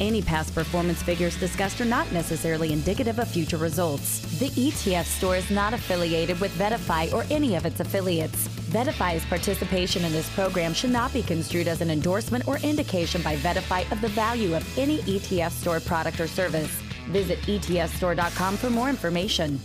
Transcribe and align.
Any 0.00 0.22
past 0.22 0.54
performance 0.54 1.02
figures 1.02 1.38
discussed 1.38 1.80
are 1.80 1.84
not 1.84 2.10
necessarily 2.10 2.72
indicative 2.72 3.20
of 3.20 3.28
future 3.28 3.58
results. 3.58 4.20
The 4.40 4.50
ETF 4.50 5.04
store 5.04 5.36
is 5.36 5.48
not 5.50 5.72
affiliated 5.72 6.40
with 6.40 6.56
VettaFi 6.58 7.12
or 7.12 7.24
any 7.30 7.54
of 7.54 7.64
its 7.64 7.78
affiliates. 7.78 8.48
VettaFi's 8.72 9.24
participation 9.26 10.04
in 10.04 10.12
this 10.12 10.28
program 10.34 10.74
should 10.74 10.90
not 10.90 11.12
be 11.12 11.22
construed 11.22 11.68
as 11.68 11.80
an 11.80 11.90
endorsement 11.90 12.48
or 12.48 12.58
indication 12.58 13.22
by 13.22 13.36
VettaFi 13.36 13.90
of 13.92 14.00
the 14.00 14.08
value 14.08 14.56
of 14.56 14.78
any 14.78 14.98
ETF 15.02 15.52
store 15.52 15.78
product 15.78 16.18
or 16.18 16.26
service. 16.26 16.70
Visit 17.10 17.38
ETFstore.com 17.42 18.56
for 18.56 18.70
more 18.70 18.88
information. 18.88 19.60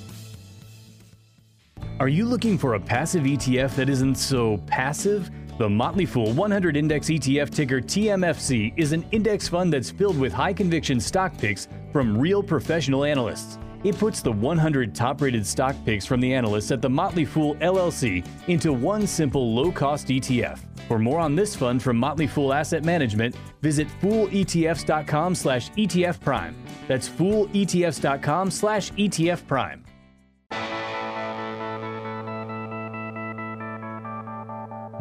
Are 2.00 2.08
you 2.08 2.26
looking 2.26 2.58
for 2.58 2.76
a 2.76 2.80
passive 2.80 3.24
ETF 3.24 3.76
that 3.76 3.90
isn't 3.90 4.16
so 4.16 4.58
passive? 4.68 5.32
The 5.60 5.70
Motley 5.70 6.06
Fool 6.06 6.32
100 6.32 6.78
Index 6.78 7.10
ETF 7.10 7.50
ticker 7.50 7.82
TMFC 7.82 8.72
is 8.78 8.94
an 8.94 9.06
index 9.12 9.50
fund 9.50 9.74
that's 9.74 9.92
filled 9.92 10.18
with 10.18 10.32
high 10.32 10.54
conviction 10.54 11.02
stock 11.02 11.38
picks 11.38 11.68
from 11.92 12.18
real 12.18 12.42
professional 12.42 13.04
analysts. 13.04 13.60
It 13.84 13.98
puts 13.98 14.22
the 14.22 14.32
100 14.32 14.96
top 14.96 15.20
rated 15.20 15.46
stock 15.46 15.76
picks 15.84 16.06
from 16.06 16.22
the 16.22 16.34
analysts 16.34 16.72
at 16.72 16.82
the 16.82 16.90
Motley 16.90 17.26
Fool 17.26 17.56
LLC 17.56 18.26
into 18.48 18.72
one 18.72 19.06
simple 19.06 19.54
low 19.54 19.70
cost 19.70 20.08
ETF. 20.08 20.60
For 20.88 20.98
more 20.98 21.20
on 21.20 21.36
this 21.36 21.58
fund 21.58 21.84
from 21.84 21.98
Motley 21.98 22.28
Fool 22.28 22.54
Asset 22.54 22.86
Management, 22.86 23.36
visit 23.62 23.90
fooletfs.com 24.02 25.36
slash 25.36 25.72
ETF 25.72 26.22
Prime. 26.22 26.56
That's 26.88 27.10
fooletfs.com 27.10 28.50
slash 28.50 28.92
ETF 28.92 29.46
Prime. 29.46 29.84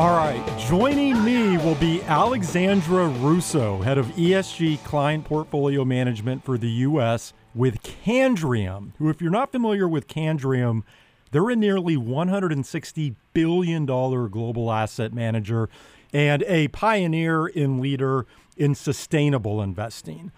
All 0.00 0.16
right, 0.16 0.58
joining 0.58 1.22
me 1.26 1.58
will 1.58 1.74
be 1.74 2.02
Alexandra 2.04 3.06
Russo, 3.06 3.82
head 3.82 3.98
of 3.98 4.06
ESG 4.06 4.82
Client 4.82 5.26
Portfolio 5.26 5.84
Management 5.84 6.42
for 6.42 6.56
the 6.56 6.70
U.S. 6.70 7.34
with 7.54 7.82
Candriam, 7.82 8.92
who, 8.96 9.10
if 9.10 9.20
you're 9.20 9.30
not 9.30 9.52
familiar 9.52 9.86
with 9.86 10.08
Candriam, 10.08 10.84
they're 11.32 11.50
a 11.50 11.54
nearly 11.54 11.98
$160 11.98 13.14
billion 13.34 13.84
global 13.84 14.72
asset 14.72 15.12
manager 15.12 15.68
and 16.14 16.44
a 16.44 16.68
pioneer 16.68 17.48
and 17.48 17.78
leader 17.78 18.24
in 18.56 18.74
sustainable 18.74 19.60
investing. 19.60 20.32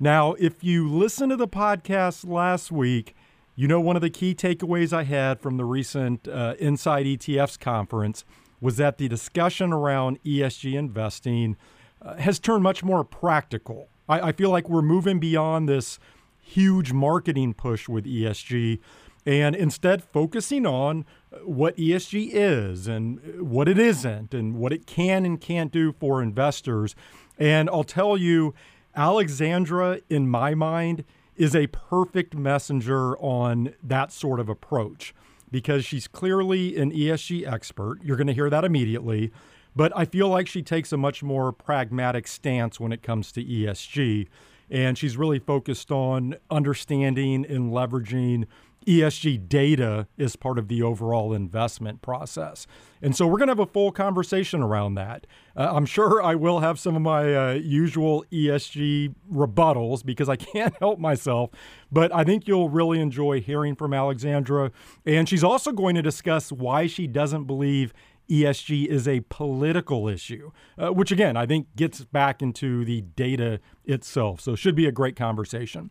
Now, 0.00 0.32
if 0.32 0.64
you 0.64 0.90
listen 0.90 1.28
to 1.28 1.36
the 1.36 1.46
podcast 1.46 2.28
last 2.28 2.72
week, 2.72 3.14
you 3.54 3.68
know 3.68 3.80
one 3.80 3.94
of 3.94 4.02
the 4.02 4.10
key 4.10 4.34
takeaways 4.34 4.92
I 4.92 5.04
had 5.04 5.40
from 5.40 5.58
the 5.58 5.64
recent 5.64 6.26
uh, 6.26 6.54
Inside 6.58 7.06
ETFs 7.06 7.56
conference 7.56 8.24
was 8.60 8.76
that 8.76 8.98
the 8.98 9.08
discussion 9.08 9.72
around 9.72 10.22
ESG 10.24 10.74
investing 10.74 11.56
uh, 12.02 12.16
has 12.16 12.38
turned 12.38 12.62
much 12.62 12.82
more 12.82 13.04
practical. 13.04 13.88
I, 14.08 14.28
I 14.28 14.32
feel 14.32 14.50
like 14.50 14.68
we're 14.68 14.82
moving 14.82 15.18
beyond 15.18 15.68
this 15.68 15.98
huge 16.40 16.92
marketing 16.92 17.54
push 17.54 17.88
with 17.88 18.04
ESG 18.04 18.78
and 19.26 19.56
instead 19.56 20.04
focusing 20.04 20.64
on 20.64 21.04
uh, 21.32 21.38
what 21.38 21.76
ESG 21.76 22.30
is 22.32 22.86
and 22.86 23.40
what 23.40 23.68
it 23.68 23.78
isn't 23.78 24.32
and 24.32 24.54
what 24.54 24.72
it 24.72 24.86
can 24.86 25.26
and 25.26 25.40
can't 25.40 25.72
do 25.72 25.92
for 25.92 26.22
investors. 26.22 26.94
And 27.36 27.68
I'll 27.68 27.84
tell 27.84 28.16
you, 28.16 28.54
Alexandra, 28.94 30.00
in 30.08 30.28
my 30.28 30.54
mind, 30.54 31.04
is 31.34 31.54
a 31.54 31.66
perfect 31.66 32.34
messenger 32.34 33.18
on 33.18 33.74
that 33.82 34.12
sort 34.12 34.40
of 34.40 34.48
approach 34.48 35.12
because 35.50 35.84
she's 35.84 36.08
clearly 36.08 36.76
an 36.76 36.92
ESG 36.92 37.50
expert. 37.50 37.98
You're 38.02 38.16
going 38.16 38.26
to 38.26 38.32
hear 38.32 38.50
that 38.50 38.64
immediately. 38.64 39.32
But 39.74 39.92
I 39.94 40.06
feel 40.06 40.28
like 40.28 40.48
she 40.48 40.62
takes 40.62 40.92
a 40.92 40.96
much 40.96 41.22
more 41.22 41.52
pragmatic 41.52 42.26
stance 42.26 42.80
when 42.80 42.92
it 42.92 43.02
comes 43.02 43.30
to 43.32 43.44
ESG. 43.44 44.26
And 44.70 44.98
she's 44.98 45.16
really 45.16 45.38
focused 45.38 45.92
on 45.92 46.36
understanding 46.50 47.44
and 47.44 47.70
leveraging 47.70 48.46
ESG 48.86 49.48
data 49.48 50.06
is 50.16 50.36
part 50.36 50.58
of 50.58 50.68
the 50.68 50.82
overall 50.82 51.32
investment 51.32 52.02
process. 52.02 52.66
And 53.02 53.16
so 53.16 53.26
we're 53.26 53.38
going 53.38 53.48
to 53.48 53.52
have 53.52 53.58
a 53.58 53.66
full 53.66 53.90
conversation 53.90 54.62
around 54.62 54.94
that. 54.94 55.26
Uh, 55.56 55.72
I'm 55.72 55.86
sure 55.86 56.22
I 56.22 56.36
will 56.36 56.60
have 56.60 56.78
some 56.78 56.94
of 56.94 57.02
my 57.02 57.34
uh, 57.34 57.52
usual 57.54 58.24
ESG 58.32 59.14
rebuttals 59.30 60.04
because 60.04 60.28
I 60.28 60.36
can't 60.36 60.74
help 60.78 60.98
myself, 60.98 61.50
but 61.90 62.14
I 62.14 62.22
think 62.22 62.46
you'll 62.46 62.68
really 62.68 63.00
enjoy 63.00 63.40
hearing 63.40 63.74
from 63.74 63.92
Alexandra. 63.92 64.70
And 65.04 65.28
she's 65.28 65.44
also 65.44 65.72
going 65.72 65.96
to 65.96 66.02
discuss 66.02 66.52
why 66.52 66.86
she 66.86 67.06
doesn't 67.08 67.44
believe 67.44 67.92
ESG 68.30 68.86
is 68.86 69.06
a 69.06 69.20
political 69.28 70.08
issue, 70.08 70.50
uh, 70.78 70.92
which 70.92 71.12
again, 71.12 71.36
I 71.36 71.46
think 71.46 71.74
gets 71.76 72.04
back 72.04 72.42
into 72.42 72.84
the 72.84 73.00
data 73.00 73.60
itself. 73.84 74.40
So 74.40 74.52
it 74.52 74.56
should 74.56 74.74
be 74.74 74.86
a 74.86 74.92
great 74.92 75.16
conversation. 75.16 75.90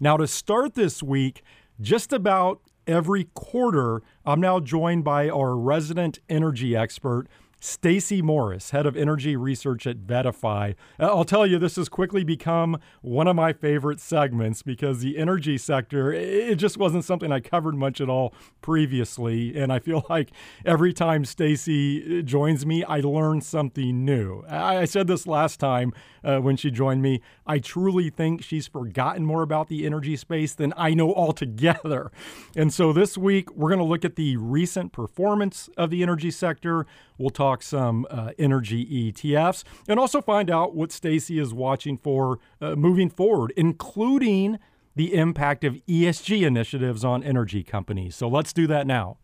Now, 0.00 0.16
to 0.16 0.26
start 0.26 0.74
this 0.74 1.02
week, 1.02 1.42
just 1.80 2.12
about 2.12 2.60
every 2.86 3.24
quarter, 3.34 4.02
I'm 4.24 4.40
now 4.40 4.60
joined 4.60 5.04
by 5.04 5.28
our 5.28 5.56
resident 5.56 6.18
energy 6.28 6.74
expert, 6.74 7.28
Stacey 7.60 8.22
Morris, 8.22 8.70
head 8.70 8.86
of 8.86 8.96
energy 8.96 9.34
research 9.34 9.86
at 9.86 10.06
VettaFi. 10.06 10.76
Uh, 11.00 11.06
I'll 11.06 11.24
tell 11.24 11.44
you, 11.44 11.58
this 11.58 11.74
has 11.74 11.88
quickly 11.88 12.22
become 12.22 12.78
one 13.02 13.26
of 13.26 13.34
my 13.34 13.52
favorite 13.52 13.98
segments 13.98 14.62
because 14.62 15.00
the 15.00 15.18
energy 15.18 15.58
sector, 15.58 16.12
it 16.12 16.54
just 16.54 16.78
wasn't 16.78 17.04
something 17.04 17.32
I 17.32 17.40
covered 17.40 17.74
much 17.74 18.00
at 18.00 18.08
all 18.08 18.32
previously. 18.60 19.58
And 19.58 19.72
I 19.72 19.80
feel 19.80 20.04
like 20.10 20.30
every 20.64 20.92
time 20.92 21.24
Stacey 21.24 22.20
uh, 22.20 22.22
joins 22.22 22.64
me, 22.64 22.84
I 22.84 23.00
learn 23.00 23.40
something 23.40 24.04
new. 24.04 24.44
I 24.48 24.84
said 24.84 25.08
this 25.08 25.26
last 25.26 25.58
time 25.58 25.92
uh, 26.22 26.38
when 26.38 26.56
she 26.56 26.70
joined 26.70 27.02
me. 27.02 27.20
I 27.44 27.58
truly 27.58 28.08
think 28.10 28.42
she's 28.42 28.68
forgotten 28.68 29.24
more 29.24 29.42
about 29.42 29.68
the 29.68 29.84
energy 29.84 30.16
space 30.16 30.54
than 30.54 30.72
I 30.76 30.94
know 30.94 31.12
altogether. 31.12 32.12
And 32.54 32.72
so 32.72 32.92
this 32.92 33.18
week, 33.18 33.50
we're 33.54 33.70
going 33.70 33.78
to 33.78 33.84
look 33.84 34.04
at 34.04 34.14
the 34.14 34.36
recent 34.36 34.92
performance 34.92 35.68
of 35.76 35.90
the 35.90 36.04
energy 36.04 36.30
sector. 36.30 36.86
We'll 37.18 37.30
talk 37.30 37.47
some 37.56 38.06
uh, 38.10 38.32
energy 38.38 39.12
ETFs 39.12 39.64
and 39.88 39.98
also 39.98 40.20
find 40.20 40.50
out 40.50 40.74
what 40.74 40.92
Stacey 40.92 41.38
is 41.38 41.52
watching 41.54 41.96
for 41.96 42.38
uh, 42.60 42.74
moving 42.76 43.10
forward, 43.10 43.52
including 43.56 44.58
the 44.96 45.14
impact 45.14 45.64
of 45.64 45.74
ESG 45.86 46.44
initiatives 46.46 47.04
on 47.04 47.22
energy 47.22 47.62
companies. 47.62 48.16
So 48.16 48.28
let's 48.28 48.52
do 48.52 48.66
that 48.66 48.86
now. 48.86 49.18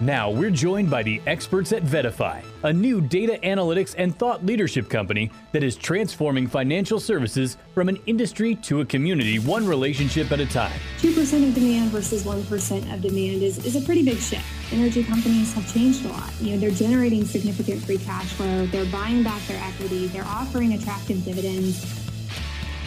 Now 0.00 0.30
we're 0.30 0.50
joined 0.50 0.90
by 0.90 1.02
the 1.02 1.20
experts 1.26 1.72
at 1.72 1.82
VettaFi, 1.82 2.44
a 2.62 2.72
new 2.72 3.00
data 3.00 3.36
analytics 3.42 3.96
and 3.98 4.16
thought 4.16 4.46
leadership 4.46 4.88
company 4.88 5.28
that 5.50 5.64
is 5.64 5.74
transforming 5.74 6.46
financial 6.46 7.00
services 7.00 7.56
from 7.74 7.88
an 7.88 7.98
industry 8.06 8.54
to 8.54 8.80
a 8.80 8.84
community, 8.84 9.40
one 9.40 9.66
relationship 9.66 10.30
at 10.30 10.38
a 10.38 10.46
time. 10.46 10.78
2% 10.98 11.48
of 11.48 11.52
demand 11.52 11.90
versus 11.90 12.22
1% 12.22 12.94
of 12.94 13.00
demand 13.00 13.42
is, 13.42 13.58
is 13.66 13.74
a 13.74 13.80
pretty 13.80 14.04
big 14.04 14.18
shift. 14.18 14.44
Energy 14.72 15.02
companies 15.02 15.52
have 15.54 15.68
changed 15.74 16.04
a 16.04 16.08
lot. 16.10 16.32
You 16.40 16.52
know, 16.52 16.58
they're 16.58 16.70
generating 16.70 17.24
significant 17.24 17.82
free 17.82 17.98
cash 17.98 18.32
flow, 18.34 18.66
they're 18.66 18.84
buying 18.92 19.24
back 19.24 19.42
their 19.48 19.60
equity, 19.64 20.06
they're 20.06 20.26
offering 20.26 20.74
attractive 20.74 21.24
dividends. 21.24 21.84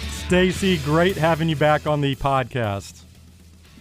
Stacey, 0.07 0.77
great 0.77 1.17
having 1.17 1.49
you 1.49 1.57
back 1.57 1.85
on 1.85 1.99
the 1.99 2.15
podcast. 2.15 3.01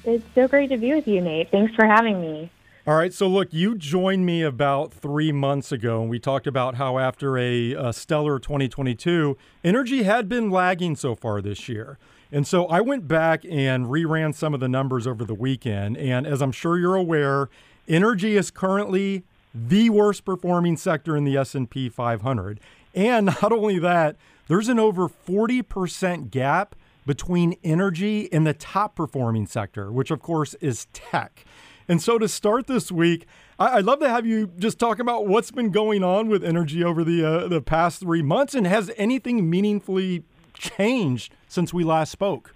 It's 0.02 0.24
so 0.34 0.48
great 0.48 0.70
to 0.70 0.78
be 0.78 0.92
with 0.92 1.06
you, 1.06 1.20
Nate. 1.20 1.52
Thanks 1.52 1.72
for 1.76 1.84
having 1.84 2.20
me. 2.20 2.50
All 2.86 2.96
right, 2.96 3.12
so 3.12 3.28
look, 3.28 3.52
you 3.52 3.76
joined 3.76 4.24
me 4.24 4.40
about 4.40 4.90
three 4.90 5.32
months 5.32 5.70
ago, 5.70 6.00
and 6.00 6.08
we 6.08 6.18
talked 6.18 6.46
about 6.46 6.76
how 6.76 6.98
after 6.98 7.36
a, 7.36 7.74
a, 7.74 7.92
stellar 7.92 8.38
2022, 8.38 9.36
energy 9.62 10.04
had 10.04 10.30
been 10.30 10.48
lagging 10.50 10.96
so 10.96 11.14
far 11.14 11.42
this 11.42 11.68
year. 11.68 11.98
And 12.32 12.46
so 12.46 12.64
I 12.68 12.80
went 12.80 13.06
back 13.06 13.44
and 13.44 13.86
reran 13.88 14.34
some 14.34 14.54
of 14.54 14.60
the 14.60 14.68
numbers 14.68 15.06
over 15.06 15.26
the 15.26 15.34
weekend, 15.34 15.98
and 15.98 16.26
as 16.26 16.40
I'm 16.40 16.52
sure 16.52 16.78
you're 16.78 16.94
aware, 16.94 17.50
energy 17.86 18.38
is 18.38 18.50
currently 18.50 19.24
the 19.54 19.90
worst 19.90 20.24
performing 20.24 20.78
sector 20.78 21.18
in 21.18 21.24
the 21.24 21.36
S&P 21.36 21.90
500. 21.90 22.60
And 22.94 23.26
not 23.42 23.52
only 23.52 23.78
that, 23.78 24.16
there's 24.48 24.68
an 24.68 24.78
over 24.78 25.06
40% 25.06 26.30
gap 26.30 26.74
between 27.04 27.56
energy 27.62 28.32
and 28.32 28.46
the 28.46 28.54
top 28.54 28.94
performing 28.94 29.46
sector, 29.46 29.92
which 29.92 30.10
of 30.10 30.22
course 30.22 30.54
is 30.54 30.86
tech. 30.94 31.44
And 31.90 32.00
so 32.00 32.18
to 32.18 32.28
start 32.28 32.68
this 32.68 32.92
week, 32.92 33.26
I'd 33.58 33.84
love 33.84 33.98
to 33.98 34.08
have 34.08 34.24
you 34.24 34.52
just 34.60 34.78
talk 34.78 35.00
about 35.00 35.26
what's 35.26 35.50
been 35.50 35.72
going 35.72 36.04
on 36.04 36.28
with 36.28 36.44
energy 36.44 36.84
over 36.84 37.02
the 37.02 37.24
uh, 37.24 37.48
the 37.48 37.60
past 37.60 37.98
three 37.98 38.22
months, 38.22 38.54
and 38.54 38.64
has 38.64 38.92
anything 38.96 39.50
meaningfully 39.50 40.22
changed 40.54 41.32
since 41.48 41.74
we 41.74 41.82
last 41.82 42.12
spoke? 42.12 42.54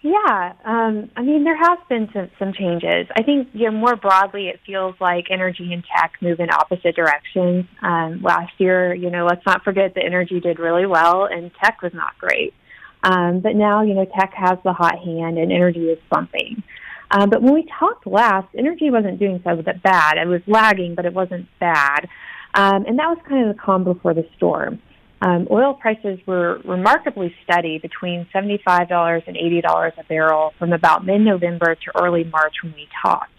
Yeah, 0.00 0.54
um, 0.64 1.10
I 1.14 1.20
mean 1.20 1.44
there 1.44 1.58
has 1.58 1.78
been 1.90 2.08
some, 2.14 2.30
some 2.38 2.54
changes. 2.54 3.06
I 3.14 3.22
think 3.22 3.48
you 3.52 3.70
know 3.70 3.76
more 3.76 3.96
broadly, 3.96 4.48
it 4.48 4.60
feels 4.64 4.94
like 4.98 5.26
energy 5.30 5.70
and 5.70 5.84
tech 5.94 6.14
move 6.22 6.40
in 6.40 6.48
opposite 6.50 6.96
directions. 6.96 7.66
Um, 7.82 8.22
last 8.22 8.54
year, 8.56 8.94
you 8.94 9.10
know, 9.10 9.26
let's 9.26 9.44
not 9.44 9.62
forget 9.62 9.92
that 9.94 10.06
energy 10.06 10.40
did 10.40 10.58
really 10.58 10.86
well 10.86 11.26
and 11.26 11.50
tech 11.62 11.82
was 11.82 11.92
not 11.92 12.16
great. 12.16 12.54
Um, 13.02 13.40
but 13.40 13.54
now, 13.54 13.82
you 13.82 13.92
know, 13.92 14.06
tech 14.06 14.32
has 14.34 14.58
the 14.64 14.72
hot 14.72 14.98
hand 14.98 15.36
and 15.36 15.52
energy 15.52 15.90
is 15.90 15.98
bumping. 16.08 16.62
Um, 17.10 17.28
but 17.28 17.42
when 17.42 17.54
we 17.54 17.66
talked 17.78 18.06
last, 18.06 18.48
energy 18.56 18.90
wasn't 18.90 19.18
doing 19.18 19.40
so 19.42 19.60
bad. 19.82 20.18
It 20.18 20.26
was 20.26 20.42
lagging, 20.46 20.94
but 20.94 21.06
it 21.06 21.12
wasn't 21.12 21.46
bad. 21.58 22.08
Um, 22.54 22.84
and 22.86 22.98
that 22.98 23.08
was 23.08 23.18
kind 23.28 23.48
of 23.48 23.56
the 23.56 23.60
calm 23.60 23.84
before 23.84 24.14
the 24.14 24.26
storm. 24.36 24.80
Um, 25.22 25.48
oil 25.50 25.74
prices 25.74 26.18
were 26.26 26.60
remarkably 26.64 27.34
steady 27.44 27.78
between 27.78 28.26
$75 28.34 29.22
and 29.26 29.36
$80 29.36 29.98
a 29.98 30.04
barrel 30.04 30.54
from 30.58 30.72
about 30.72 31.04
mid-November 31.04 31.74
to 31.74 32.02
early 32.02 32.24
March 32.24 32.54
when 32.62 32.72
we 32.72 32.88
talked. 33.02 33.30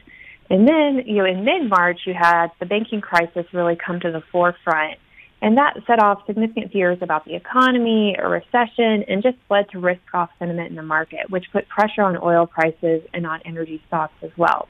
And 0.49 0.67
then, 0.67 1.03
you 1.07 1.15
know, 1.15 1.25
in 1.25 1.43
mid-March, 1.43 2.01
you 2.05 2.13
had 2.13 2.47
the 2.59 2.65
banking 2.65 3.01
crisis 3.01 3.45
really 3.53 3.75
come 3.75 3.99
to 4.01 4.11
the 4.11 4.21
forefront. 4.31 4.99
And 5.41 5.57
that 5.57 5.75
set 5.87 5.99
off 5.99 6.25
significant 6.27 6.71
fears 6.71 6.99
about 7.01 7.25
the 7.25 7.35
economy, 7.35 8.15
a 8.17 8.29
recession, 8.29 9.03
and 9.07 9.23
just 9.23 9.37
led 9.49 9.69
to 9.71 9.79
risk 9.79 10.01
off 10.13 10.29
sentiment 10.37 10.69
in 10.69 10.75
the 10.75 10.83
market, 10.83 11.29
which 11.29 11.45
put 11.51 11.67
pressure 11.67 12.03
on 12.03 12.17
oil 12.21 12.45
prices 12.45 13.01
and 13.13 13.25
on 13.25 13.41
energy 13.43 13.81
stocks 13.87 14.13
as 14.21 14.29
well. 14.37 14.67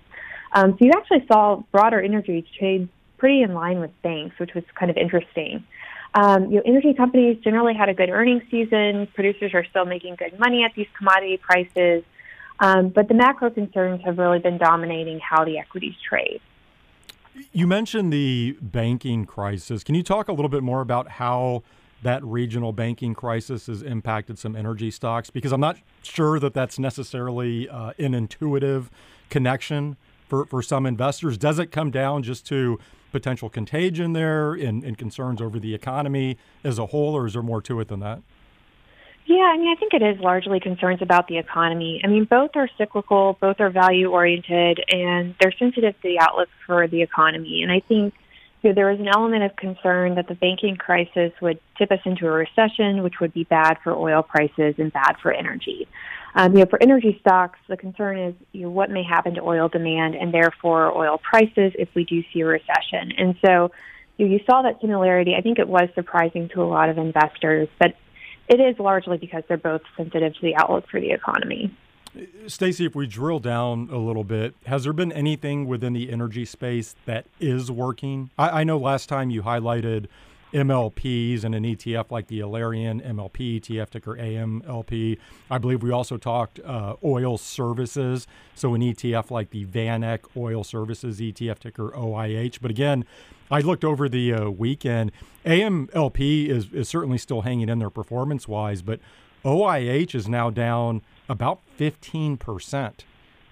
Um, 0.54 0.72
so 0.78 0.86
you 0.86 0.92
actually 0.96 1.26
saw 1.28 1.62
broader 1.72 2.00
energy 2.02 2.46
trade 2.58 2.88
pretty 3.18 3.42
in 3.42 3.54
line 3.54 3.80
with 3.82 3.92
banks, 4.02 4.40
which 4.40 4.54
was 4.54 4.64
kind 4.80 4.90
of 4.90 4.98
interesting. 4.98 5.64
Um, 6.14 6.46
you 6.46 6.58
know, 6.58 6.64
energy 6.66 6.94
companies 6.94 7.38
generally 7.44 7.74
had 7.74 7.90
a 7.90 7.94
good 7.94 8.10
earnings 8.10 8.44
season. 8.50 9.08
Producers 9.14 9.54
are 9.54 9.66
still 9.66 9.86
making 9.86 10.16
good 10.16 10.38
money 10.40 10.64
at 10.64 10.72
these 10.76 10.88
commodity 10.98 11.38
prices. 11.38 12.04
Um, 12.60 12.90
but 12.90 13.08
the 13.08 13.14
macro 13.14 13.50
concerns 13.50 14.02
have 14.06 14.18
really 14.18 14.40
been 14.40 14.58
dominating 14.58 15.20
how 15.20 15.44
the 15.46 15.58
equities 15.58 15.96
trade. 16.08 16.42
You 17.52 17.68
mentioned 17.68 18.12
the 18.12 18.58
banking 18.62 19.26
crisis. 19.26 19.84
Can 19.84 19.96
you 19.96 20.04
talk 20.04 20.28
a 20.28 20.34
little 20.34 20.50
bit 20.50 20.64
more 20.64 20.82
about 20.82 21.08
how 21.10 21.64
that 22.04 22.24
regional 22.24 22.74
banking 22.74 23.14
crisis 23.14 23.68
has 23.68 23.82
impacted 23.82 24.40
some 24.40 24.56
energy 24.56 24.92
stocks? 24.92 25.30
Because 25.30 25.52
I'm 25.52 25.62
not 25.62 25.78
sure 26.02 26.40
that 26.40 26.54
that's 26.54 26.80
necessarily 26.80 27.70
uh, 27.70 27.94
an 27.98 28.14
intuitive 28.14 28.90
connection 29.30 29.98
for, 30.28 30.46
for 30.46 30.62
some 30.62 30.86
investors. 30.86 31.38
Does 31.38 31.60
it 31.60 31.72
come 31.72 31.92
down 31.92 32.24
just 32.24 32.46
to 32.48 32.80
potential 33.12 33.50
contagion 33.50 34.14
there 34.14 34.54
and, 34.54 34.84
and 34.84 34.98
concerns 34.98 35.42
over 35.42 35.60
the 35.60 35.74
economy 35.74 36.38
as 36.64 36.80
a 36.80 36.88
whole, 36.88 37.16
or 37.16 37.28
is 37.28 37.34
there 37.34 37.42
more 37.42 37.62
to 37.62 37.80
it 37.80 37.88
than 37.90 38.00
that? 38.00 38.22
Yeah, 39.26 39.52
I 39.54 39.58
mean, 39.58 39.70
I 39.70 39.80
think 39.80 39.94
it 39.94 40.02
is 40.02 40.20
largely 40.20 40.60
concerns 40.60 41.02
about 41.02 41.28
the 41.28 41.38
economy. 41.38 42.02
I 42.04 42.08
mean, 42.08 42.26
both 42.26 42.52
are 42.56 42.70
cyclical, 42.78 43.38
both 43.40 43.60
are 43.60 43.70
value 43.70 44.10
oriented, 44.10 44.84
and 44.90 45.36
they're 45.40 45.54
sensitive 45.58 45.94
to 46.02 46.08
the 46.08 46.20
outlook 46.20 46.50
for 46.66 46.88
the 46.88 47.02
economy. 47.02 47.62
And 47.62 47.72
I 47.72 47.82
think 47.82 48.14
you 48.62 48.70
know, 48.70 48.74
there 48.74 48.92
is 48.92 49.00
an 49.00 49.08
element 49.08 49.44
of 49.44 49.56
concern 49.56 50.16
that 50.16 50.28
the 50.28 50.36
banking 50.36 50.76
crisis 50.76 51.32
would 51.42 51.60
tip 51.78 51.92
us 51.92 52.00
into 52.06 52.28
a 52.28 52.32
recession, 52.32 53.04
which 53.04 53.20
would 53.20 53.34
be 53.34 53.44
bad 53.44 53.78
for 53.84 53.94
oil 53.94 54.22
prices 54.22 54.76
and 54.78 54.92
bad 54.92 55.16
for 55.22 55.32
energy. 55.32 55.88
Um, 56.36 56.54
you 56.54 56.60
know, 56.60 56.66
for 56.70 56.82
energy 56.82 57.18
stocks, 57.20 57.60
the 57.68 57.78
concern 57.78 58.18
is 58.18 58.36
you 58.52 58.64
know, 58.64 58.70
what 58.70 58.90
may 58.90 59.04
happen 59.04 59.34
to 59.36 59.42
oil 59.42 59.68
demand 59.68 60.16
and 60.16 60.34
therefore 60.34 60.96
oil 60.96 61.18
prices 61.18 61.74
if 61.78 61.90
we 61.96 62.06
do 62.06 62.24
see 62.32 62.42
a 62.42 62.46
recession. 62.46 63.12
And 63.18 63.36
so 63.44 63.72
you, 64.18 64.28
know, 64.28 64.34
you 64.34 64.40
saw 64.46 64.62
that 64.62 64.80
similarity. 64.80 65.36
I 65.36 65.42
think 65.42 65.60
it 65.60 65.68
was 65.68 65.90
surprising 65.96 66.50
to 66.50 66.62
a 66.62 66.66
lot 66.66 66.90
of 66.90 66.98
investors, 66.98 67.68
but 67.80 67.96
it 68.52 68.60
is 68.60 68.78
largely 68.80 69.18
because 69.18 69.44
they're 69.48 69.56
both 69.56 69.82
sensitive 69.96 70.34
to 70.34 70.42
the 70.42 70.56
outlook 70.58 70.86
for 70.90 71.00
the 71.00 71.12
economy. 71.12 71.74
Stacey, 72.48 72.86
if 72.86 72.94
we 72.94 73.08
drill 73.08 73.40
down 73.40 73.88
a 73.90 73.98
little 73.98 74.26
bit, 74.26 74.54
has 74.66 74.84
there 74.84 74.92
been 74.92 75.14
anything 75.14 75.66
within 75.66 75.94
the 75.94 76.12
energy 76.12 76.44
space 76.44 76.94
that 77.06 77.26
is 77.40 77.72
working? 77.72 78.30
I, 78.38 78.62
I 78.62 78.64
know 78.66 78.78
last 78.78 79.08
time 79.08 79.30
you 79.30 79.44
highlighted 79.44 80.08
MLPs 80.54 81.46
and 81.46 81.56
an 81.56 81.64
ETF 81.64 82.12
like 82.12 82.28
the 82.28 82.42
Alerian 82.42 83.02
MLP 83.08 83.62
ETF 83.62 83.92
ticker 83.92 84.16
AMLP. 84.18 85.18
I 85.50 85.58
believe 85.58 85.82
we 85.82 85.92
also 85.92 86.18
talked 86.18 86.60
uh, 86.60 86.98
oil 87.06 87.38
services, 87.38 88.28
so 88.54 88.74
an 88.74 88.82
ETF 88.82 89.32
like 89.32 89.52
the 89.52 89.66
VanEck 89.66 90.20
Oil 90.36 90.66
Services 90.66 91.22
ETF 91.22 91.60
ticker 91.60 91.92
OIH. 91.92 92.60
But 92.62 92.72
again, 92.72 93.06
I 93.52 93.60
looked 93.60 93.84
over 93.84 94.08
the 94.08 94.34
uh, 94.34 94.50
weekend. 94.50 95.12
AMLP 95.46 96.48
is 96.48 96.72
is 96.72 96.88
certainly 96.88 97.18
still 97.18 97.42
hanging 97.42 97.70
in 97.70 97.80
there 97.80 97.90
performance 97.90 98.48
wise, 98.48 98.82
but 98.82 99.00
OIH 99.44 100.16
is 100.16 100.28
now 100.30 100.50
down 100.50 101.02
about 101.28 101.60
15% 101.78 102.94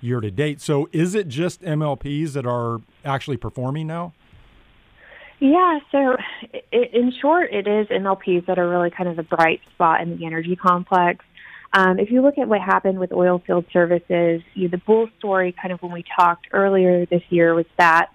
year 0.01 0.21
to 0.21 0.31
date. 0.31 0.61
So 0.61 0.87
is 0.91 1.15
it 1.15 1.27
just 1.27 1.61
MLPs 1.61 2.33
that 2.33 2.45
are 2.45 2.81
actually 3.03 3.37
performing 3.37 3.87
now? 3.87 4.13
Yeah, 5.39 5.79
so 5.91 6.17
in 6.71 7.13
short, 7.21 7.51
it 7.51 7.65
is 7.67 7.87
MLPs 7.87 8.45
that 8.47 8.59
are 8.59 8.69
really 8.69 8.91
kind 8.91 9.09
of 9.09 9.15
the 9.15 9.23
bright 9.23 9.61
spot 9.73 10.01
in 10.01 10.17
the 10.17 10.25
energy 10.25 10.55
complex. 10.55 11.23
Um, 11.71 11.99
if 11.99 12.11
you 12.11 12.21
look 12.21 12.37
at 12.37 12.47
what 12.47 12.61
happened 12.61 12.99
with 12.99 13.11
oil 13.13 13.41
field 13.45 13.65
services, 13.71 14.41
you 14.53 14.63
know, 14.63 14.69
the 14.71 14.81
bull 14.85 15.07
story 15.17 15.53
kind 15.53 15.71
of 15.71 15.81
when 15.81 15.91
we 15.91 16.03
talked 16.19 16.47
earlier 16.51 17.05
this 17.05 17.21
year 17.29 17.53
was 17.53 17.65
that 17.77 18.09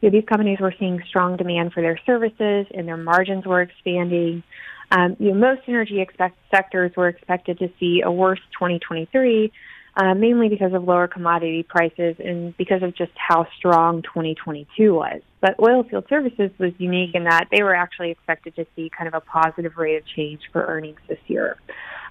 you 0.00 0.10
know, 0.10 0.18
these 0.18 0.28
companies 0.28 0.58
were 0.60 0.74
seeing 0.78 1.02
strong 1.08 1.36
demand 1.36 1.72
for 1.72 1.82
their 1.82 1.98
services 2.06 2.66
and 2.74 2.86
their 2.86 2.96
margins 2.96 3.44
were 3.44 3.62
expanding. 3.62 4.42
Um, 4.90 5.16
you 5.18 5.32
know, 5.32 5.34
most 5.34 5.62
energy 5.68 6.04
sectors 6.50 6.92
were 6.96 7.08
expected 7.08 7.58
to 7.58 7.68
see 7.78 8.02
a 8.04 8.10
worse 8.10 8.40
2023, 8.52 9.52
uh, 9.96 10.14
mainly 10.14 10.48
because 10.48 10.72
of 10.72 10.84
lower 10.84 11.08
commodity 11.08 11.62
prices 11.62 12.16
and 12.24 12.56
because 12.56 12.82
of 12.82 12.96
just 12.96 13.12
how 13.16 13.46
strong 13.58 14.02
2022 14.02 14.94
was. 14.94 15.20
But 15.40 15.56
oilfield 15.58 16.08
services 16.08 16.50
was 16.58 16.72
unique 16.78 17.14
in 17.14 17.24
that 17.24 17.48
they 17.50 17.62
were 17.62 17.74
actually 17.74 18.12
expected 18.12 18.56
to 18.56 18.66
see 18.76 18.90
kind 18.96 19.08
of 19.08 19.14
a 19.14 19.20
positive 19.20 19.76
rate 19.76 19.96
of 19.96 20.06
change 20.06 20.40
for 20.52 20.64
earnings 20.64 21.00
this 21.08 21.18
year. 21.26 21.56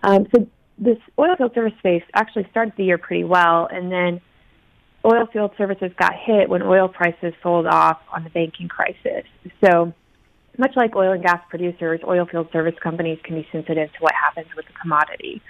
Um, 0.04 0.28
so 0.36 0.48
this 0.78 0.98
oilfield 1.18 1.56
service 1.56 1.74
space 1.80 2.04
actually 2.14 2.48
started 2.52 2.74
the 2.78 2.84
year 2.84 2.98
pretty 2.98 3.24
well, 3.24 3.68
and 3.72 3.92
then 3.92 4.22
oilfield 5.08 5.58
services 5.58 5.92
got 5.98 6.14
hit 6.14 6.50
when 6.50 6.62
oil 6.62 6.90
prices 6.90 7.34
sold 7.42 7.66
off 7.66 8.00
on 8.14 8.26
the 8.26 8.30
banking 8.30 8.68
crisis. 8.68 9.24
So 9.64 9.94
much 10.58 10.72
like 10.76 10.96
oil 10.96 11.14
and 11.14 11.24
gas 11.24 11.40
producers, 11.50 12.02
oilfield 12.02 12.52
service 12.52 12.76
companies 12.84 13.18
can 13.24 13.36
be 13.36 13.48
sensitive 13.52 13.90
to 13.94 14.00
what 14.00 14.14
happens 14.14 14.54
with 14.56 14.66
the 14.66 14.74
commodity. 14.74 15.42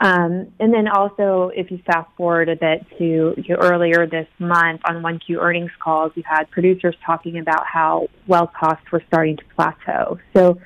Um, 0.00 0.52
and 0.60 0.72
then 0.72 0.86
also, 0.86 1.50
if 1.54 1.70
you 1.70 1.78
fast 1.84 2.08
forward 2.16 2.48
a 2.48 2.56
bit 2.56 2.86
to, 2.98 3.34
earlier 3.50 4.06
this 4.06 4.28
month 4.38 4.82
on 4.84 5.02
1Q 5.02 5.38
earnings 5.40 5.72
calls, 5.82 6.12
you 6.14 6.22
had 6.24 6.50
producers 6.50 6.94
talking 7.04 7.38
about 7.38 7.66
how 7.66 8.08
well 8.26 8.46
costs 8.46 8.84
were 8.92 9.02
starting 9.08 9.38
to 9.38 9.42
plateau. 9.56 10.18
So 10.36 10.60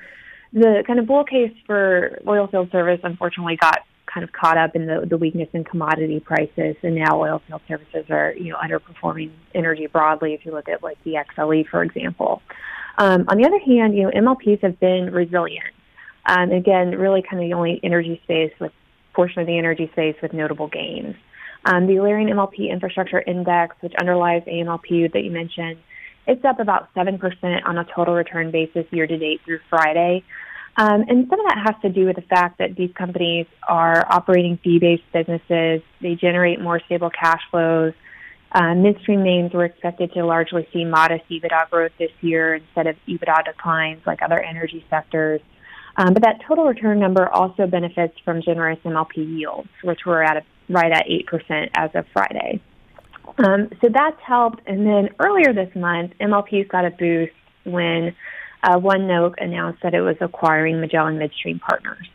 the 0.51 0.83
kind 0.85 0.99
of 0.99 1.07
bull 1.07 1.23
case 1.23 1.53
for 1.65 2.19
oilfield 2.25 2.71
service 2.71 2.99
unfortunately 3.03 3.57
got 3.59 3.79
kind 4.13 4.23
of 4.23 4.31
caught 4.31 4.57
up 4.57 4.75
in 4.75 4.85
the, 4.85 5.05
the 5.09 5.17
weakness 5.17 5.49
in 5.53 5.63
commodity 5.63 6.19
prices, 6.19 6.75
and 6.83 6.95
now 6.95 7.17
oilfield 7.17 7.61
services 7.67 8.05
are 8.09 8.33
you 8.33 8.51
know 8.51 8.57
underperforming 8.57 9.31
energy 9.55 9.87
broadly. 9.87 10.33
If 10.33 10.45
you 10.45 10.51
look 10.51 10.69
at 10.69 10.83
like 10.83 10.97
the 11.03 11.13
XLE, 11.13 11.67
for 11.67 11.83
example. 11.83 12.41
Um, 12.97 13.25
on 13.27 13.37
the 13.37 13.45
other 13.45 13.59
hand, 13.59 13.95
you 13.95 14.03
know 14.03 14.11
MLPs 14.11 14.61
have 14.61 14.79
been 14.79 15.11
resilient. 15.11 15.73
Um, 16.25 16.51
again, 16.51 16.91
really 16.91 17.21
kind 17.21 17.43
of 17.43 17.49
the 17.49 17.53
only 17.53 17.79
energy 17.83 18.19
space 18.23 18.53
with 18.59 18.71
portion 19.13 19.41
of 19.41 19.47
the 19.47 19.57
energy 19.57 19.89
space 19.93 20.15
with 20.21 20.33
notable 20.33 20.67
gains. 20.67 21.15
Um, 21.65 21.87
the 21.87 21.93
Alerian 21.93 22.29
MLP 22.31 22.69
Infrastructure 22.69 23.21
Index, 23.21 23.75
which 23.81 23.93
underlies 23.99 24.43
AMLP 24.43 25.13
that 25.13 25.23
you 25.23 25.31
mentioned, 25.31 25.77
it's 26.27 26.43
up 26.45 26.59
about 26.59 26.93
7% 26.93 27.19
on 27.65 27.77
a 27.77 27.85
total 27.85 28.13
return 28.13 28.51
basis 28.51 28.85
year 28.91 29.07
to 29.07 29.17
date 29.17 29.41
through 29.45 29.59
Friday. 29.69 30.23
Um, 30.75 31.05
and 31.07 31.27
some 31.29 31.39
of 31.39 31.45
that 31.47 31.61
has 31.65 31.75
to 31.83 31.89
do 31.89 32.05
with 32.05 32.15
the 32.15 32.23
fact 32.23 32.57
that 32.57 32.75
these 32.75 32.91
companies 32.95 33.45
are 33.67 34.05
operating 34.11 34.57
fee 34.63 34.79
based 34.79 35.03
businesses, 35.13 35.81
they 36.01 36.15
generate 36.15 36.59
more 36.59 36.79
stable 36.85 37.11
cash 37.11 37.41
flows. 37.51 37.93
Uh, 38.51 38.73
midstream 38.75 39.23
names 39.23 39.51
were 39.53 39.65
expected 39.65 40.13
to 40.13 40.25
largely 40.25 40.67
see 40.73 40.83
modest 40.85 41.23
EBITDA 41.29 41.69
growth 41.69 41.91
this 41.99 42.11
year 42.21 42.55
instead 42.55 42.87
of 42.87 42.95
EBITDA 43.07 43.45
declines 43.45 44.01
like 44.05 44.21
other 44.21 44.39
energy 44.39 44.85
sectors. 44.89 45.41
Um, 45.95 46.13
but 46.13 46.23
that 46.23 46.41
total 46.47 46.65
return 46.65 46.99
number 46.99 47.27
also 47.29 47.67
benefits 47.67 48.15
from 48.25 48.41
generous 48.41 48.79
MLP 48.83 49.17
yields, 49.17 49.69
which 49.83 50.05
were 50.05 50.23
at 50.23 50.37
a, 50.37 50.43
right 50.69 50.91
at 50.91 51.05
8% 51.05 51.69
as 51.75 51.91
of 51.93 52.05
Friday. 52.13 52.61
Um, 53.37 53.69
so 53.81 53.89
that's 53.93 54.19
helped. 54.25 54.61
And 54.67 54.85
then 54.85 55.09
earlier 55.19 55.53
this 55.53 55.73
month, 55.75 56.13
MLPs 56.19 56.67
got 56.69 56.85
a 56.85 56.91
boost 56.91 57.33
when 57.63 58.15
uh, 58.63 58.77
ONEOK 58.77 59.35
announced 59.37 59.83
that 59.83 59.93
it 59.93 60.01
was 60.01 60.15
acquiring 60.21 60.79
Magellan 60.79 61.17
Midstream 61.17 61.59
Partners. 61.59 62.07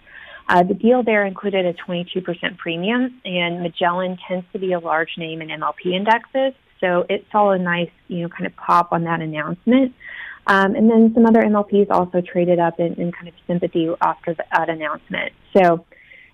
Uh, 0.49 0.63
the 0.63 0.75
deal 0.75 1.03
there 1.03 1.27
included 1.27 1.67
a 1.67 1.75
22% 1.75 2.57
premium, 2.57 3.21
and 3.25 3.63
Magellan 3.63 4.19
tends 4.27 4.47
to 4.53 4.59
be 4.59 4.73
a 4.73 4.79
large 4.79 5.11
name 5.19 5.43
in 5.43 5.49
MLP 5.49 5.95
indexes, 5.95 6.55
so 6.81 7.05
it 7.11 7.27
saw 7.31 7.51
a 7.51 7.59
nice, 7.59 7.91
you 8.09 8.23
know, 8.23 8.29
kind 8.29 8.47
of 8.47 8.57
pop 8.57 8.93
on 8.93 9.05
that 9.05 9.21
announcement. 9.21 9.95
Um, 10.47 10.75
and 10.75 10.91
then 10.91 11.13
some 11.13 11.27
other 11.27 11.43
MLPs 11.43 11.91
also 11.91 12.23
traded 12.23 12.59
up 12.59 12.81
in, 12.81 12.95
in 12.95 13.13
kind 13.13 13.29
of 13.29 13.35
sympathy 13.47 13.91
after 14.01 14.35
that 14.35 14.71
announcement. 14.71 15.33
So 15.55 15.85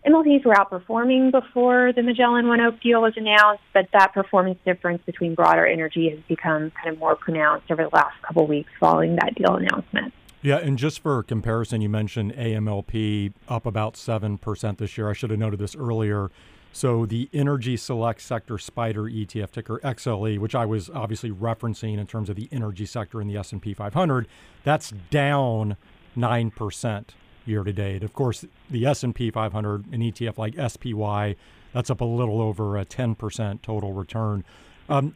MLPs 0.07 0.45
were 0.45 0.55
outperforming 0.55 1.33
before 1.33 1.93
the 1.95 2.03
Magellan 2.03 2.45
ONEOK 2.45 2.83
deal 2.83 3.01
was 3.01 3.15
announced, 3.17 3.63
but 3.73 3.89
that 3.95 4.13
performance 4.13 4.59
difference 4.65 5.03
between 5.07 5.35
broader 5.35 5.67
energy 5.67 6.11
has 6.11 6.19
become 6.29 6.71
kind 6.73 6.93
of 6.93 6.99
more 6.99 7.17
pronounced 7.17 7.71
over 7.71 7.85
the 7.85 7.89
last 7.89 8.21
couple 8.23 8.47
weeks 8.47 8.71
following 8.79 9.17
that 9.17 9.35
deal 9.35 9.57
announcement. 9.57 10.13
Yeah, 10.43 10.59
and 10.59 10.77
just 10.77 11.01
for 11.01 11.23
comparison, 11.23 11.81
you 11.81 11.89
mentioned 11.89 12.35
AMLP 12.35 13.33
up 13.49 13.65
about 13.65 13.95
7% 13.95 14.77
this 14.77 14.99
year. 14.99 15.09
I 15.09 15.15
should 15.15 15.31
have 15.31 15.39
noted 15.39 15.59
this 15.59 15.75
earlier. 15.75 16.31
So 16.71 17.07
the 17.07 17.31
Energy 17.33 17.79
Select 17.79 18.21
Sector 18.21 18.59
Spider 18.59 19.05
ETF 19.05 19.53
ticker 19.53 19.79
XLE, 19.79 20.39
which 20.39 20.55
I 20.55 20.67
was 20.67 20.91
obviously 20.91 21.31
referencing 21.31 21.97
in 21.97 22.07
terms 22.07 22.29
of 22.29 22.37
the 22.37 22.51
energy 22.53 22.85
sector 22.85 23.23
in 23.23 23.29
the 23.29 23.39
S&P 23.39 23.73
500, 23.73 24.29
that's 24.65 24.91
down 25.09 25.79
9% 26.15 27.05
year 27.47 27.65
to 27.65 27.73
date. 27.73 28.03
Of 28.03 28.13
course, 28.13 28.45
the 28.71 28.87
S&P 28.87 29.31
500, 29.31 29.93
an 29.93 30.01
ETF 30.01 30.39
like 30.39 30.55
SPY, 30.71 31.37
that's 31.73 31.91
up 31.91 32.01
a 32.01 32.05
little 32.05 32.41
over 32.41 32.77
a 32.77 32.85
10% 32.85 33.63
total 33.63 33.93
return. 33.93 34.45
Um, 34.89 35.15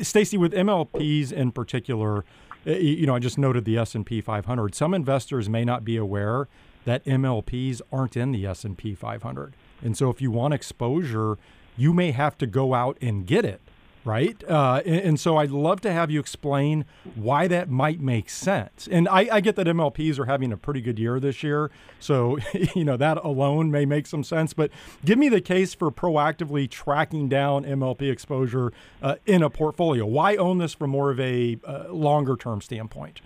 Stacey, 0.00 0.36
with 0.36 0.52
MLPs 0.52 1.32
in 1.32 1.52
particular, 1.52 2.24
uh, 2.66 2.72
you 2.72 3.06
know, 3.06 3.14
I 3.14 3.18
just 3.18 3.38
noted 3.38 3.64
the 3.64 3.76
S&P 3.78 4.20
500. 4.20 4.74
Some 4.74 4.94
investors 4.94 5.48
may 5.48 5.64
not 5.64 5.84
be 5.84 5.96
aware 5.96 6.48
that 6.84 7.04
MLPs 7.04 7.82
aren't 7.92 8.16
in 8.16 8.32
the 8.32 8.46
S&P 8.46 8.94
500. 8.94 9.54
And 9.82 9.96
so 9.96 10.10
if 10.10 10.20
you 10.20 10.30
want 10.30 10.54
exposure, 10.54 11.36
you 11.76 11.92
may 11.92 12.12
have 12.12 12.38
to 12.38 12.46
go 12.46 12.74
out 12.74 12.96
and 13.00 13.26
get 13.26 13.44
it 13.44 13.60
right? 14.08 14.42
Uh, 14.48 14.80
and, 14.86 15.00
and, 15.00 15.20
so 15.20 15.36
I'd 15.36 15.50
love 15.50 15.82
to 15.82 15.92
have 15.92 16.10
you 16.10 16.18
explain 16.18 16.86
why 17.14 17.46
that 17.48 17.68
might 17.68 18.00
make 18.00 18.30
sense. 18.30 18.88
And 18.90 19.06
I, 19.06 19.28
I, 19.30 19.40
get 19.42 19.54
that 19.56 19.66
MLPs 19.66 20.18
are 20.18 20.24
having 20.24 20.50
a 20.50 20.56
pretty 20.56 20.80
good 20.80 20.98
year 20.98 21.20
this 21.20 21.42
year, 21.42 21.70
so 22.00 22.38
you 22.74 22.84
know 22.84 22.96
that 22.96 23.18
alone 23.18 23.70
may 23.70 23.84
make 23.84 24.06
some 24.06 24.24
sense. 24.24 24.54
But 24.54 24.70
give 25.04 25.18
me 25.18 25.28
the 25.28 25.42
case 25.42 25.74
for 25.74 25.90
proactively 25.90 26.70
tracking 26.70 27.28
down 27.28 27.64
MLP 27.64 28.10
exposure 28.10 28.72
uh, 29.02 29.16
in 29.26 29.42
a 29.42 29.50
portfolio. 29.50 30.06
Why 30.06 30.36
own 30.36 30.56
this 30.56 30.72
from 30.72 30.90
more 30.90 31.10
of 31.10 31.20
a 31.20 31.58
uh, 31.66 31.92
longer 31.92 32.36
term 32.36 32.62
standpoint? 32.62 33.20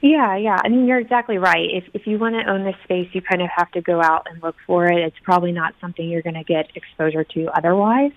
Yeah, 0.00 0.34
yeah. 0.36 0.56
I 0.64 0.70
mean, 0.70 0.86
you're 0.86 0.98
exactly 0.98 1.36
right. 1.36 1.68
If 1.70 1.84
if 1.92 2.06
you 2.06 2.18
want 2.18 2.34
to 2.36 2.50
own 2.50 2.64
this 2.64 2.76
space, 2.84 3.10
you 3.12 3.20
kind 3.20 3.42
of 3.42 3.50
have 3.54 3.70
to 3.72 3.82
go 3.82 4.00
out 4.00 4.26
and 4.30 4.42
look 4.42 4.56
for 4.66 4.86
it. 4.86 4.98
It's 4.98 5.18
probably 5.22 5.52
not 5.52 5.74
something 5.78 6.08
you're 6.08 6.22
going 6.22 6.34
to 6.34 6.44
get 6.44 6.70
exposure 6.74 7.24
to 7.24 7.48
otherwise. 7.54 8.12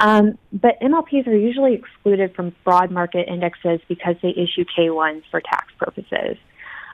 Um, 0.00 0.38
but 0.50 0.80
MLPs 0.80 1.26
are 1.26 1.36
usually 1.36 1.74
excluded 1.74 2.34
from 2.34 2.54
broad 2.64 2.90
market 2.90 3.28
indexes 3.28 3.80
because 3.86 4.16
they 4.22 4.30
issue 4.30 4.64
K1s 4.76 5.22
for 5.30 5.40
tax 5.40 5.72
purposes. 5.78 6.38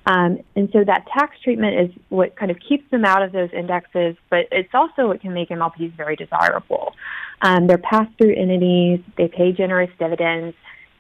Um, 0.07 0.41
and 0.55 0.69
so 0.73 0.85
that 0.85 1.07
tax 1.13 1.37
treatment 1.43 1.81
is 1.81 2.03
what 2.11 2.37
kind 2.37 2.51
of 2.51 2.59
keeps 2.69 2.89
them 2.91 3.05
out 3.05 3.23
of 3.23 3.33
those 3.33 3.51
indexes, 3.53 4.17
but 4.29 4.47
it's 4.51 4.75
also 4.75 5.09
what 5.09 5.21
can 5.21 5.33
make 5.33 5.49
MLPs 5.51 5.97
very 5.97 6.17
desirable. 6.17 6.95
Um, 7.43 7.67
they're 7.67 7.79
pass 7.79 8.09
through 8.19 8.35
entities, 8.35 9.01
they 9.17 9.29
pay 9.29 9.53
generous 9.53 9.91
dividends, 9.99 10.57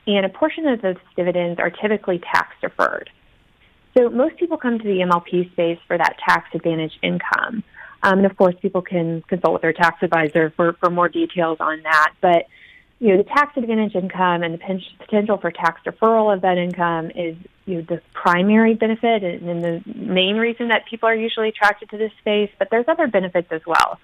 and 0.06 0.24
a 0.24 0.28
portion 0.28 0.66
of 0.66 0.82
those 0.82 0.96
dividends 1.16 1.58
are 1.58 1.70
typically 1.70 2.18
tax 2.18 2.54
deferred. 2.60 3.10
So 3.96 4.10
most 4.10 4.36
people 4.36 4.58
come 4.58 4.78
to 4.78 4.84
the 4.84 5.00
MLP 5.00 5.50
space 5.52 5.78
for 5.86 5.96
that 5.98 6.16
tax 6.28 6.48
advantage 6.54 6.98
income. 7.02 7.64
Um, 8.02 8.18
and 8.18 8.26
of 8.26 8.36
course, 8.36 8.54
people 8.60 8.82
can 8.82 9.22
consult 9.22 9.54
with 9.54 9.62
their 9.62 9.72
tax 9.72 10.02
advisor 10.02 10.52
for, 10.56 10.74
for 10.74 10.90
more 10.90 11.08
details 11.08 11.58
on 11.60 11.82
that. 11.82 12.12
But 12.20 12.46
you 12.98 13.08
know, 13.08 13.18
the 13.18 13.28
tax 13.28 13.56
advantage 13.56 13.94
income 13.94 14.42
and 14.42 14.54
the 14.54 14.80
potential 14.98 15.36
for 15.38 15.50
tax 15.50 15.80
deferral 15.84 16.34
of 16.34 16.40
that 16.42 16.56
income 16.56 17.10
is 17.14 17.36
you 17.66 17.76
know, 17.76 17.82
the 17.82 18.00
primary 18.14 18.74
benefit 18.74 19.22
and 19.22 19.62
the 19.62 19.82
main 19.94 20.36
reason 20.36 20.68
that 20.68 20.86
people 20.88 21.08
are 21.08 21.14
usually 21.14 21.48
attracted 21.48 21.90
to 21.90 21.98
this 21.98 22.12
space. 22.20 22.50
But 22.58 22.68
there's 22.70 22.86
other 22.88 23.06
benefits 23.06 23.48
as 23.50 23.60
well. 23.66 23.98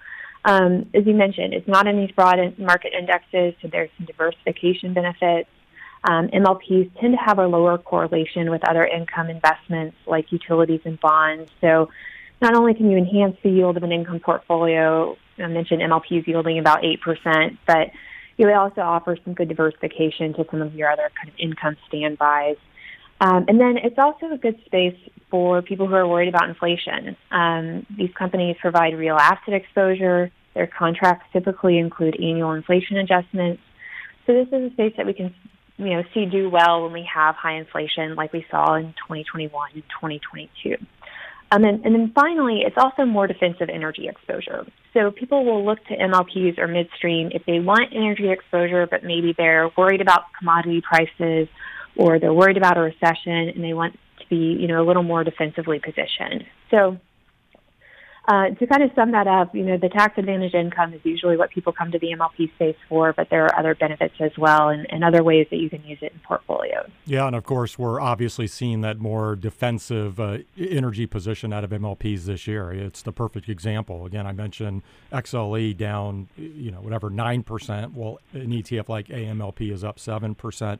Um, 0.45 0.89
as 0.93 1.05
you 1.05 1.13
mentioned, 1.13 1.53
it's 1.53 1.67
not 1.67 1.87
in 1.87 1.97
these 1.97 2.11
broad 2.11 2.37
market 2.59 2.93
indexes, 2.97 3.55
so 3.61 3.69
there's 3.69 3.89
some 3.97 4.05
diversification 4.05 4.93
benefits. 4.93 5.49
Um, 6.03 6.27
MLPs 6.27 6.91
tend 6.99 7.13
to 7.13 7.23
have 7.25 7.39
a 7.39 7.47
lower 7.47 7.77
correlation 7.77 8.51
with 8.51 8.67
other 8.67 8.85
income 8.85 9.29
investments 9.29 9.95
like 10.05 10.31
utilities 10.31 10.81
and 10.83 10.99
bonds. 10.99 11.49
So 11.61 11.89
not 12.43 12.55
only 12.55 12.73
can 12.73 12.91
you 12.91 12.97
enhance 12.97 13.37
the 13.41 13.49
yield 13.49 13.77
of 13.77 13.83
an 13.83 13.93
income 13.93 14.19
portfolio, 14.19 15.15
I 15.39 15.47
mentioned 15.47 15.81
MLPs 15.81 16.27
yielding 16.27 16.59
about 16.59 16.83
8%, 16.83 17.57
but 17.65 17.89
you 18.35 18.51
also 18.51 18.81
offer 18.81 19.17
some 19.23 19.33
good 19.33 19.47
diversification 19.47 20.33
to 20.33 20.45
some 20.51 20.61
of 20.61 20.75
your 20.75 20.91
other 20.91 21.09
kind 21.15 21.29
of 21.29 21.35
income 21.39 21.77
standbys. 21.87 22.57
Um, 23.21 23.45
and 23.47 23.59
then 23.59 23.77
it's 23.77 23.97
also 23.97 24.33
a 24.33 24.37
good 24.37 24.59
space 24.65 24.97
for 25.31 25.61
people 25.61 25.87
who 25.87 25.93
are 25.93 26.05
worried 26.05 26.27
about 26.27 26.49
inflation. 26.49 27.15
Um, 27.31 27.85
these 27.97 28.11
companies 28.13 28.57
provide 28.59 28.97
real 28.97 29.15
asset 29.15 29.53
exposure. 29.53 30.29
Their 30.53 30.67
contracts 30.67 31.25
typically 31.31 31.77
include 31.77 32.15
annual 32.15 32.51
inflation 32.51 32.97
adjustments. 32.97 33.61
So 34.27 34.33
this 34.33 34.47
is 34.47 34.71
a 34.71 34.73
space 34.73 34.93
that 34.97 35.05
we 35.05 35.13
can, 35.13 35.33
you 35.77 35.91
know, 35.91 36.03
see 36.13 36.25
do 36.25 36.49
well 36.49 36.83
when 36.83 36.91
we 36.91 37.07
have 37.13 37.35
high 37.35 37.55
inflation, 37.55 38.15
like 38.15 38.33
we 38.33 38.45
saw 38.51 38.75
in 38.75 38.93
2021 39.07 39.69
and 39.73 39.83
2022. 40.01 40.75
Um, 41.51 41.63
and, 41.63 41.85
and 41.85 41.93
then 41.93 42.11
finally, 42.15 42.63
it's 42.65 42.77
also 42.77 43.05
more 43.05 43.27
defensive 43.27 43.69
energy 43.69 44.07
exposure. 44.07 44.65
So 44.93 45.11
people 45.11 45.45
will 45.45 45.65
look 45.65 45.83
to 45.85 45.95
MLPs 45.95 46.57
or 46.57 46.67
midstream 46.67 47.29
if 47.31 47.45
they 47.45 47.59
want 47.59 47.93
energy 47.93 48.31
exposure, 48.31 48.87
but 48.89 49.03
maybe 49.03 49.33
they're 49.37 49.69
worried 49.77 50.01
about 50.01 50.23
commodity 50.37 50.81
prices 50.81 51.47
or 51.95 52.19
they're 52.19 52.33
worried 52.33 52.57
about 52.57 52.77
a 52.77 52.81
recession 52.81 53.49
and 53.53 53.63
they 53.63 53.73
want 53.73 53.97
to 54.19 54.25
be, 54.29 54.57
you 54.59 54.67
know, 54.67 54.83
a 54.83 54.85
little 54.85 55.03
more 55.03 55.23
defensively 55.23 55.79
positioned. 55.79 56.45
So 56.71 56.97
uh, 58.25 58.49
to 58.51 58.67
kind 58.67 58.81
of 58.81 58.89
sum 58.95 59.11
that 59.11 59.27
up, 59.27 59.53
you 59.53 59.63
know, 59.63 59.77
the 59.77 59.89
tax 59.89 60.17
advantage 60.17 60.53
income 60.53 60.93
is 60.93 61.01
usually 61.03 61.35
what 61.35 61.49
people 61.49 61.73
come 61.73 61.91
to 61.91 61.99
the 61.99 62.13
MLP 62.13 62.53
space 62.55 62.77
for, 62.87 63.11
but 63.11 63.29
there 63.29 63.45
are 63.45 63.59
other 63.59 63.75
benefits 63.75 64.15
as 64.21 64.31
well 64.37 64.69
and, 64.69 64.85
and 64.89 65.03
other 65.03 65.23
ways 65.23 65.45
that 65.51 65.57
you 65.57 65.69
can 65.69 65.83
use 65.83 65.97
it 66.01 66.13
in 66.13 66.19
portfolios. 66.19 66.89
Yeah, 67.05 67.27
and 67.27 67.35
of 67.35 67.43
course, 67.43 67.77
we're 67.77 67.99
obviously 67.99 68.47
seeing 68.47 68.79
that 68.81 68.97
more 68.97 69.35
defensive 69.35 70.21
uh, 70.21 70.37
energy 70.57 71.05
position 71.05 71.51
out 71.51 71.65
of 71.65 71.71
MLPs 71.71 72.23
this 72.23 72.47
year. 72.47 72.71
It's 72.71 73.01
the 73.01 73.11
perfect 73.11 73.49
example. 73.49 74.05
Again, 74.05 74.25
I 74.25 74.31
mentioned 74.31 74.83
XLE 75.11 75.75
down, 75.75 76.29
you 76.37 76.71
know, 76.71 76.79
whatever, 76.79 77.09
9%. 77.09 77.93
Well, 77.93 78.19
an 78.31 78.51
ETF 78.51 78.87
like 78.87 79.07
AMLP 79.07 79.69
is 79.69 79.83
up 79.83 79.97
7%. 79.97 80.79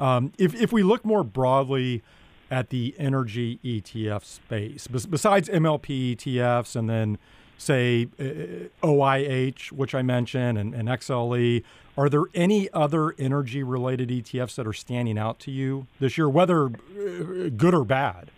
Um, 0.00 0.32
if, 0.38 0.54
if 0.54 0.72
we 0.72 0.82
look 0.82 1.04
more 1.04 1.22
broadly, 1.22 2.02
at 2.50 2.70
the 2.70 2.94
energy 2.98 3.58
ETF 3.64 4.24
space? 4.24 4.86
besides 4.86 5.48
MLP 5.48 6.16
ETFs 6.16 6.76
and 6.76 6.88
then, 6.88 7.18
say, 7.56 8.08
uh, 8.18 8.86
OIH, 8.86 9.72
which 9.72 9.94
I 9.94 10.02
mentioned, 10.02 10.58
and, 10.58 10.74
and 10.74 10.88
XLE, 10.88 11.62
are 11.96 12.08
there 12.08 12.24
any 12.34 12.70
other 12.72 13.14
energy 13.18 13.62
related 13.62 14.08
ETFs 14.10 14.54
that 14.54 14.66
are 14.66 14.72
standing 14.72 15.18
out 15.18 15.40
to 15.40 15.50
you 15.50 15.86
this 15.98 16.16
year, 16.16 16.28
whether 16.28 16.66
uh, 16.66 17.50
good 17.56 17.74
or 17.74 17.84
bad? 17.84 18.30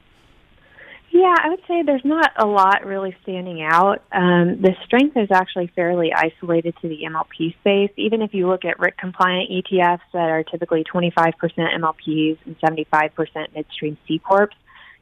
Yeah, 1.12 1.34
I 1.42 1.48
would 1.48 1.60
say 1.66 1.82
there's 1.82 2.04
not 2.04 2.30
a 2.36 2.46
lot 2.46 2.86
really 2.86 3.16
standing 3.22 3.62
out. 3.62 4.00
Um, 4.12 4.62
the 4.62 4.76
strength 4.84 5.16
is 5.16 5.28
actually 5.32 5.66
fairly 5.74 6.12
isolated 6.14 6.74
to 6.82 6.88
the 6.88 7.00
MLP 7.04 7.58
space. 7.58 7.90
Even 7.96 8.22
if 8.22 8.32
you 8.32 8.46
look 8.46 8.64
at 8.64 8.78
RIC 8.78 8.96
compliant 8.96 9.50
ETFs 9.50 10.00
that 10.12 10.30
are 10.30 10.44
typically 10.44 10.84
25% 10.84 11.34
MLPs 11.34 12.38
and 12.46 12.56
75% 12.60 13.54
midstream 13.54 13.98
C 14.06 14.20
corps, 14.20 14.50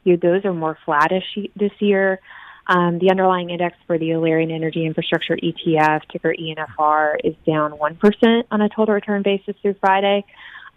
you 0.05 0.13
know, 0.13 0.19
those 0.23 0.47
are 0.47 0.55
more 0.55 0.79
flattish 0.87 1.25
this 1.55 1.73
year. 1.79 2.21
Um, 2.67 2.99
the 2.99 3.11
underlying 3.11 3.51
index 3.51 3.77
for 3.87 3.99
the 3.99 4.11
Alerian 4.11 4.51
Energy 4.51 4.87
Infrastructure 4.87 5.37
ETF, 5.37 6.03
ticker 6.11 6.35
ENFR, 6.35 7.17
is 7.23 7.35
down 7.47 7.73
1% 7.73 8.45
on 8.51 8.61
a 8.63 8.69
total 8.71 8.95
return 8.95 9.23
basis 9.23 9.57
through 9.61 9.75
Friday. 9.81 10.25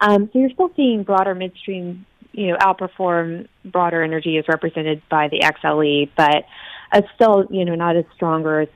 Um, 0.00 0.28
so 0.32 0.40
you're 0.40 0.50
still 0.50 0.70
seeing 0.76 1.04
broader 1.04 1.34
midstream 1.34 2.04
you 2.32 2.48
know 2.48 2.56
outperform 2.56 3.46
broader 3.64 4.02
energy 4.02 4.38
as 4.38 4.48
represented 4.48 5.02
by 5.08 5.28
the 5.28 5.40
XLE, 5.40 6.10
but 6.16 6.44
it's 6.92 7.08
still 7.14 7.46
you 7.50 7.64
know 7.64 7.74
not 7.74 7.96
as 7.96 8.04
strong 8.14 8.44
or 8.44 8.60
as 8.60 8.68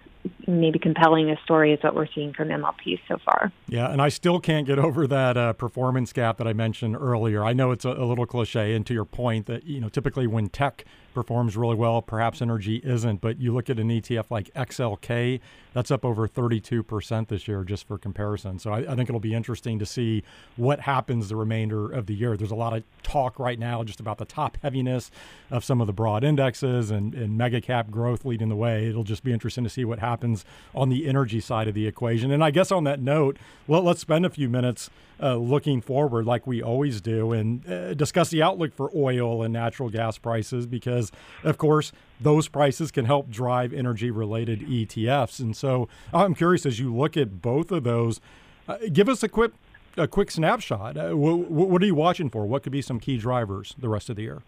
maybe 0.47 0.79
compelling 0.79 1.31
a 1.31 1.37
story 1.43 1.73
as 1.73 1.79
what 1.83 1.95
we're 1.95 2.09
seeing 2.13 2.33
from 2.33 2.49
MLP 2.49 2.99
so 3.09 3.17
far. 3.25 3.53
Yeah, 3.69 3.91
and 3.91 4.03
I 4.03 4.09
still 4.09 4.41
can't 4.41 4.67
get 4.67 4.79
over 4.79 5.07
that 5.07 5.37
uh, 5.37 5.53
performance 5.53 6.13
gap 6.13 6.39
that 6.39 6.47
I 6.47 6.53
mentioned 6.53 6.97
earlier. 6.97 7.45
I 7.45 7.53
know 7.53 7.71
it's 7.71 7.85
a, 7.85 7.91
a, 7.91 8.05
little 8.05 8.27
cliche, 8.27 8.75
and 8.75 8.87
to 8.87 8.95
your 8.95 9.05
point 9.05 9.47
that 9.47 9.65
you 9.65 9.81
know 9.81 9.89
typically 9.89 10.27
when 10.27 10.49
tech 10.49 10.85
performs 11.17 11.57
really 11.57 11.75
well. 11.75 12.03
Perhaps 12.03 12.43
energy 12.43 12.77
isn't, 12.85 13.23
but 13.23 13.41
you 13.41 13.55
look 13.55 13.71
at 13.71 13.79
an 13.79 13.89
ETF 13.89 14.27
like 14.29 14.53
XLK, 14.53 15.41
that's 15.73 15.91
up 15.91 16.05
over 16.05 16.29
32% 16.29 17.29
this 17.29 17.49
year, 17.49 17.65
just 17.65 17.89
for 17.89 17.97
comparison. 17.97 18.59
So 18.59 18.71
I, 18.71 18.81
I, 18.81 18.95
think 18.95 19.09
it'll 19.09 19.19
be 19.19 19.33
interesting 19.33 19.79
to 19.79 19.87
see 19.87 20.23
what 20.57 20.81
happens 20.81 21.31
the 21.31 21.37
remainder 21.37 21.91
of 21.91 22.05
the 22.05 22.15
year. 22.15 22.37
There's 22.37 22.51
a 22.51 22.55
lot 22.55 22.77
of 22.77 22.85
talk 23.03 23.39
right 23.39 23.59
now 23.59 23.83
just 23.83 23.99
about 23.99 24.19
the 24.19 24.27
top 24.27 24.59
heaviness 24.61 25.11
of 25.51 25.65
some 25.65 25.81
of 25.81 25.87
the 25.87 25.95
broad 25.95 26.23
indexes 26.23 26.91
and, 26.91 27.15
and 27.15 27.39
mega 27.39 27.63
cap 27.63 27.91
growth 27.91 28.27
leading 28.27 28.51
the 28.51 28.57
way. 28.57 28.87
It'll 28.87 29.03
just 29.03 29.25
be 29.25 29.33
interesting 29.33 29.65
to 29.65 29.71
see 29.71 29.87
what 29.87 30.01
happens 30.01 30.45
on 30.75 30.91
the 30.91 31.09
energy 31.09 31.41
side 31.41 31.67
of 31.67 31.73
the 31.73 31.87
equation. 31.87 32.31
And 32.31 32.45
I 32.45 32.51
guess 32.51 32.71
on 32.71 32.85
that 32.85 33.01
note, 33.01 33.39
well, 33.67 33.83
let's 33.83 34.03
spend 34.03 34.27
a 34.27 34.31
few 34.31 34.51
minutes 34.51 34.91
uh, 35.21 35.37
looking 35.37 35.81
forward 35.81 36.27
like 36.27 36.47
we 36.47 36.63
always 36.63 37.01
do 37.01 37.33
and 37.33 37.67
uh, 37.69 37.95
discuss 37.95 38.29
the 38.31 38.43
outlook 38.43 38.75
for 38.75 38.91
oil 38.95 39.43
and 39.43 39.53
natural 39.53 39.89
gas 39.89 40.19
prices 40.19 40.67
because, 40.67 41.06
of 41.45 41.59
course, 41.59 41.93
those 42.21 42.49
prices 42.49 42.91
can 42.91 43.05
help 43.05 43.31
drive 43.31 43.73
energy 43.73 44.11
related 44.11 44.61
ETFs. 44.61 45.41
And 45.41 45.57
so 45.57 45.89
I'm 46.13 46.35
curious 46.35 46.67
as 46.67 46.79
you 46.79 46.95
look 46.95 47.17
at 47.17 47.43
both 47.43 47.71
of 47.71 47.85
those, 47.85 48.21
uh, 48.69 48.79
give 48.93 49.09
us 49.09 49.23
a 49.23 49.29
quick 49.29 49.53
a 49.99 50.07
quick 50.07 50.31
snapshot. 50.31 50.97
Uh, 50.97 51.17
what, 51.17 51.51
what 51.51 51.83
are 51.83 51.87
you 51.87 51.95
watching 51.95 52.29
for? 52.29 52.45
What 52.47 52.63
could 52.63 52.73
be 52.73 52.83
some 52.83 53.01
key 53.01 53.17
drivers 53.17 53.75
the 53.79 53.89
rest 53.89 54.11
of 54.11 54.17
the 54.17 54.23
year? 54.23 54.43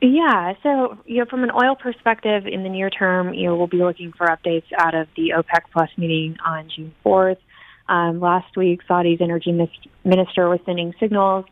Yeah, 0.00 0.54
so 0.62 0.96
you 1.04 1.18
know, 1.18 1.26
from 1.26 1.42
an 1.42 1.50
oil 1.50 1.76
perspective, 1.76 2.46
in 2.46 2.62
the 2.62 2.70
near 2.70 2.88
term, 2.88 3.34
you 3.34 3.48
know, 3.48 3.56
we'll 3.56 3.66
be 3.66 3.78
looking 3.78 4.12
for 4.12 4.26
updates 4.28 4.64
out 4.78 4.94
of 4.94 5.08
the 5.14 5.34
OPEC 5.36 5.62
Plus 5.72 5.90
meeting 5.98 6.36
on 6.44 6.70
June 6.74 6.94
fourth. 7.02 7.38
Um, 7.88 8.20
last 8.20 8.56
week, 8.56 8.80
Saudi's 8.86 9.20
energy 9.20 9.52
minister 10.04 10.48
was 10.48 10.60
sending 10.64 10.94
signals 11.00 11.44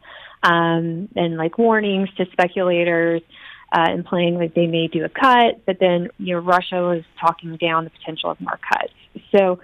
um, 0.42 1.08
and 1.16 1.36
like 1.36 1.58
warnings 1.58 2.08
to 2.16 2.26
speculators, 2.32 3.22
uh, 3.72 3.90
implying 3.92 4.38
that 4.38 4.54
they 4.54 4.66
may 4.66 4.88
do 4.88 5.04
a 5.04 5.08
cut. 5.08 5.64
But 5.66 5.78
then, 5.80 6.08
you 6.18 6.34
know, 6.34 6.40
Russia 6.40 6.76
was 6.76 7.02
talking 7.20 7.56
down 7.56 7.84
the 7.84 7.90
potential 7.90 8.30
of 8.30 8.40
more 8.40 8.58
cuts. 8.58 8.92
So 9.34 9.60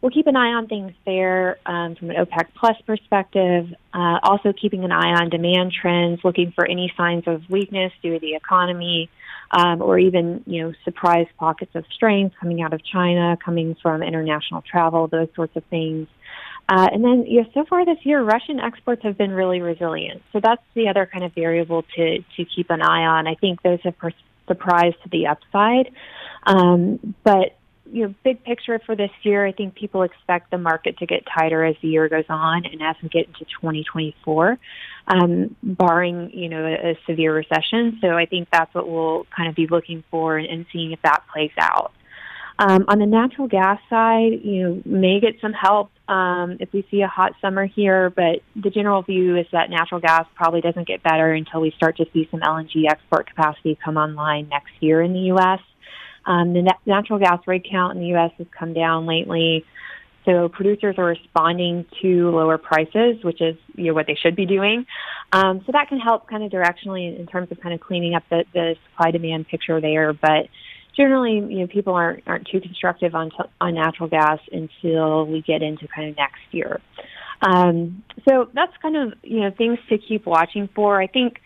we'll 0.00 0.10
keep 0.10 0.26
an 0.26 0.36
eye 0.36 0.52
on 0.52 0.68
things 0.68 0.92
there 1.04 1.58
um, 1.66 1.96
from 1.96 2.10
an 2.10 2.16
OPEC 2.16 2.46
Plus 2.54 2.76
perspective. 2.86 3.66
Uh, 3.92 4.18
also, 4.22 4.52
keeping 4.52 4.84
an 4.84 4.92
eye 4.92 5.20
on 5.20 5.30
demand 5.30 5.72
trends, 5.72 6.20
looking 6.24 6.52
for 6.52 6.66
any 6.66 6.92
signs 6.96 7.24
of 7.26 7.42
weakness 7.50 7.92
due 8.02 8.14
to 8.14 8.20
the 8.20 8.34
economy, 8.34 9.10
um, 9.50 9.82
or 9.82 9.98
even 9.98 10.42
you 10.46 10.62
know 10.62 10.72
surprise 10.84 11.26
pockets 11.38 11.74
of 11.74 11.84
strength 11.92 12.36
coming 12.38 12.62
out 12.62 12.72
of 12.72 12.84
China, 12.84 13.36
coming 13.44 13.76
from 13.82 14.02
international 14.02 14.62
travel, 14.62 15.08
those 15.08 15.28
sorts 15.34 15.56
of 15.56 15.64
things. 15.64 16.06
Uh, 16.68 16.86
and 16.92 17.02
then, 17.02 17.24
know, 17.40 17.48
so 17.54 17.64
far 17.64 17.86
this 17.86 17.98
year, 18.02 18.22
Russian 18.22 18.60
exports 18.60 19.02
have 19.02 19.16
been 19.16 19.30
really 19.30 19.60
resilient. 19.60 20.22
So 20.32 20.40
that's 20.42 20.62
the 20.74 20.88
other 20.88 21.08
kind 21.10 21.24
of 21.24 21.32
variable 21.34 21.84
to 21.96 22.18
to 22.18 22.44
keep 22.44 22.70
an 22.70 22.82
eye 22.82 23.06
on. 23.06 23.26
I 23.26 23.34
think 23.36 23.62
those 23.62 23.80
have 23.84 23.96
per- 23.96 24.12
surprised 24.46 24.96
to 25.04 25.08
the 25.10 25.28
upside. 25.28 25.92
Um, 26.44 27.14
but 27.24 27.58
you 27.90 28.06
know, 28.06 28.14
big 28.22 28.44
picture 28.44 28.78
for 28.84 28.94
this 28.94 29.10
year, 29.22 29.46
I 29.46 29.52
think 29.52 29.74
people 29.74 30.02
expect 30.02 30.50
the 30.50 30.58
market 30.58 30.98
to 30.98 31.06
get 31.06 31.24
tighter 31.26 31.64
as 31.64 31.76
the 31.80 31.88
year 31.88 32.08
goes 32.08 32.24
on 32.28 32.66
and 32.66 32.82
as 32.82 32.96
we 33.02 33.08
get 33.08 33.26
into 33.28 33.44
2024, 33.46 34.58
um, 35.06 35.56
barring, 35.62 36.30
you 36.32 36.48
know, 36.48 36.66
a, 36.66 36.90
a 36.90 36.98
severe 37.06 37.34
recession. 37.34 37.98
So 38.00 38.08
I 38.08 38.26
think 38.26 38.48
that's 38.52 38.74
what 38.74 38.88
we'll 38.88 39.26
kind 39.34 39.48
of 39.48 39.54
be 39.54 39.66
looking 39.66 40.04
for 40.10 40.36
and, 40.36 40.46
and 40.46 40.66
seeing 40.72 40.92
if 40.92 41.00
that 41.02 41.22
plays 41.32 41.52
out. 41.58 41.92
Um, 42.60 42.86
on 42.88 42.98
the 42.98 43.06
natural 43.06 43.46
gas 43.46 43.78
side, 43.88 44.40
you 44.42 44.82
may 44.84 45.20
get 45.20 45.34
some 45.40 45.52
help 45.52 45.90
um, 46.08 46.56
if 46.58 46.72
we 46.72 46.84
see 46.90 47.02
a 47.02 47.06
hot 47.06 47.32
summer 47.40 47.66
here, 47.66 48.10
but 48.10 48.40
the 48.56 48.70
general 48.70 49.02
view 49.02 49.36
is 49.36 49.46
that 49.52 49.70
natural 49.70 50.00
gas 50.00 50.26
probably 50.34 50.60
doesn't 50.60 50.88
get 50.88 51.02
better 51.02 51.32
until 51.32 51.60
we 51.60 51.70
start 51.76 51.96
to 51.98 52.06
see 52.12 52.26
some 52.32 52.40
LNG 52.40 52.90
export 52.90 53.28
capacity 53.28 53.78
come 53.84 53.96
online 53.96 54.48
next 54.48 54.72
year 54.80 55.00
in 55.02 55.12
the 55.12 55.20
U.S. 55.32 55.60
Um, 56.26 56.52
the 56.52 56.62
nat- 56.62 56.80
natural 56.84 57.20
gas 57.20 57.38
rig 57.46 57.64
count 57.70 57.94
in 57.94 58.02
the 58.02 58.08
U.S. 58.08 58.32
has 58.38 58.46
come 58.58 58.72
down 58.72 59.06
lately. 59.06 59.64
So 60.24 60.48
producers 60.48 60.96
are 60.98 61.06
responding 61.06 61.86
to 62.02 62.30
lower 62.30 62.58
prices, 62.58 63.22
which 63.22 63.40
is 63.40 63.56
you 63.74 63.84
know 63.84 63.94
what 63.94 64.06
they 64.06 64.18
should 64.20 64.34
be 64.34 64.46
doing. 64.46 64.84
Um, 65.32 65.62
so 65.64 65.72
that 65.72 65.88
can 65.88 66.00
help 66.00 66.28
kind 66.28 66.42
of 66.42 66.50
directionally 66.50 67.18
in 67.18 67.26
terms 67.26 67.52
of 67.52 67.60
kind 67.60 67.74
of 67.74 67.80
cleaning 67.80 68.14
up 68.14 68.24
the, 68.30 68.44
the 68.52 68.74
supply 68.90 69.10
demand 69.12 69.46
picture 69.48 69.80
there. 69.80 70.12
But 70.12 70.48
generally, 70.98 71.36
you 71.36 71.60
know, 71.60 71.66
people 71.66 71.94
aren't 71.94 72.24
aren't 72.26 72.46
too 72.48 72.60
constructive 72.60 73.14
on 73.14 73.30
t- 73.30 73.50
on 73.60 73.74
natural 73.74 74.08
gas 74.08 74.40
until 74.52 75.24
we 75.24 75.40
get 75.40 75.62
into 75.62 75.88
kind 75.88 76.10
of 76.10 76.16
next 76.16 76.42
year. 76.50 76.80
Um, 77.40 78.02
so 78.28 78.50
that's 78.52 78.76
kind 78.82 78.96
of 78.96 79.14
you 79.22 79.40
know 79.40 79.50
things 79.50 79.78
to 79.88 79.96
keep 79.96 80.26
watching 80.26 80.68
for. 80.74 81.00
I 81.00 81.06
think 81.06 81.40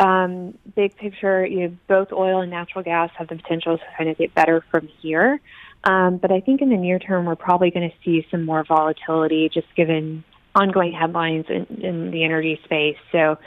um, 0.00 0.58
big 0.76 0.96
picture, 0.96 1.46
you 1.46 1.60
know, 1.60 1.76
both 1.86 2.12
oil 2.12 2.40
and 2.40 2.50
natural 2.50 2.84
gas 2.84 3.10
have 3.16 3.28
the 3.28 3.36
potential 3.36 3.78
to 3.78 3.84
kind 3.96 4.10
of 4.10 4.18
get 4.18 4.34
better 4.34 4.64
from 4.70 4.88
here. 5.00 5.40
Um, 5.84 6.18
but 6.18 6.32
I 6.32 6.40
think 6.40 6.60
in 6.60 6.70
the 6.70 6.76
near 6.76 6.98
term, 6.98 7.24
we're 7.24 7.36
probably 7.36 7.70
going 7.70 7.88
to 7.88 7.96
see 8.04 8.26
some 8.30 8.44
more 8.44 8.64
volatility 8.64 9.48
just 9.52 9.66
given 9.76 10.24
ongoing 10.54 10.92
headlines 10.92 11.46
in, 11.48 11.66
in 11.82 12.10
the 12.10 12.24
energy 12.24 12.60
space. 12.64 12.96
So 13.12 13.38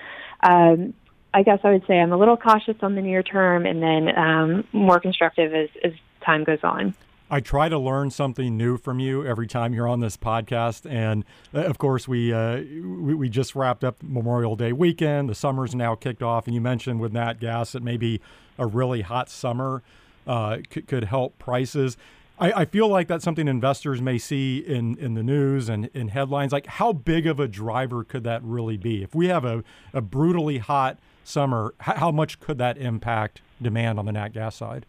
um, 0.41 0.93
I 1.33 1.43
guess 1.43 1.59
I 1.63 1.71
would 1.71 1.85
say 1.87 1.99
I'm 1.99 2.11
a 2.11 2.17
little 2.17 2.37
cautious 2.37 2.75
on 2.81 2.95
the 2.95 3.01
near 3.01 3.23
term 3.23 3.65
and 3.65 3.81
then 3.81 4.17
um, 4.17 4.67
more 4.73 4.99
constructive 4.99 5.53
as, 5.53 5.69
as 5.83 5.93
time 6.25 6.43
goes 6.43 6.59
on. 6.63 6.93
I 7.33 7.39
try 7.39 7.69
to 7.69 7.77
learn 7.77 8.11
something 8.11 8.57
new 8.57 8.77
from 8.77 8.99
you 8.99 9.25
every 9.25 9.47
time 9.47 9.73
you're 9.73 9.87
on 9.87 10.01
this 10.01 10.17
podcast, 10.17 10.85
and 10.85 11.23
uh, 11.55 11.59
of 11.59 11.77
course, 11.77 12.05
we, 12.05 12.33
uh, 12.33 12.57
we, 12.57 13.15
we 13.15 13.29
just 13.29 13.55
wrapped 13.55 13.85
up 13.85 14.03
Memorial 14.03 14.57
Day 14.57 14.73
weekend. 14.73 15.29
The 15.29 15.35
summer's 15.35 15.73
now 15.73 15.95
kicked 15.95 16.21
off, 16.21 16.45
and 16.45 16.53
you 16.53 16.59
mentioned 16.59 16.99
with 16.99 17.13
Nat 17.13 17.39
Gas 17.39 17.71
that 17.71 17.83
maybe 17.83 18.19
a 18.57 18.67
really 18.67 18.99
hot 18.99 19.29
summer 19.29 19.81
uh, 20.27 20.57
could, 20.69 20.87
could 20.87 21.05
help 21.05 21.39
prices. 21.39 21.95
I, 22.37 22.51
I, 22.51 22.65
feel 22.65 22.89
like 22.89 23.07
that's 23.07 23.23
something 23.23 23.47
investors 23.47 24.01
may 24.01 24.17
see 24.17 24.57
in, 24.57 24.97
in 24.97 25.13
the 25.13 25.23
news 25.23 25.69
and 25.69 25.89
in 25.93 26.09
headlines. 26.09 26.51
Like, 26.51 26.65
how 26.65 26.91
big 26.91 27.27
of 27.27 27.39
a 27.39 27.47
driver 27.47 28.03
could 28.03 28.25
that 28.25 28.43
really 28.43 28.77
be? 28.77 29.03
If 29.03 29.15
we 29.15 29.27
have 29.27 29.45
a, 29.45 29.63
a 29.93 30.01
brutally 30.01 30.57
hot 30.57 30.99
summer, 31.23 31.73
how 31.79 32.11
much 32.11 32.39
could 32.39 32.57
that 32.57 32.77
impact 32.77 33.41
demand 33.61 33.99
on 33.99 34.05
the 34.05 34.11
nat 34.11 34.29
gas 34.29 34.55
side? 34.55 34.85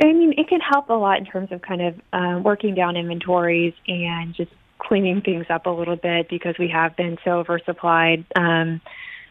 I 0.00 0.12
mean, 0.12 0.34
it 0.36 0.48
can 0.48 0.60
help 0.60 0.90
a 0.90 0.94
lot 0.94 1.18
in 1.18 1.24
terms 1.24 1.50
of 1.52 1.62
kind 1.62 1.80
of 1.80 2.00
uh, 2.12 2.40
working 2.42 2.74
down 2.74 2.96
inventories 2.96 3.72
and 3.88 4.34
just 4.34 4.50
cleaning 4.78 5.22
things 5.22 5.46
up 5.48 5.66
a 5.66 5.70
little 5.70 5.96
bit 5.96 6.28
because 6.28 6.54
we 6.58 6.68
have 6.68 6.96
been 6.96 7.16
so 7.24 7.42
oversupplied. 7.42 8.24
Um, 8.36 8.80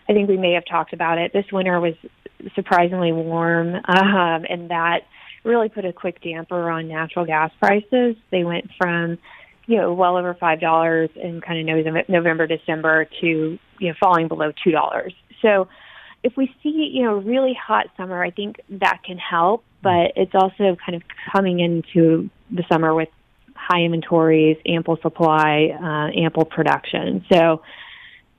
I 0.10 0.14
think 0.14 0.28
we 0.28 0.38
may 0.38 0.54
have 0.54 0.66
talked 0.66 0.94
about 0.94 1.18
it. 1.18 1.34
This 1.34 1.46
winter 1.52 1.80
was 1.80 1.94
surprisingly 2.56 3.12
warm, 3.12 3.76
um, 3.76 4.46
and 4.50 4.70
that 4.70 5.02
really 5.44 5.70
put 5.70 5.86
a 5.86 5.94
quick 5.94 6.22
damper 6.22 6.70
on 6.70 6.88
natural 6.88 7.26
gas 7.26 7.52
prices. 7.60 8.16
They 8.32 8.44
went 8.44 8.70
from 8.78 9.18
you 9.68 9.78
know 9.78 9.94
well 9.94 10.18
over 10.18 10.34
five 10.34 10.60
dollars 10.60 11.10
in 11.16 11.42
kind 11.42 11.70
of 11.70 12.08
November, 12.08 12.48
December 12.48 13.08
to 13.22 13.60
you 13.80 13.90
know 13.90 13.96
falling 14.00 14.28
below 14.28 14.52
two 14.64 14.72
dollars. 14.72 15.14
So 15.42 15.68
if 16.24 16.36
we 16.38 16.54
see 16.64 16.92
you 16.94 17.04
know 17.04 17.16
really 17.16 17.54
hot 17.54 17.88
summer, 17.98 18.24
I 18.24 18.32
think 18.32 18.60
that 18.70 19.02
can 19.04 19.18
help 19.18 19.64
but 19.86 20.14
it's 20.16 20.34
also 20.34 20.76
kind 20.84 20.96
of 20.96 21.04
coming 21.32 21.60
into 21.60 22.32
the 22.50 22.64
summer 22.68 22.92
with 22.92 23.10
high 23.56 23.82
inventories, 23.82 24.58
ample 24.66 24.98
supply, 25.00 25.78
uh, 25.80 26.20
ample 26.20 26.44
production. 26.44 27.24
So 27.32 27.62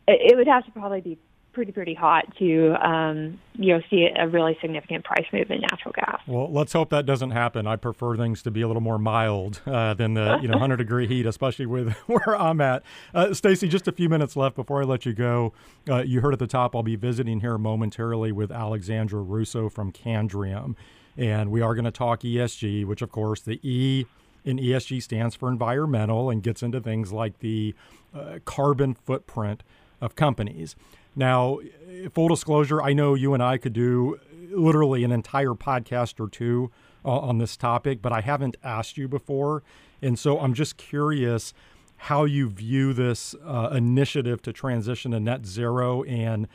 it 0.09 0.37
would 0.37 0.49
have 0.49 0.65
to 0.65 0.73
probably 0.73 1.03
be 1.03 1.19
pretty 1.57 1.73
pretty 1.73 1.95
hot 1.95 2.27
to 2.37 2.75
um, 2.87 3.41
you 3.55 3.73
know 3.73 3.81
see 3.89 4.07
a 4.15 4.29
really 4.29 4.59
significant 4.61 5.03
price 5.07 5.25
move 5.33 5.51
in 5.51 5.63
natural 5.63 5.91
gas. 5.93 6.21
Well, 6.27 6.53
let's 6.53 6.75
hope 6.75 6.91
that 6.91 7.07
doesn't 7.07 7.31
happen. 7.31 7.67
I 7.67 7.77
prefer 7.77 8.15
things 8.15 8.43
to 8.43 8.51
be 8.51 8.61
a 8.61 8.67
little 8.67 8.83
more 8.83 8.99
mild 8.99 9.63
uh, 9.65 9.95
than 9.95 10.13
the 10.13 10.39
you 10.43 10.49
know 10.49 10.53
100 10.59 10.77
degree 10.77 11.07
heat, 11.07 11.25
especially 11.25 11.65
with 11.65 11.93
where 12.07 12.39
I'm 12.39 12.61
at. 12.61 12.83
Uh, 13.15 13.33
Stacey, 13.33 13.69
just 13.69 13.89
a 13.89 13.93
few 13.93 14.11
minutes 14.11 14.37
left 14.37 14.55
before 14.55 14.83
I 14.83 14.85
let 14.85 15.07
you 15.07 15.15
go. 15.15 15.55
Uh, 15.89 16.03
you 16.03 16.21
heard 16.21 16.35
at 16.35 16.39
the 16.39 16.47
top, 16.47 16.77
I'll 16.77 16.83
be 16.83 16.95
visiting 16.95 17.41
here 17.41 17.57
momentarily 17.57 18.33
with 18.33 18.53
Alexandra 18.53 19.23
Russo 19.23 19.71
from 19.71 19.93
Candriam, 19.93 20.77
And 21.17 21.51
we 21.51 21.63
are 21.63 21.75
going 21.75 21.87
to 21.87 21.91
talk 21.91 22.21
ESG, 22.21 22.85
which, 22.85 23.01
of 23.01 23.11
course, 23.11 23.41
the 23.41 23.59
E 23.63 24.05
in 24.45 24.59
ESG 24.59 25.03
stands 25.03 25.35
for 25.35 25.49
environmental 25.49 26.29
and 26.29 26.43
gets 26.43 26.63
into 26.63 26.83
things 26.83 27.15
like 27.15 27.39
the 27.39 27.75
uh, 28.15 28.41
carbon 28.45 28.93
footprint 28.93 29.63
of 30.03 30.15
companies. 30.17 30.77
Now, 31.17 31.59
full 32.13 32.29
disclosure, 32.29 32.83
I 32.83 32.93
know 32.93 33.15
you 33.15 33.33
and 33.35 33.43
I 33.43 33.57
could 33.57 33.73
do 33.73 34.21
literally 34.51 35.03
an 35.03 35.13
entire 35.13 35.55
podcast 35.55 36.21
or 36.21 36.29
two 36.29 36.71
uh, 37.05 37.19
on 37.19 37.39
this 37.39 37.57
topic, 37.57 38.03
but 38.03 38.13
I 38.13 38.21
haven't 38.21 38.57
asked 38.63 38.99
you 38.99 39.09
before. 39.09 39.63
And 40.03 40.19
so 40.19 40.39
I'm 40.39 40.55
just 40.55 40.77
curious 40.77 41.55
how 41.97 42.25
you 42.25 42.49
view 42.49 42.93
this 42.93 43.35
uh, 43.45 43.71
initiative 43.73 44.43
to 44.43 44.53
transition 44.53 45.13
to 45.13 45.21
net 45.21 45.47
zero 45.47 46.03
and 46.03 46.47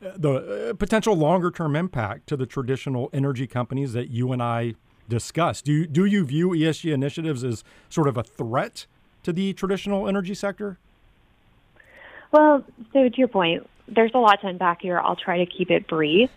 the 0.00 0.70
uh, 0.70 0.74
potential 0.74 1.14
longer 1.14 1.50
term 1.50 1.74
impact 1.74 2.26
to 2.28 2.36
the 2.36 2.46
traditional 2.46 3.08
energy 3.12 3.46
companies 3.46 3.92
that 3.94 4.10
you 4.10 4.32
and 4.32 4.42
I 4.42 4.74
discussed. 5.08 5.64
Do 5.64 5.72
you, 5.72 5.86
do 5.86 6.04
you 6.04 6.24
view 6.24 6.50
ESG 6.50 6.92
initiatives 6.92 7.42
as 7.44 7.64
sort 7.88 8.08
of 8.08 8.16
a 8.16 8.22
threat 8.22 8.86
to 9.22 9.32
the 9.32 9.52
traditional 9.52 10.08
energy 10.08 10.34
sector? 10.34 10.78
Well, 12.32 12.64
so 12.92 13.08
to 13.08 13.18
your 13.18 13.28
point, 13.28 13.68
there's 13.90 14.12
a 14.14 14.18
lot 14.18 14.40
to 14.42 14.46
unpack 14.46 14.82
here. 14.82 14.98
I'll 14.98 15.16
try 15.16 15.38
to 15.38 15.46
keep 15.46 15.70
it 15.70 15.86
brief. 15.86 16.30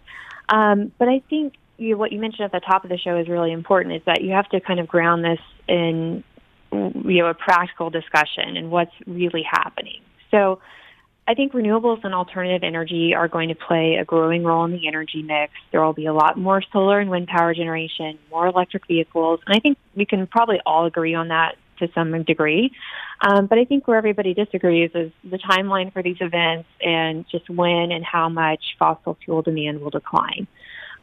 Um, 0.49 0.91
but 0.97 1.07
I 1.07 1.21
think 1.29 1.53
you, 1.77 1.97
what 1.97 2.11
you 2.11 2.19
mentioned 2.19 2.45
at 2.45 2.51
the 2.51 2.59
top 2.59 2.83
of 2.83 2.89
the 2.89 2.97
show 2.97 3.17
is 3.17 3.27
really 3.27 3.51
important. 3.51 3.95
Is 3.95 4.01
that 4.05 4.21
you 4.21 4.31
have 4.31 4.49
to 4.49 4.59
kind 4.59 4.79
of 4.79 4.87
ground 4.87 5.23
this 5.23 5.39
in 5.67 6.23
you 6.71 7.21
know 7.21 7.27
a 7.27 7.33
practical 7.33 7.89
discussion 7.89 8.57
and 8.57 8.71
what's 8.71 8.93
really 9.05 9.43
happening. 9.43 10.01
So 10.31 10.59
I 11.27 11.35
think 11.35 11.53
renewables 11.53 12.03
and 12.03 12.13
alternative 12.13 12.63
energy 12.63 13.13
are 13.15 13.27
going 13.27 13.49
to 13.49 13.55
play 13.55 13.95
a 13.95 14.05
growing 14.05 14.43
role 14.43 14.65
in 14.65 14.71
the 14.71 14.87
energy 14.87 15.21
mix. 15.21 15.53
There 15.71 15.81
will 15.81 15.93
be 15.93 16.05
a 16.05 16.13
lot 16.13 16.37
more 16.37 16.61
solar 16.73 16.99
and 16.99 17.09
wind 17.09 17.27
power 17.27 17.53
generation, 17.53 18.17
more 18.29 18.47
electric 18.47 18.87
vehicles, 18.87 19.39
and 19.45 19.55
I 19.55 19.59
think 19.59 19.77
we 19.95 20.05
can 20.05 20.27
probably 20.27 20.59
all 20.65 20.85
agree 20.85 21.15
on 21.15 21.29
that 21.29 21.55
to 21.79 21.87
some 21.93 22.23
degree. 22.23 22.71
Um, 23.21 23.47
but 23.47 23.57
I 23.57 23.65
think 23.65 23.87
where 23.87 23.97
everybody 23.97 24.33
disagrees 24.33 24.91
is 24.93 25.11
the 25.23 25.37
timeline 25.37 25.91
for 25.93 26.03
these 26.03 26.17
events 26.19 26.67
and 26.81 27.25
just 27.29 27.49
when 27.49 27.91
and 27.91 28.03
how 28.03 28.29
much 28.29 28.61
fossil 28.77 29.17
fuel 29.23 29.41
demand 29.41 29.81
will 29.81 29.89
decline. 29.89 30.47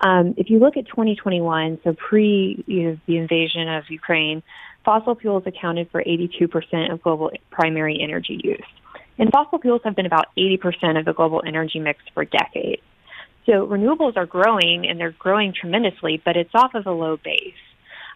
Um, 0.01 0.35
if 0.37 0.49
you 0.49 0.59
look 0.59 0.77
at 0.77 0.87
2021, 0.87 1.81
so 1.85 1.93
pre 1.93 2.65
the 3.07 3.17
invasion 3.17 3.69
of 3.69 3.85
Ukraine, 3.91 4.43
fossil 4.85 5.15
fuels 5.15 5.43
accounted 5.47 5.91
for 5.91 6.03
82% 6.03 6.93
of 6.93 7.03
global 7.03 7.31
primary 7.51 8.01
energy 8.01 8.41
use. 8.43 8.65
And 9.19 9.31
fossil 9.31 9.59
fuels 9.59 9.83
have 9.85 9.95
been 9.95 10.07
about 10.07 10.29
80% 10.39 10.99
of 10.99 11.05
the 11.05 11.13
global 11.13 11.43
energy 11.47 11.79
mix 11.79 12.01
for 12.15 12.25
decades. 12.25 12.83
So 13.45 13.67
renewables 13.67 14.17
are 14.17 14.27
growing 14.27 14.87
and 14.89 14.99
they're 14.99 15.13
growing 15.13 15.53
tremendously, 15.53 16.23
but 16.25 16.37
it's 16.37 16.51
off 16.55 16.75
of 16.75 16.87
a 16.87 16.93
low 16.93 17.19
base. 17.19 17.55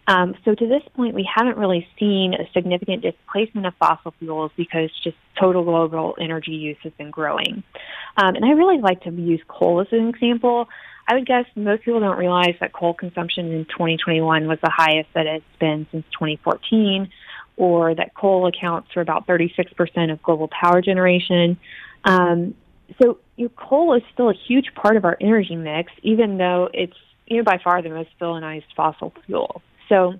Um, 0.07 0.35
so 0.45 0.53
to 0.53 0.67
this 0.67 0.83
point, 0.95 1.15
we 1.15 1.27
haven't 1.33 1.57
really 1.57 1.87
seen 1.99 2.35
a 2.35 2.49
significant 2.53 3.01
displacement 3.01 3.65
of 3.65 3.73
fossil 3.75 4.13
fuels 4.19 4.51
because 4.55 4.91
just 5.03 5.17
total 5.39 5.63
global 5.63 6.15
energy 6.19 6.51
use 6.51 6.77
has 6.83 6.93
been 6.93 7.09
growing. 7.09 7.63
Um, 8.17 8.35
and 8.35 8.45
I 8.45 8.49
really 8.49 8.79
like 8.79 9.01
to 9.03 9.11
use 9.11 9.41
coal 9.47 9.81
as 9.81 9.87
an 9.91 10.07
example. 10.07 10.69
I 11.07 11.15
would 11.15 11.25
guess 11.25 11.45
most 11.55 11.83
people 11.83 11.99
don't 11.99 12.17
realize 12.17 12.55
that 12.59 12.73
coal 12.73 12.93
consumption 12.93 13.51
in 13.51 13.65
2021 13.65 14.47
was 14.47 14.59
the 14.61 14.71
highest 14.71 15.09
that 15.13 15.25
it's 15.25 15.45
been 15.59 15.87
since 15.91 16.05
2014 16.13 17.09
or 17.57 17.95
that 17.95 18.13
coal 18.13 18.47
accounts 18.47 18.91
for 18.93 19.01
about 19.01 19.27
36% 19.27 20.11
of 20.11 20.21
global 20.21 20.47
power 20.49 20.81
generation. 20.81 21.57
Um, 22.03 22.55
so 23.01 23.19
you 23.35 23.45
know, 23.45 23.51
coal 23.55 23.93
is 23.95 24.03
still 24.13 24.29
a 24.29 24.33
huge 24.33 24.73
part 24.75 24.97
of 24.97 25.05
our 25.05 25.17
energy 25.19 25.55
mix, 25.55 25.91
even 26.03 26.37
though 26.37 26.69
it's 26.73 26.97
you 27.27 27.37
know 27.37 27.43
by 27.43 27.59
far 27.63 27.81
the 27.81 27.89
most 27.89 28.09
villainized 28.19 28.65
fossil 28.75 29.13
fuel. 29.25 29.61
So 29.89 30.19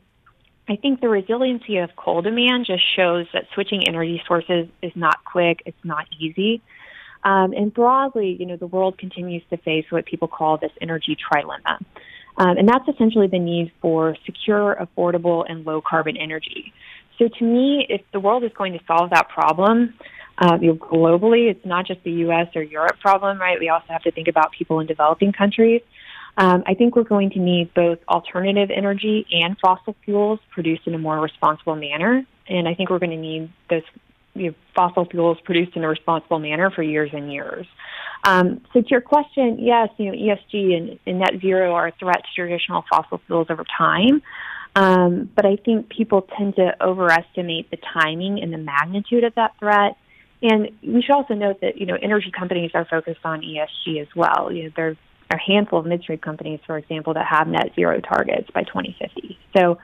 I 0.67 0.75
think 0.75 1.01
the 1.01 1.10
resiliency 1.10 1.78
of 1.78 1.95
coal 1.95 2.21
demand 2.21 2.65
just 2.65 2.84
shows 2.95 3.28
that 3.34 3.45
switching 3.54 3.88
energy 3.88 4.21
sources 4.28 4.67
is 4.82 4.91
not 4.95 5.23
quick, 5.23 5.62
it's 5.65 5.84
not 5.84 6.08
easy. 6.19 6.62
Um, 7.23 7.54
and 7.54 7.73
broadly, 7.73 8.36
you 8.39 8.45
know, 8.45 8.56
the 8.56 8.67
world 8.67 8.97
continues 8.97 9.43
to 9.49 9.58
face 9.58 9.86
what 9.89 10.06
people 10.06 10.28
call 10.28 10.58
this 10.58 10.71
energy 10.82 11.15
trilemma. 11.15 11.80
Um, 12.38 12.58
and 12.58 12.67
that's 12.67 12.88
essentially 12.88 13.28
the 13.28 13.39
need 13.39 13.71
for 13.82 14.15
secure, 14.25 14.75
affordable, 14.75 15.45
and 15.47 15.65
low 15.65 15.82
carbon 15.82 16.17
energy. 16.17 16.73
So 17.17 17.28
to 17.28 17.43
me, 17.43 17.86
if 17.89 18.01
the 18.12 18.19
world 18.19 18.43
is 18.43 18.51
going 18.54 18.73
to 18.73 18.80
solve 18.86 19.10
that 19.12 19.30
problem, 19.30 19.93
uh, 20.38 20.58
globally, 20.58 21.49
it's 21.49 21.65
not 21.65 21.88
just 21.88 22.04
the 22.04 22.12
U.S. 22.12 22.47
or 22.56 22.62
Europe 22.62 22.99
problem, 22.99 23.39
right? 23.39 23.58
We 23.60 23.69
also 23.69 23.86
have 23.88 24.04
to 24.04 24.12
think 24.12 24.28
about 24.28 24.51
people 24.51 24.80
in 24.82 24.88
developing 24.88 25.32
countries. 25.32 25.82
Um, 26.38 26.63
I 26.65 26.74
think 26.74 26.95
we're 26.95 27.04
going 27.04 27.30
to 27.32 27.39
need 27.39 27.74
both 27.74 28.00
alternative 28.10 28.69
energy 28.76 29.26
and 29.32 29.58
fossil 29.60 29.95
fuels 30.04 30.39
produced 30.52 30.82
in 30.86 30.93
a 30.93 30.98
more 30.98 31.19
responsible 31.19 31.76
manner. 31.76 32.26
And 32.48 32.67
I 32.67 32.74
think 32.74 32.89
we're 32.89 33.00
going 33.00 33.12
to 33.12 33.17
need 33.17 33.52
those 33.69 33.84
you 34.34 34.48
know, 34.48 34.56
fossil 34.76 35.06
fuels 35.06 35.38
produced 35.45 35.76
in 35.78 35.84
a 35.84 35.88
responsible 35.88 36.39
manner 36.39 36.69
for 36.71 36.84
years 36.84 37.12
and 37.13 37.32
years. 37.32 37.65
Um, 38.26 38.62
so 38.74 38.82
to 38.82 38.88
your 38.89 39.02
question, 39.02 39.60
yes, 39.60 39.89
you 39.98 40.12
know, 40.12 40.12
ESG 40.12 40.76
and, 40.76 41.00
and 41.06 41.19
net 41.19 41.39
zero 41.41 41.74
are 41.74 41.88
a 41.88 41.91
threat 41.93 42.17
to 42.17 42.30
traditional 42.36 42.84
fossil 42.89 43.21
fuels 43.28 43.48
over 43.50 43.63
time. 43.78 44.21
Um, 44.76 45.30
but 45.34 45.45
I 45.45 45.56
think 45.56 45.89
people 45.89 46.28
tend 46.38 46.58
to 46.58 46.76
overestimate 46.82 47.71
the 47.71 47.78
timing 47.93 48.41
and 48.41 48.52
the 48.52 48.58
magnitude 48.58 49.24
of 49.24 49.34
that 49.36 49.54
threat. 49.60 49.95
And 50.41 50.71
we 50.84 51.02
should 51.02 51.15
also 51.15 51.34
note 51.34 51.62
that 51.62 51.78
you 51.78 51.86
know 51.86 51.98
energy 52.02 52.30
companies 52.30 52.71
are 52.74 52.86
focused 52.86 53.21
on 53.24 53.41
ESG 53.41 54.02
as 54.02 54.08
well. 54.15 54.52
You 54.52 54.63
know, 54.65 54.69
there's 54.76 54.98
a 55.31 55.38
handful 55.38 55.79
of 55.79 55.85
midstream 55.85 56.19
companies, 56.19 56.59
for 56.65 56.77
example, 56.77 57.13
that 57.13 57.25
have 57.25 57.47
net 57.47 57.71
zero 57.75 57.99
targets 57.99 58.49
by 58.53 58.63
2050. 58.63 59.38
So, 59.55 59.79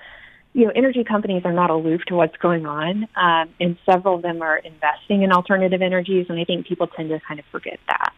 you 0.54 0.66
know, 0.66 0.72
energy 0.76 1.04
companies 1.04 1.44
are 1.46 1.54
not 1.54 1.70
aloof 1.70 2.02
to 2.08 2.16
what's 2.16 2.36
going 2.38 2.66
on, 2.66 3.08
um, 3.16 3.50
and 3.60 3.78
several 3.90 4.16
of 4.16 4.22
them 4.22 4.42
are 4.42 4.58
investing 4.58 5.24
in 5.24 5.32
alternative 5.32 5.82
energies, 5.82 6.28
and 6.30 6.40
I 6.40 6.44
think 6.44 6.68
people 6.68 6.88
tend 6.88 7.10
to 7.10 7.20
kind 7.26 7.40
of 7.40 7.46
forget 7.52 7.80
that. 7.88 8.14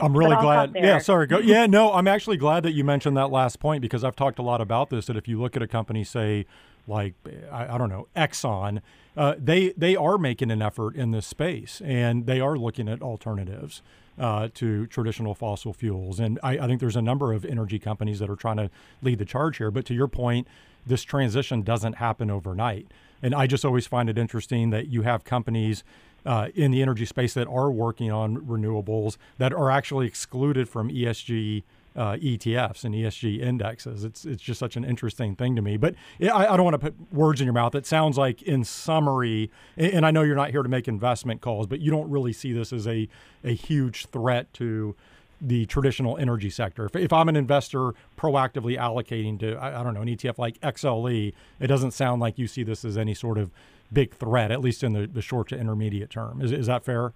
I'm 0.00 0.16
really 0.16 0.36
glad. 0.36 0.72
Yeah, 0.74 0.98
sorry. 0.98 1.28
Go. 1.28 1.38
Yeah, 1.44 1.66
no, 1.66 1.92
I'm 1.92 2.08
actually 2.08 2.36
glad 2.36 2.64
that 2.64 2.72
you 2.72 2.82
mentioned 2.82 3.16
that 3.16 3.30
last 3.30 3.60
point 3.60 3.80
because 3.80 4.02
I've 4.02 4.16
talked 4.16 4.40
a 4.40 4.42
lot 4.42 4.60
about 4.60 4.90
this. 4.90 5.06
That 5.06 5.16
if 5.16 5.28
you 5.28 5.40
look 5.40 5.54
at 5.54 5.62
a 5.62 5.68
company, 5.68 6.02
say, 6.02 6.46
like 6.88 7.14
I, 7.50 7.74
I 7.74 7.78
don't 7.78 7.88
know, 7.88 8.08
Exxon, 8.16 8.80
uh, 9.16 9.34
they 9.38 9.72
they 9.76 9.94
are 9.94 10.18
making 10.18 10.50
an 10.50 10.62
effort 10.62 10.96
in 10.96 11.12
this 11.12 11.26
space 11.26 11.80
and 11.84 12.26
they 12.26 12.40
are 12.40 12.56
looking 12.56 12.88
at 12.88 13.02
alternatives 13.02 13.82
uh, 14.18 14.48
to 14.54 14.86
traditional 14.86 15.34
fossil 15.34 15.72
fuels. 15.72 16.20
And 16.20 16.38
I, 16.42 16.58
I 16.58 16.66
think 16.66 16.80
there's 16.80 16.96
a 16.96 17.02
number 17.02 17.32
of 17.32 17.44
energy 17.44 17.78
companies 17.78 18.18
that 18.18 18.30
are 18.30 18.36
trying 18.36 18.56
to 18.56 18.70
lead 19.02 19.18
the 19.18 19.24
charge 19.24 19.58
here. 19.58 19.70
But 19.70 19.84
to 19.86 19.94
your 19.94 20.08
point, 20.08 20.46
this 20.86 21.02
transition 21.02 21.62
doesn't 21.62 21.94
happen 21.94 22.30
overnight. 22.30 22.86
And 23.22 23.34
I 23.34 23.46
just 23.46 23.64
always 23.64 23.86
find 23.86 24.10
it 24.10 24.18
interesting 24.18 24.70
that 24.70 24.88
you 24.88 25.02
have 25.02 25.24
companies 25.24 25.82
uh, 26.26 26.48
in 26.54 26.70
the 26.70 26.82
energy 26.82 27.04
space 27.04 27.34
that 27.34 27.46
are 27.48 27.70
working 27.70 28.10
on 28.10 28.38
renewables 28.38 29.16
that 29.38 29.52
are 29.52 29.70
actually 29.70 30.06
excluded 30.06 30.68
from 30.68 30.90
ESG 30.90 31.62
uh, 31.96 32.16
ETFs 32.16 32.84
and 32.84 32.94
ESG 32.94 33.40
indexes. 33.40 34.04
It's 34.04 34.24
it's 34.24 34.42
just 34.42 34.58
such 34.58 34.76
an 34.76 34.84
interesting 34.84 35.36
thing 35.36 35.56
to 35.56 35.62
me. 35.62 35.76
But 35.76 35.94
I, 36.20 36.46
I 36.46 36.56
don't 36.56 36.64
want 36.64 36.74
to 36.74 36.90
put 36.90 37.12
words 37.12 37.40
in 37.40 37.44
your 37.44 37.54
mouth. 37.54 37.74
It 37.74 37.86
sounds 37.86 38.18
like, 38.18 38.42
in 38.42 38.64
summary, 38.64 39.50
and 39.76 40.04
I 40.04 40.10
know 40.10 40.22
you're 40.22 40.36
not 40.36 40.50
here 40.50 40.62
to 40.62 40.68
make 40.68 40.88
investment 40.88 41.40
calls, 41.40 41.66
but 41.66 41.80
you 41.80 41.90
don't 41.90 42.10
really 42.10 42.32
see 42.32 42.52
this 42.52 42.72
as 42.72 42.86
a 42.86 43.08
a 43.44 43.52
huge 43.52 44.06
threat 44.06 44.52
to 44.54 44.96
the 45.40 45.66
traditional 45.66 46.16
energy 46.16 46.50
sector. 46.50 46.86
If, 46.86 46.96
if 46.96 47.12
I'm 47.12 47.28
an 47.28 47.36
investor 47.36 47.92
proactively 48.16 48.78
allocating 48.78 49.38
to, 49.40 49.56
I, 49.56 49.80
I, 49.80 49.82
don't 49.82 49.94
know, 49.94 50.00
an 50.00 50.08
ETF 50.08 50.38
like 50.38 50.60
XLE, 50.60 51.32
it 51.60 51.66
doesn't 51.66 51.90
sound 51.90 52.20
like 52.20 52.38
you 52.38 52.46
see 52.46 52.62
this 52.62 52.84
as 52.84 52.96
any 52.96 53.14
sort 53.14 53.36
of 53.36 53.50
big 53.92 54.14
threat, 54.14 54.50
at 54.50 54.60
least 54.60 54.82
in 54.82 54.92
the, 54.92 55.06
the 55.06 55.20
short 55.20 55.48
to 55.48 55.58
intermediate 55.58 56.10
term. 56.10 56.40
Is, 56.40 56.50
is 56.50 56.66
that 56.66 56.84
fair? 56.84 57.12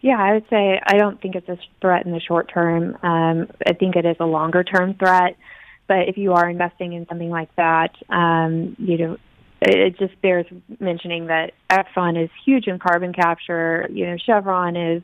Yeah, 0.00 0.16
I 0.22 0.34
would 0.34 0.44
say 0.48 0.80
I 0.84 0.96
don't 0.96 1.20
think 1.20 1.34
it's 1.34 1.48
a 1.48 1.58
threat 1.80 2.06
in 2.06 2.12
the 2.12 2.20
short 2.20 2.50
term. 2.52 2.96
Um, 3.02 3.48
I 3.66 3.72
think 3.72 3.96
it 3.96 4.06
is 4.06 4.16
a 4.20 4.24
longer 4.26 4.62
term 4.62 4.94
threat. 4.94 5.36
But 5.88 6.08
if 6.08 6.16
you 6.18 6.34
are 6.34 6.48
investing 6.48 6.92
in 6.92 7.06
something 7.08 7.30
like 7.30 7.54
that, 7.56 7.94
um, 8.10 8.76
you 8.78 8.98
know, 8.98 9.16
it 9.60 9.98
just 9.98 10.20
bears 10.20 10.46
mentioning 10.78 11.26
that 11.26 11.52
Exxon 11.70 12.22
is 12.22 12.30
huge 12.44 12.68
in 12.68 12.78
carbon 12.78 13.12
capture. 13.12 13.88
You 13.90 14.06
know, 14.06 14.16
Chevron 14.24 14.76
is 14.76 15.02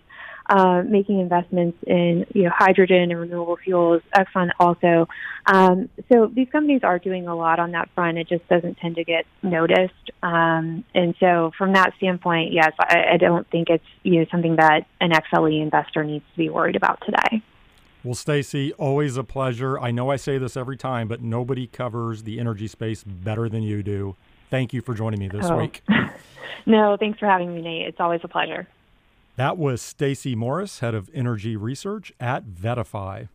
uh, 0.49 0.83
making 0.83 1.21
investments 1.21 1.79
in 1.87 2.27
you 2.35 2.45
know 2.45 2.51
hydrogen 2.55 3.11
and 3.11 3.19
renewable 3.19 3.57
fuels. 3.57 4.03
Exxon 4.15 4.51
also. 4.59 5.09
Um, 5.47 5.89
so 6.11 6.27
these 6.27 6.49
companies 6.51 6.81
are 6.83 6.99
doing 6.99 7.27
a 7.27 7.35
lot 7.35 7.59
on 7.59 7.73
that 7.73 7.89
front. 7.95 8.19
It 8.19 8.29
just 8.29 8.47
doesn't 8.49 8.79
tend 8.79 8.97
to 8.97 9.05
get 9.05 9.27
noticed. 9.43 10.11
Um, 10.23 10.85
and 10.95 11.15
so 11.21 11.53
from 11.57 11.73
that 11.75 11.93
standpoint, 11.97 12.53
yes, 12.53 12.73
I, 12.79 13.05
I 13.15 13.17
don't 13.17 13.49
think 13.51 13.69
it's 13.71 13.85
you 14.03 14.21
know 14.21 14.27
something 14.31 14.57
that 14.57 14.87
an 15.01 15.11
XLE 15.11 15.63
investor 15.63 16.05
needs 16.05 16.25
to 16.33 16.37
be 16.37 16.49
worried 16.51 16.77
about 16.77 17.03
today. 17.05 17.43
Well, 18.05 18.15
Stacey, 18.15 18.75
always 18.75 19.17
a 19.17 19.25
pleasure. 19.25 19.79
I 19.79 19.91
know 19.91 20.11
I 20.11 20.17
say 20.17 20.37
this 20.37 20.59
every 20.59 20.77
time, 20.77 21.09
but 21.09 21.23
nobody 21.23 21.67
covers 21.67 22.25
the 22.25 22.39
energy 22.39 22.69
space 22.69 23.03
better 23.03 23.49
than 23.49 23.63
you 23.63 23.83
do. 23.83 24.15
Thank 24.51 24.75
you 24.75 24.83
for 24.83 24.93
joining 24.93 25.21
me 25.21 25.29
this 25.29 25.47
oh. 25.47 25.57
week. 25.57 25.83
no, 26.67 26.99
thanks 27.01 27.19
for 27.19 27.27
having 27.27 27.55
me, 27.55 27.63
Nate. 27.63 27.89
It's 27.89 28.01
always 28.01 28.21
a 28.23 28.29
pleasure. 28.29 28.69
That 29.37 29.59
was 29.59 29.83
Stacey 29.83 30.37
Morris, 30.37 30.79
head 30.79 30.95
of 30.95 31.11
energy 31.13 31.57
research 31.57 32.13
at 32.21 32.47
VettaFi. 32.47 33.29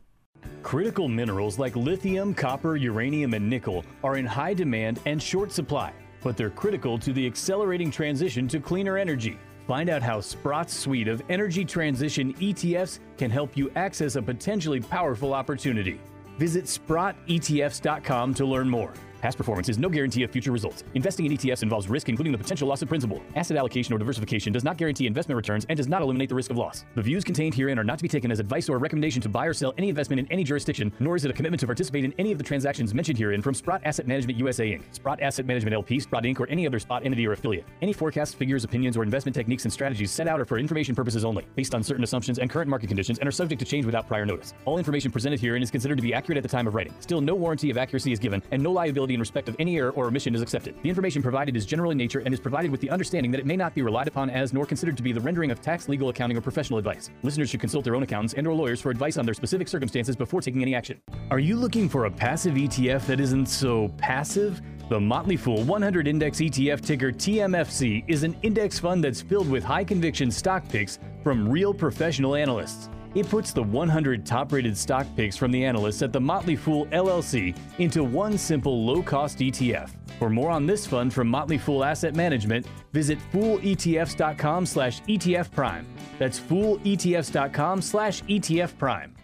Critical 0.63 1.09
minerals 1.09 1.59
like 1.59 1.75
lithium, 1.75 2.33
copper, 2.33 2.77
uranium, 2.77 3.33
and 3.33 3.49
nickel 3.49 3.83
are 4.01 4.15
in 4.15 4.25
high 4.25 4.53
demand 4.53 5.01
and 5.05 5.21
short 5.21 5.51
supply, 5.51 5.91
but 6.23 6.37
they're 6.37 6.49
critical 6.49 6.97
to 6.97 7.11
the 7.11 7.27
accelerating 7.27 7.91
transition 7.91 8.47
to 8.47 8.61
cleaner 8.61 8.97
energy. 8.97 9.37
Find 9.67 9.89
out 9.89 10.01
how 10.01 10.21
Sprott's 10.21 10.73
suite 10.73 11.09
of 11.09 11.21
energy 11.27 11.65
transition 11.65 12.33
ETFs 12.35 12.99
can 13.17 13.29
help 13.29 13.57
you 13.57 13.69
access 13.75 14.15
a 14.15 14.21
potentially 14.21 14.79
powerful 14.79 15.33
opportunity. 15.33 15.99
Visit 16.37 16.63
SprottETFs.com 16.63 18.33
to 18.35 18.45
learn 18.45 18.69
more. 18.69 18.93
Past 19.21 19.37
performance 19.37 19.67
is 19.69 19.77
no 19.77 19.89
guarantee 19.89 20.23
of 20.23 20.31
future 20.31 20.51
results. 20.51 20.83
Investing 20.93 21.25
in 21.25 21.33
ETFs 21.33 21.63
involves 21.63 21.87
risk, 21.89 22.09
including 22.09 22.31
the 22.31 22.37
potential 22.37 22.67
loss 22.67 22.81
of 22.81 22.87
principal. 22.87 23.21
Asset 23.35 23.57
allocation 23.57 23.93
or 23.93 23.97
diversification 23.97 24.53
does 24.53 24.63
not 24.63 24.77
guarantee 24.77 25.07
investment 25.07 25.35
returns 25.35 25.65
and 25.69 25.75
does 25.75 25.87
not 25.87 26.01
eliminate 26.01 26.29
the 26.29 26.35
risk 26.35 26.51
of 26.51 26.57
loss. 26.57 26.85
The 26.95 27.01
views 27.01 27.23
contained 27.23 27.53
herein 27.53 27.77
are 27.77 27.83
not 27.83 27.97
to 27.99 28.03
be 28.03 28.09
taken 28.09 28.31
as 28.31 28.39
advice 28.39 28.69
or 28.69 28.77
a 28.77 28.79
recommendation 28.79 29.21
to 29.21 29.29
buy 29.29 29.45
or 29.45 29.53
sell 29.53 29.73
any 29.77 29.89
investment 29.89 30.19
in 30.19 30.31
any 30.31 30.43
jurisdiction, 30.43 30.91
nor 30.99 31.15
is 31.15 31.25
it 31.25 31.31
a 31.31 31.33
commitment 31.33 31.59
to 31.59 31.65
participate 31.65 32.05
in 32.05 32.13
any 32.17 32.31
of 32.31 32.37
the 32.37 32.43
transactions 32.43 32.93
mentioned 32.93 33.17
herein 33.17 33.41
from 33.41 33.53
Sprott 33.53 33.81
Asset 33.83 34.07
Management 34.07 34.39
USA 34.39 34.71
Inc., 34.71 34.83
Sprott 34.91 35.21
Asset 35.21 35.45
Management 35.45 35.73
LP, 35.73 35.99
Sprott 35.99 36.23
Inc., 36.23 36.39
or 36.39 36.47
any 36.47 36.65
other 36.65 36.79
Sprott 36.79 37.05
entity 37.05 37.27
or 37.27 37.33
affiliate. 37.33 37.65
Any 37.81 37.93
forecasts, 37.93 38.33
figures, 38.33 38.63
opinions, 38.63 38.95
or 38.95 39.03
investment 39.03 39.35
techniques 39.35 39.65
and 39.65 39.73
strategies 39.73 40.11
set 40.11 40.27
out 40.27 40.39
are 40.39 40.45
for 40.45 40.57
information 40.57 40.95
purposes 40.95 41.25
only, 41.25 41.45
based 41.55 41.75
on 41.75 41.83
certain 41.83 42.03
assumptions 42.03 42.39
and 42.39 42.49
current 42.49 42.69
market 42.69 42.87
conditions, 42.87 43.19
and 43.19 43.27
are 43.27 43.31
subject 43.31 43.59
to 43.59 43.65
change 43.65 43.85
without 43.85 44.07
prior 44.07 44.25
notice. 44.25 44.53
All 44.65 44.77
information 44.77 45.11
presented 45.11 45.39
herein 45.39 45.61
is 45.61 45.71
considered 45.71 45.97
to 45.97 46.01
be 46.01 46.13
accurate 46.13 46.37
at 46.37 46.43
the 46.43 46.49
time 46.49 46.67
of 46.67 46.75
writing. 46.75 46.93
Still, 46.99 47.21
no 47.21 47.35
warranty 47.35 47.69
of 47.69 47.77
accuracy 47.77 48.11
is 48.11 48.19
given, 48.19 48.41
and 48.51 48.61
no 48.61 48.71
liability 48.71 49.08
in 49.13 49.19
respect 49.19 49.49
of 49.49 49.55
any 49.59 49.77
error 49.77 49.91
or 49.91 50.07
omission 50.07 50.35
is 50.35 50.41
accepted. 50.41 50.75
The 50.83 50.89
information 50.89 51.21
provided 51.21 51.55
is 51.55 51.65
general 51.65 51.91
in 51.91 51.97
nature 51.97 52.19
and 52.19 52.33
is 52.33 52.39
provided 52.39 52.71
with 52.71 52.81
the 52.81 52.89
understanding 52.89 53.31
that 53.31 53.39
it 53.39 53.45
may 53.45 53.55
not 53.55 53.75
be 53.75 53.81
relied 53.81 54.07
upon 54.07 54.29
as 54.29 54.53
nor 54.53 54.65
considered 54.65 54.97
to 54.97 55.03
be 55.03 55.11
the 55.11 55.21
rendering 55.21 55.51
of 55.51 55.61
tax, 55.61 55.89
legal, 55.89 56.09
accounting, 56.09 56.37
or 56.37 56.41
professional 56.41 56.79
advice. 56.79 57.09
Listeners 57.23 57.49
should 57.49 57.59
consult 57.59 57.83
their 57.83 57.95
own 57.95 58.03
accountants 58.03 58.33
and 58.33 58.47
or 58.47 58.53
lawyers 58.53 58.81
for 58.81 58.89
advice 58.89 59.17
on 59.17 59.25
their 59.25 59.33
specific 59.33 59.67
circumstances 59.67 60.15
before 60.15 60.41
taking 60.41 60.61
any 60.61 60.75
action. 60.75 61.01
Are 61.31 61.39
you 61.39 61.55
looking 61.55 61.89
for 61.89 62.05
a 62.05 62.11
passive 62.11 62.55
ETF 62.55 63.05
that 63.07 63.19
isn't 63.19 63.47
so 63.47 63.89
passive? 63.97 64.61
The 64.89 64.99
Motley 64.99 65.37
Fool 65.37 65.63
100 65.63 66.07
Index 66.07 66.39
ETF 66.39 66.81
ticker 66.81 67.11
TMFC 67.11 68.03
is 68.07 68.23
an 68.23 68.35
index 68.41 68.79
fund 68.79 69.03
that's 69.03 69.21
filled 69.21 69.47
with 69.47 69.63
high 69.63 69.83
conviction 69.83 70.31
stock 70.31 70.67
picks 70.67 70.97
from 71.23 71.47
real 71.47 71.75
professional 71.75 72.35
analysts. 72.35 72.89
It 73.15 73.27
puts 73.27 73.53
the 73.53 73.63
100 73.63 74.25
top 74.25 74.51
rated 74.51 74.77
stock 74.77 75.07
picks 75.15 75.35
from 75.35 75.51
the 75.51 75.63
analysts 75.65 76.01
at 76.01 76.13
the 76.13 76.19
Motley 76.19 76.55
Fool 76.55 76.85
LLC 76.87 77.57
into 77.79 78.03
one 78.03 78.37
simple 78.37 78.85
low 78.85 79.01
cost 79.01 79.39
ETF. 79.39 79.91
For 80.19 80.29
more 80.29 80.51
on 80.51 80.65
this 80.65 80.85
fund 80.85 81.13
from 81.13 81.27
Motley 81.27 81.57
Fool 81.57 81.83
Asset 81.83 82.15
Management, 82.15 82.67
visit 82.91 83.17
fooletfs.com 83.31 84.65
slash 84.65 85.01
ETF 85.03 85.51
Prime. 85.51 85.87
That's 86.17 86.39
fooletfs.com 86.39 87.81
slash 87.81 88.21
ETF 88.23 88.77
Prime. 88.77 89.15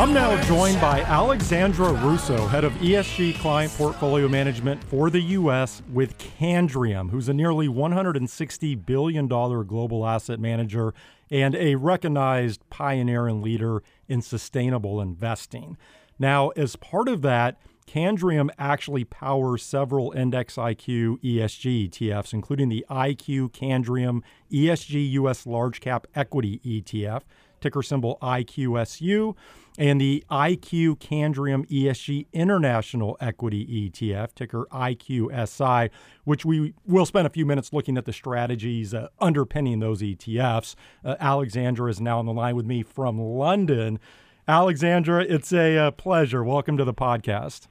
I'm 0.00 0.14
now 0.14 0.42
joined 0.44 0.80
by 0.80 1.02
Alexandra 1.02 1.92
Russo, 1.92 2.46
head 2.46 2.64
of 2.64 2.72
ESG 2.76 3.38
client 3.38 3.70
portfolio 3.74 4.28
management 4.28 4.82
for 4.84 5.10
the 5.10 5.20
U.S. 5.20 5.82
with 5.92 6.16
Candriam, 6.16 7.10
who's 7.10 7.28
a 7.28 7.34
nearly 7.34 7.68
$160 7.68 8.86
billion 8.86 9.28
global 9.28 10.06
asset 10.06 10.40
manager 10.40 10.94
and 11.30 11.54
a 11.54 11.74
recognized 11.74 12.62
pioneer 12.70 13.26
and 13.26 13.42
leader 13.42 13.82
in 14.08 14.22
sustainable 14.22 15.02
investing. 15.02 15.76
Now, 16.18 16.48
as 16.56 16.76
part 16.76 17.06
of 17.06 17.20
that, 17.20 17.60
Candriam 17.86 18.48
actually 18.58 19.04
powers 19.04 19.62
several 19.62 20.12
Index 20.12 20.56
IQ 20.56 21.20
ESG 21.22 21.90
ETFs, 21.90 22.32
including 22.32 22.70
the 22.70 22.86
IQ 22.88 23.50
Candriam 23.50 24.22
ESG 24.50 25.10
US 25.10 25.44
Large 25.44 25.82
Cap 25.82 26.06
Equity 26.14 26.58
ETF, 26.64 27.20
ticker 27.60 27.82
symbol 27.82 28.16
IQSU 28.22 29.34
and 29.78 30.00
the 30.00 30.24
IQ 30.30 30.98
Candriam 30.98 31.66
ESG 31.68 32.26
International 32.32 33.16
Equity 33.20 33.90
ETF, 33.90 34.34
ticker 34.34 34.66
IQSI, 34.72 35.90
which 36.24 36.44
we 36.44 36.74
will 36.86 37.06
spend 37.06 37.26
a 37.26 37.30
few 37.30 37.46
minutes 37.46 37.72
looking 37.72 37.96
at 37.96 38.04
the 38.04 38.12
strategies 38.12 38.92
uh, 38.94 39.08
underpinning 39.20 39.80
those 39.80 40.02
ETFs. 40.02 40.74
Uh, 41.04 41.16
Alexandra 41.20 41.90
is 41.90 42.00
now 42.00 42.18
on 42.18 42.26
the 42.26 42.32
line 42.32 42.56
with 42.56 42.66
me 42.66 42.82
from 42.82 43.18
London. 43.18 43.98
Alexandra, 44.46 45.24
it's 45.24 45.52
a 45.52 45.76
uh, 45.76 45.90
pleasure. 45.92 46.42
Welcome 46.42 46.76
to 46.76 46.84
the 46.84 46.94
podcast. 46.94 47.68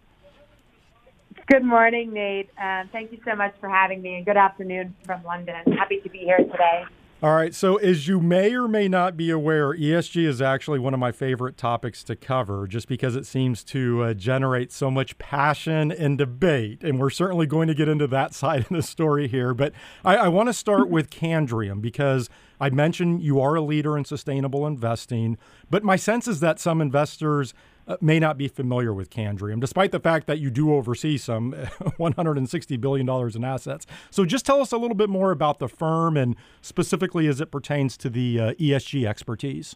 Good 1.48 1.64
morning, 1.64 2.14
Nate. 2.14 2.50
Thank 2.92 3.12
you 3.12 3.20
so 3.26 3.36
much 3.36 3.54
for 3.60 3.70
having 3.70 4.02
me, 4.02 4.16
and 4.16 4.26
good 4.26 4.38
afternoon 4.38 4.96
from 5.06 5.24
London. 5.24 5.56
Happy 5.78 6.00
to 6.02 6.10
be 6.10 6.20
here 6.20 6.38
today. 6.38 6.86
All 7.22 7.36
right. 7.36 7.54
So, 7.54 7.76
as 7.76 8.08
you 8.08 8.22
may 8.22 8.54
or 8.54 8.66
may 8.66 8.88
not 8.88 9.18
be 9.18 9.30
aware, 9.30 9.74
ESG 9.74 10.26
is 10.26 10.42
actually 10.42 10.80
one 10.80 10.94
of 10.94 11.02
my 11.02 11.12
favorite 11.12 11.58
topics 11.58 12.02
to 12.06 12.16
cover 12.16 12.66
just 12.66 12.88
because 12.88 13.18
it 13.18 13.26
seems 13.26 13.62
to 13.66 14.04
uh, 14.04 14.14
generate 14.14 14.72
so 14.72 14.90
much 14.90 15.18
passion 15.18 15.92
and 15.92 16.18
debate. 16.18 16.82
And 16.82 16.98
we're 16.98 17.10
certainly 17.10 17.46
going 17.46 17.68
to 17.68 17.74
get 17.74 17.90
into 17.90 18.08
that 18.08 18.34
side 18.36 18.62
of 18.62 18.70
the 18.70 18.82
story 18.82 19.28
here. 19.28 19.54
But 19.54 19.74
I, 20.06 20.16
I 20.16 20.28
want 20.30 20.48
to 20.48 20.54
start 20.54 20.90
with 20.90 21.10
Candriam 21.10 21.82
because 21.82 22.30
I 22.58 22.70
mentioned 22.70 23.22
you 23.22 23.42
are 23.42 23.56
a 23.56 23.62
leader 23.62 23.98
in 23.98 24.06
sustainable 24.06 24.66
investing. 24.66 25.38
But 25.70 25.84
my 25.84 25.98
sense 25.98 26.26
is 26.26 26.40
that 26.40 26.58
some 26.58 26.80
investors 26.80 27.54
may 28.02 28.20
not 28.20 28.38
be 28.38 28.48
familiar 28.48 28.94
with 28.94 29.10
Candriam, 29.10 29.60
despite 29.60 29.92
the 29.92 30.00
fact 30.00 30.28
that 30.28 30.40
you 30.40 30.50
do 30.50 30.74
oversee 30.74 31.18
some 31.18 31.54
$160 32.00 32.82
billion 32.82 33.10
in 33.10 33.44
assets. 33.44 33.86
So 34.12 34.26
just 34.26 34.46
tell 34.46 34.62
us 34.62 34.72
a 34.72 34.78
little 34.78 34.96
bit 34.96 35.10
more 35.10 35.32
about 35.32 35.60
the 35.60 35.68
firm 35.68 36.18
and 36.18 36.36
specifically 36.62 37.28
as 37.28 37.42
it 37.42 37.52
pertains 37.52 37.98
to 37.98 38.10
the 38.10 38.40
uh, 38.40 38.54
ESG 38.54 39.08
expertise. 39.08 39.76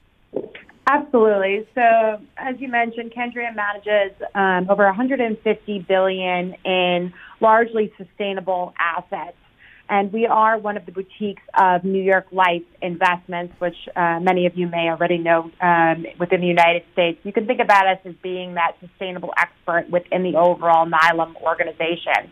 Absolutely. 0.86 1.66
So, 1.76 2.20
as 2.38 2.60
you 2.60 2.68
mentioned, 2.68 3.14
Candriam 3.14 3.56
manages 3.56 4.12
um, 4.36 4.70
over 4.70 4.86
150 4.86 5.80
billion 5.88 6.54
in 6.66 7.14
largely 7.40 7.94
sustainable 7.98 8.74
assets 8.78 9.38
and 9.94 10.12
we 10.12 10.26
are 10.26 10.58
one 10.58 10.76
of 10.76 10.88
the 10.88 10.92
boutiques 10.92 11.44
of 11.54 11.84
New 11.84 12.02
York 12.02 12.26
Life 12.32 12.64
Investments, 12.82 13.54
which 13.60 13.76
uh, 13.96 14.20
many 14.20 14.48
of 14.48 14.58
you 14.58 14.68
may 14.68 14.90
already 14.90 15.20
know 15.20 15.52
um, 15.62 16.08
within 16.20 16.42
the 16.42 16.48
United 16.48 16.82
States. 16.94 17.20
You 17.24 17.32
can 17.32 17.46
think 17.46 17.60
about 17.60 17.86
us 17.86 18.00
as 18.04 18.16
being 18.24 18.56
that 18.56 18.76
sustainable 18.80 19.36
expert 19.38 19.92
within 19.92 20.24
the 20.24 20.36
overall 20.36 20.88
NYLIM 20.88 21.36
organization. 21.44 22.32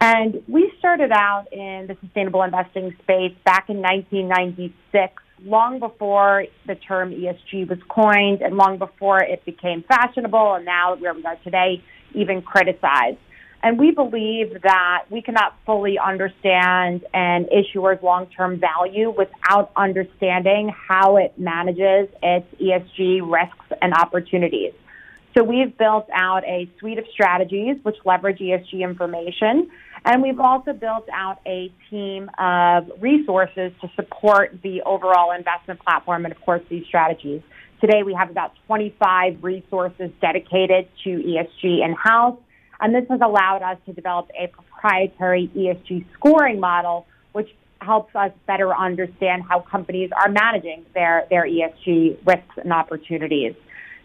And 0.00 0.42
we 0.48 0.72
started 0.80 1.12
out 1.12 1.46
in 1.52 1.86
the 1.86 1.96
sustainable 2.00 2.42
investing 2.42 2.90
space 3.04 3.34
back 3.44 3.70
in 3.70 3.76
1996, 3.76 5.22
long 5.44 5.78
before 5.78 6.46
the 6.66 6.74
term 6.74 7.12
ESG 7.12 7.68
was 7.68 7.78
coined 7.88 8.42
and 8.42 8.56
long 8.56 8.76
before 8.78 9.22
it 9.22 9.44
became 9.44 9.84
fashionable, 9.86 10.54
and 10.54 10.64
now 10.64 10.96
where 10.96 11.14
we 11.14 11.24
are 11.24 11.36
today, 11.44 11.80
even 12.12 12.42
criticized. 12.42 13.18
And 13.62 13.78
we 13.78 13.90
believe 13.90 14.62
that 14.62 15.04
we 15.10 15.20
cannot 15.20 15.54
fully 15.66 15.98
understand 15.98 17.04
an 17.12 17.48
issuer's 17.48 17.98
long-term 18.02 18.60
value 18.60 19.10
without 19.10 19.72
understanding 19.74 20.68
how 20.68 21.16
it 21.16 21.36
manages 21.38 22.08
its 22.22 22.46
ESG 22.60 23.20
risks 23.22 23.66
and 23.82 23.94
opportunities. 23.94 24.72
So 25.36 25.42
we've 25.42 25.76
built 25.76 26.08
out 26.12 26.44
a 26.44 26.68
suite 26.78 26.98
of 26.98 27.04
strategies 27.12 27.76
which 27.82 27.96
leverage 28.04 28.38
ESG 28.38 28.80
information. 28.80 29.70
And 30.04 30.22
we've 30.22 30.40
also 30.40 30.72
built 30.72 31.08
out 31.12 31.40
a 31.44 31.72
team 31.90 32.30
of 32.38 32.90
resources 33.00 33.72
to 33.80 33.90
support 33.96 34.56
the 34.62 34.82
overall 34.82 35.32
investment 35.32 35.80
platform 35.80 36.24
and, 36.24 36.34
of 36.34 36.40
course, 36.42 36.62
these 36.68 36.86
strategies. 36.86 37.42
Today, 37.80 38.02
we 38.04 38.14
have 38.14 38.30
about 38.30 38.52
25 38.66 39.42
resources 39.42 40.10
dedicated 40.20 40.88
to 41.04 41.10
ESG 41.10 41.84
in 41.84 41.94
house. 41.94 42.38
And 42.80 42.94
this 42.94 43.04
has 43.08 43.20
allowed 43.20 43.62
us 43.62 43.78
to 43.86 43.92
develop 43.92 44.30
a 44.38 44.46
proprietary 44.48 45.50
ESG 45.54 46.06
scoring 46.14 46.60
model, 46.60 47.06
which 47.32 47.48
helps 47.80 48.14
us 48.14 48.32
better 48.46 48.74
understand 48.74 49.42
how 49.48 49.60
companies 49.60 50.10
are 50.16 50.28
managing 50.28 50.84
their, 50.94 51.26
their 51.30 51.44
ESG 51.44 52.18
risks 52.26 52.56
and 52.56 52.72
opportunities. 52.72 53.54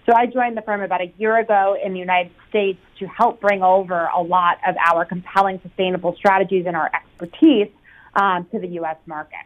So 0.06 0.14
I 0.16 0.26
joined 0.26 0.58
the 0.58 0.62
firm 0.62 0.82
about 0.82 1.02
a 1.02 1.14
year 1.18 1.38
ago 1.38 1.78
in 1.82 1.94
the 1.94 2.00
United 2.00 2.34
States 2.50 2.80
to 3.00 3.08
help 3.08 3.40
bring 3.40 3.64
over 3.64 4.10
a 4.16 4.22
lot 4.22 4.58
of 4.68 4.76
our 4.92 5.06
compelling 5.06 5.62
sustainable 5.62 6.14
strategies 6.16 6.66
and 6.66 6.76
our 6.76 6.92
expertise 6.94 7.70
um, 8.16 8.46
to 8.52 8.60
the 8.60 8.68
U.S. 8.68 8.98
market. 9.06 9.40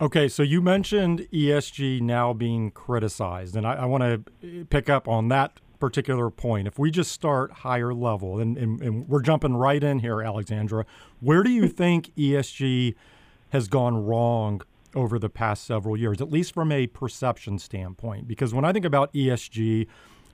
Okay, 0.00 0.26
so 0.26 0.42
you 0.42 0.60
mentioned 0.60 1.28
ESG 1.32 2.00
now 2.00 2.32
being 2.32 2.70
criticized, 2.70 3.54
and 3.54 3.66
I, 3.66 3.74
I 3.74 3.84
want 3.84 4.02
to 4.02 4.64
pick 4.64 4.88
up 4.88 5.06
on 5.06 5.28
that 5.28 5.60
particular 5.82 6.30
point, 6.30 6.68
if 6.68 6.78
we 6.78 6.92
just 6.92 7.10
start 7.10 7.50
higher 7.50 7.92
level, 7.92 8.38
and, 8.38 8.56
and, 8.56 8.80
and 8.80 9.08
we're 9.08 9.20
jumping 9.20 9.56
right 9.56 9.82
in 9.82 9.98
here, 9.98 10.22
Alexandra, 10.22 10.86
where 11.18 11.42
do 11.42 11.50
you 11.50 11.66
think 11.66 12.14
ESG 12.14 12.94
has 13.48 13.66
gone 13.66 13.96
wrong 14.06 14.62
over 14.94 15.18
the 15.18 15.28
past 15.28 15.64
several 15.64 15.96
years, 15.96 16.20
at 16.20 16.30
least 16.30 16.54
from 16.54 16.70
a 16.70 16.86
perception 16.86 17.58
standpoint? 17.58 18.28
Because 18.28 18.54
when 18.54 18.64
I 18.64 18.72
think 18.72 18.84
about 18.84 19.12
ESG, 19.12 19.88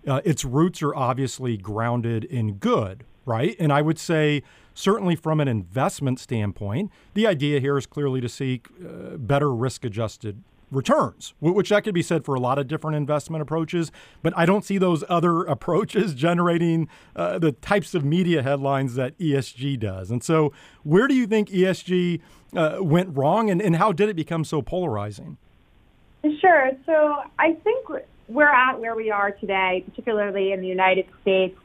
uh, 0.07 0.21
its 0.23 0.45
roots 0.45 0.83
are 0.83 0.95
obviously 0.95 1.57
grounded 1.57 2.25
in 2.25 2.57
good, 2.57 3.05
right? 3.25 3.57
And 3.59 3.73
I 3.73 3.81
would 3.81 3.99
say, 3.99 4.43
certainly 4.75 5.17
from 5.17 5.41
an 5.41 5.49
investment 5.49 6.21
standpoint, 6.21 6.93
the 7.15 7.27
idea 7.27 7.59
here 7.59 7.79
is 7.79 7.87
clearly 7.87 8.21
to 8.21 8.29
seek 8.29 8.69
uh, 8.87 9.17
better 9.17 9.51
risk 9.51 9.87
adjusted 9.87 10.43
returns, 10.71 11.35
which 11.41 11.71
that 11.71 11.85
could 11.85 11.95
be 11.95 12.03
said 12.03 12.25
for 12.25 12.35
a 12.35 12.41
lot 12.41 12.59
of 12.59 12.69
different 12.69 12.97
investment 12.97 13.43
approaches. 13.43 13.91
But 14.23 14.33
I 14.37 14.47
don't 14.47 14.65
see 14.65 14.79
those 14.79 15.05
other 15.09 15.43
approaches 15.45 16.15
generating 16.15 16.89
uh, 17.17 17.39
the 17.39 17.53
types 17.53 17.95
of 17.95 18.05
media 18.05 18.43
headlines 18.43 18.95
that 18.95 19.17
ESG 19.19 19.79
does. 19.79 20.11
And 20.11 20.23
so, 20.23 20.53
where 20.83 21.09
do 21.09 21.15
you 21.15 21.27
think 21.27 21.49
ESG 21.49 22.21
uh, 22.57 22.79
went 22.81 23.17
wrong, 23.17 23.51
and, 23.51 23.61
and 23.61 23.77
how 23.77 23.93
did 23.93 24.09
it 24.09 24.17
become 24.17 24.45
so 24.45 24.63
polarizing? 24.63 25.37
Sure. 26.41 26.71
So, 26.87 27.23
I 27.39 27.55
think 27.65 27.89
we're 28.29 28.53
at 28.53 28.79
where 28.81 28.95
we 28.95 29.11
are 29.11 29.31
today, 29.31 29.85
particularly 29.87 30.53
in 30.53 30.61
the 30.61 30.67
United 30.67 31.07
States, 31.23 31.59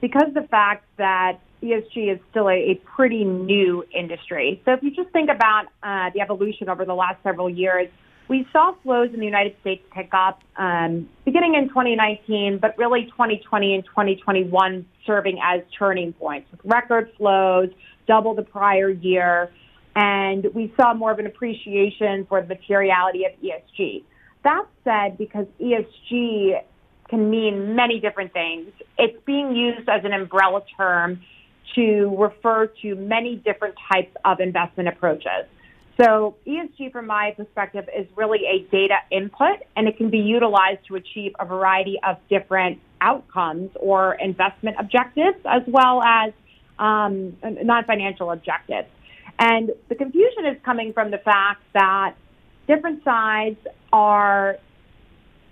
because 0.00 0.32
the 0.34 0.42
fact 0.42 0.84
that 0.96 1.38
ESG 1.62 2.14
is 2.14 2.18
still 2.30 2.48
a, 2.48 2.70
a 2.70 2.74
pretty 2.96 3.24
new 3.24 3.84
industry. 3.94 4.60
So, 4.64 4.72
if 4.72 4.82
you 4.82 4.90
just 4.90 5.10
think 5.10 5.30
about 5.30 5.66
uh, 5.82 6.10
the 6.12 6.20
evolution 6.20 6.68
over 6.68 6.84
the 6.84 6.94
last 6.94 7.22
several 7.22 7.48
years, 7.48 7.88
we 8.30 8.46
saw 8.52 8.72
flows 8.84 9.12
in 9.12 9.18
the 9.18 9.26
United 9.26 9.56
States 9.60 9.82
pick 9.92 10.10
up 10.12 10.40
um, 10.56 11.08
beginning 11.24 11.56
in 11.56 11.68
2019, 11.68 12.58
but 12.62 12.78
really 12.78 13.06
2020 13.06 13.74
and 13.74 13.84
2021 13.84 14.86
serving 15.04 15.38
as 15.42 15.62
turning 15.76 16.12
points 16.12 16.48
with 16.52 16.60
record 16.64 17.10
flows, 17.18 17.70
double 18.06 18.36
the 18.36 18.42
prior 18.42 18.88
year, 18.88 19.50
and 19.96 20.46
we 20.54 20.72
saw 20.80 20.94
more 20.94 21.10
of 21.10 21.18
an 21.18 21.26
appreciation 21.26 22.24
for 22.28 22.40
the 22.40 22.46
materiality 22.46 23.24
of 23.24 23.32
ESG. 23.42 24.04
That 24.44 24.64
said, 24.84 25.18
because 25.18 25.46
ESG 25.60 26.62
can 27.08 27.30
mean 27.30 27.74
many 27.74 27.98
different 27.98 28.32
things, 28.32 28.70
it's 28.96 29.20
being 29.26 29.56
used 29.56 29.88
as 29.88 30.04
an 30.04 30.12
umbrella 30.12 30.62
term 30.76 31.20
to 31.74 32.14
refer 32.16 32.68
to 32.82 32.94
many 32.94 33.36
different 33.36 33.74
types 33.92 34.16
of 34.24 34.38
investment 34.38 34.88
approaches. 34.88 35.46
So 36.00 36.36
ESG, 36.46 36.92
from 36.92 37.06
my 37.06 37.34
perspective, 37.36 37.86
is 37.94 38.06
really 38.16 38.40
a 38.46 38.66
data 38.70 38.96
input, 39.10 39.58
and 39.76 39.86
it 39.86 39.98
can 39.98 40.08
be 40.08 40.18
utilized 40.18 40.86
to 40.88 40.94
achieve 40.94 41.32
a 41.38 41.44
variety 41.44 41.98
of 42.06 42.16
different 42.30 42.80
outcomes 43.02 43.70
or 43.76 44.14
investment 44.14 44.76
objectives, 44.78 45.36
as 45.44 45.62
well 45.66 46.02
as 46.02 46.32
um, 46.78 47.36
non-financial 47.42 48.30
objectives. 48.30 48.88
And 49.38 49.72
the 49.90 49.94
confusion 49.94 50.46
is 50.46 50.56
coming 50.64 50.94
from 50.94 51.10
the 51.10 51.18
fact 51.18 51.62
that 51.74 52.14
different 52.66 53.04
sides 53.04 53.58
are 53.92 54.56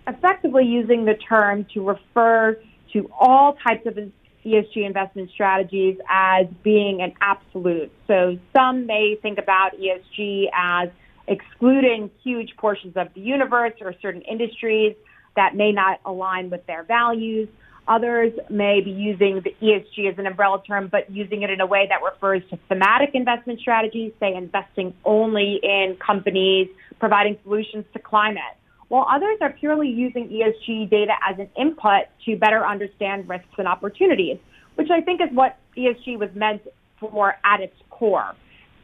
effectively 0.07 0.65
using 0.65 1.05
the 1.05 1.15
term 1.15 1.67
to 1.75 1.83
refer 1.87 2.59
to 2.95 3.11
all 3.21 3.55
types 3.67 3.87
of 3.87 3.99
ESG 4.44 4.87
investment 4.87 5.31
strategies 5.31 5.98
as 6.09 6.46
being 6.62 7.03
an 7.03 7.12
absolute. 7.20 7.92
So 8.07 8.38
some 8.57 8.87
may 8.87 9.16
think 9.20 9.38
about 9.38 9.72
ESG 9.79 10.46
as 10.55 10.88
excluding 11.27 12.11
huge 12.22 12.57
portions 12.57 12.96
of 12.96 13.09
the 13.14 13.20
universe 13.20 13.74
or 13.81 13.94
certain 14.01 14.22
industries 14.22 14.96
that 15.37 15.55
may 15.55 15.72
not 15.72 16.01
align 16.05 16.51
with 16.51 16.66
their 16.66 16.83
values. 16.83 17.48
Others 17.87 18.33
may 18.51 18.81
be 18.83 18.90
using 18.90 19.40
the 19.42 19.55
ESG 19.62 20.12
as 20.12 20.18
an 20.18 20.27
umbrella 20.27 20.62
term, 20.66 20.88
but 20.88 21.11
using 21.11 21.42
it 21.42 21.51
in 21.51 21.61
a 21.61 21.66
way 21.66 21.87
that 21.88 22.01
refers 22.03 22.42
to 22.51 22.59
thematic 22.68 23.11
investment 23.14 23.61
strategies, 23.61 24.12
say 24.20 24.35
investing 24.35 24.92
only 25.05 25.59
in 25.62 25.96
companies 26.05 26.68
providing 26.98 27.38
solutions 27.44 27.85
to 27.92 27.98
climate 27.98 28.58
while 28.88 29.07
others 29.11 29.38
are 29.40 29.51
purely 29.51 29.88
using 29.88 30.29
ESG 30.29 30.90
data 30.90 31.12
as 31.29 31.38
an 31.38 31.48
input 31.57 32.07
to 32.24 32.37
better 32.37 32.66
understand 32.66 33.29
risks 33.29 33.48
and 33.59 33.68
opportunities, 33.68 34.38
which 34.77 34.88
I 34.90 35.01
think 35.01 35.20
is 35.20 35.29
what 35.33 35.59
ESG 35.77 36.18
was 36.18 36.31
meant 36.35 36.62
for 36.98 37.37
at 37.44 37.61
its 37.61 37.77
core. 37.90 38.35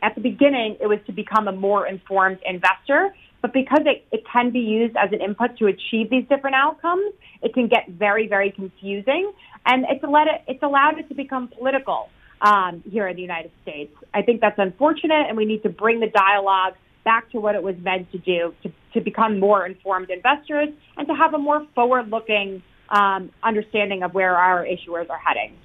At 0.03 0.15
the 0.15 0.21
beginning, 0.21 0.77
it 0.81 0.87
was 0.87 0.99
to 1.07 1.13
become 1.13 1.49
a 1.49 1.53
more 1.53 1.87
informed 1.87 2.39
investor, 2.45 3.15
but 3.41 3.53
because 3.53 3.81
it, 3.87 4.05
it 4.13 4.25
can 4.31 4.51
be 4.51 4.61
used 4.61 4.97
as 4.97 5.13
an 5.13 5.21
input 5.21 5.57
to 5.59 5.67
achieve 5.67 6.11
these 6.11 6.27
different 6.29 6.57
outcomes, 6.57 7.13
it 7.43 7.55
can 7.55 7.69
get 7.69 7.89
very, 7.89 8.29
very 8.29 8.51
confusing, 8.51 9.33
and 9.67 9.87
it's 9.89 10.05
allowed 10.05 10.29
it, 10.29 10.43
it's 10.47 10.63
allowed 10.63 10.99
it 10.99 11.09
to 11.09 11.15
become 11.15 11.49
political 11.49 12.11
um, 12.43 12.83
here 12.91 13.09
in 13.09 13.17
the 13.17 13.23
United 13.23 13.51
States. 13.63 13.95
I 14.13 14.23
think 14.23 14.41
that's 14.41 14.59
unfortunate, 14.59 15.27
and 15.29 15.37
we 15.37 15.47
need 15.47 15.63
to 15.63 15.71
bring 15.71 16.01
the 16.01 16.09
dialogue 16.09 16.75
back 17.05 17.31
to 17.31 17.41
what 17.41 17.55
it 17.55 17.63
was 17.63 17.77
meant 17.79 18.11
to 18.13 18.19
do 18.19 18.55
to, 18.63 18.73
to 18.95 19.01
become 19.01 19.39
more 19.39 19.67
informed 19.67 20.11
investors 20.11 20.69
and 20.97 21.07
to 21.07 21.15
have 21.15 21.35
a 21.35 21.39
more 21.39 21.67
forward 21.75 22.11
looking 22.11 22.63
um, 22.89 23.31
understanding 23.43 24.03
of 24.03 24.15
where 24.15 24.37
our 24.37 24.65
issuers 24.65 25.09
are 25.11 25.19
heading. 25.19 25.57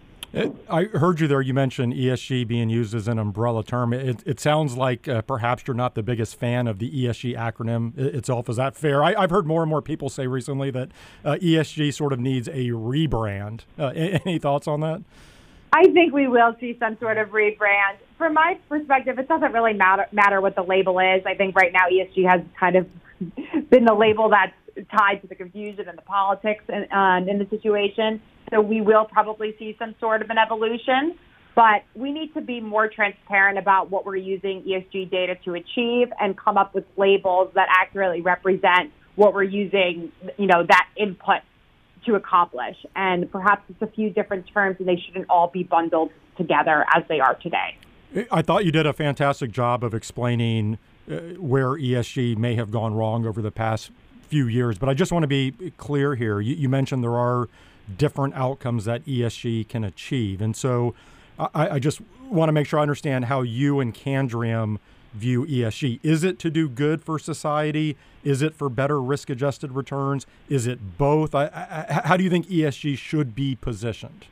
I 0.70 0.84
heard 0.84 1.20
you 1.20 1.28
there. 1.28 1.42
You 1.42 1.56
mentioned 1.56 1.94
ESG 1.94 2.48
being 2.48 2.70
used 2.70 2.94
as 2.94 3.08
an 3.08 3.18
umbrella 3.18 3.64
term. 3.64 3.94
It, 3.94 4.22
it 4.28 4.40
sounds 4.40 4.78
like 4.78 5.08
uh, 5.08 5.24
perhaps 5.24 5.64
you're 5.66 5.76
not 5.76 5.96
the 5.96 6.04
biggest 6.04 6.36
fan 6.36 6.68
of 6.68 6.78
the 6.78 6.92
ESG 6.92 7.36
acronym 7.36 7.98
itself. 7.98 8.48
Is 8.48 8.58
that 8.58 8.76
fair? 8.76 9.04
I, 9.04 9.20
have 9.20 9.32
heard 9.32 9.48
more 9.48 9.64
and 9.64 9.70
more 9.70 9.82
people 9.82 10.08
say 10.08 10.28
recently 10.28 10.70
that 10.70 10.90
uh, 11.26 11.38
ESG 11.42 11.94
sort 11.96 12.14
of 12.14 12.20
needs 12.20 12.48
a 12.48 12.68
rebrand. 12.70 13.62
Uh, 13.78 13.88
any 13.88 14.38
thoughts 14.38 14.68
on 14.68 14.82
that? 14.82 15.02
I 15.74 15.86
think 15.86 16.14
we 16.14 16.28
will 16.28 16.56
see 16.60 16.78
some 16.80 16.98
sort 17.00 17.18
of 17.18 17.30
rebrand. 17.30 17.98
From 18.20 18.34
my 18.34 18.60
perspective, 18.68 19.18
it 19.18 19.30
doesn't 19.30 19.54
really 19.54 19.72
matter 19.72 20.06
matter 20.12 20.42
what 20.42 20.54
the 20.54 20.62
label 20.62 21.00
is. 21.00 21.24
I 21.26 21.36
think 21.36 21.56
right 21.56 21.72
now 21.72 21.88
ESG 21.90 22.28
has 22.28 22.42
kind 22.60 22.76
of 22.76 22.86
been 23.70 23.86
the 23.86 23.94
label 23.94 24.30
that's 24.30 24.52
tied 24.92 25.22
to 25.22 25.28
the 25.28 25.36
confusion 25.36 25.88
and 25.88 25.98
the 25.98 26.02
politics 26.02 26.66
and 26.68 26.92
um, 26.92 27.30
in 27.30 27.40
the 27.40 27.48
situation. 27.50 28.22
So 28.52 28.60
we 28.60 28.82
will 28.82 29.06
probably 29.06 29.56
see 29.58 29.74
some 29.80 29.96
sort 30.02 30.22
of 30.22 30.30
an 30.32 30.38
evolution, 30.38 31.18
but 31.56 31.84
we 31.96 32.12
need 32.12 32.34
to 32.34 32.42
be 32.42 32.60
more 32.60 32.90
transparent 32.90 33.58
about 33.58 33.90
what 33.90 34.06
we're 34.06 34.18
using 34.18 34.64
ESG 34.64 35.10
data 35.10 35.36
to 35.46 35.54
achieve 35.54 36.10
and 36.20 36.38
come 36.38 36.58
up 36.58 36.76
with 36.76 36.84
labels 36.98 37.52
that 37.56 37.70
accurately 37.70 38.20
represent 38.20 38.92
what 39.16 39.34
we're 39.34 39.44
using, 39.44 40.12
you 40.38 40.48
know, 40.48 40.66
that 40.68 40.90
input 40.98 41.40
to 42.06 42.16
accomplish. 42.16 42.76
And 42.98 43.32
perhaps 43.32 43.64
it's 43.70 43.82
a 43.82 43.94
few 43.96 44.10
different 44.10 44.46
terms 44.54 44.76
and 44.80 44.88
they 44.90 45.02
shouldn't 45.06 45.30
all 45.30 45.48
be 45.48 45.64
bundled 45.64 46.12
together 46.38 46.86
as 46.94 47.04
they 47.08 47.22
are 47.22 47.36
today. 47.36 47.79
I 48.32 48.42
thought 48.42 48.66
you 48.66 48.72
did 48.72 48.86
a 48.86 48.94
fantastic 48.94 49.52
job 49.52 49.84
of 49.84 49.94
explaining 49.94 50.78
uh, 51.10 51.18
where 51.38 51.70
ESG 51.70 52.38
may 52.38 52.56
have 52.56 52.72
gone 52.72 52.94
wrong 52.94 53.26
over 53.26 53.42
the 53.42 53.52
past 53.52 53.92
few 54.30 54.48
years, 54.48 54.78
but 54.78 54.90
I 54.90 54.94
just 54.94 55.12
want 55.12 55.24
to 55.24 55.28
be 55.28 55.54
clear 55.78 56.16
here. 56.16 56.40
You, 56.40 56.56
you 56.56 56.70
mentioned 56.70 57.04
there 57.04 57.18
are 57.18 57.48
different 57.98 58.36
outcomes 58.36 58.86
that 58.86 59.06
ESG 59.06 59.68
can 59.68 59.84
achieve. 59.84 60.42
And 60.42 60.56
so 60.56 60.94
I, 61.40 61.70
I 61.70 61.80
just 61.80 62.02
want 62.30 62.50
to 62.50 62.54
make 62.54 62.68
sure 62.68 62.80
I 62.80 62.82
understand 62.84 63.26
how 63.26 63.42
you 63.42 63.80
and 63.80 63.94
Candriam 63.94 64.78
view 65.14 65.46
ESG? 65.46 66.00
Is 66.04 66.24
it 66.24 66.40
to 66.40 66.50
do 66.50 66.70
good 66.70 67.04
for 67.04 67.20
society? 67.20 67.98
Is 68.24 68.42
it 68.42 68.54
for 68.54 68.70
better 68.70 69.02
risk 69.02 69.30
adjusted 69.30 69.72
returns? 69.72 70.26
Is 70.50 70.68
it 70.68 70.98
both? 70.98 71.34
I, 71.34 71.46
I, 71.46 72.08
how 72.08 72.18
do 72.18 72.24
you 72.24 72.30
think 72.30 72.48
ESG 72.48 72.98
should 72.98 73.36
be 73.36 73.56
positioned? 73.56 74.26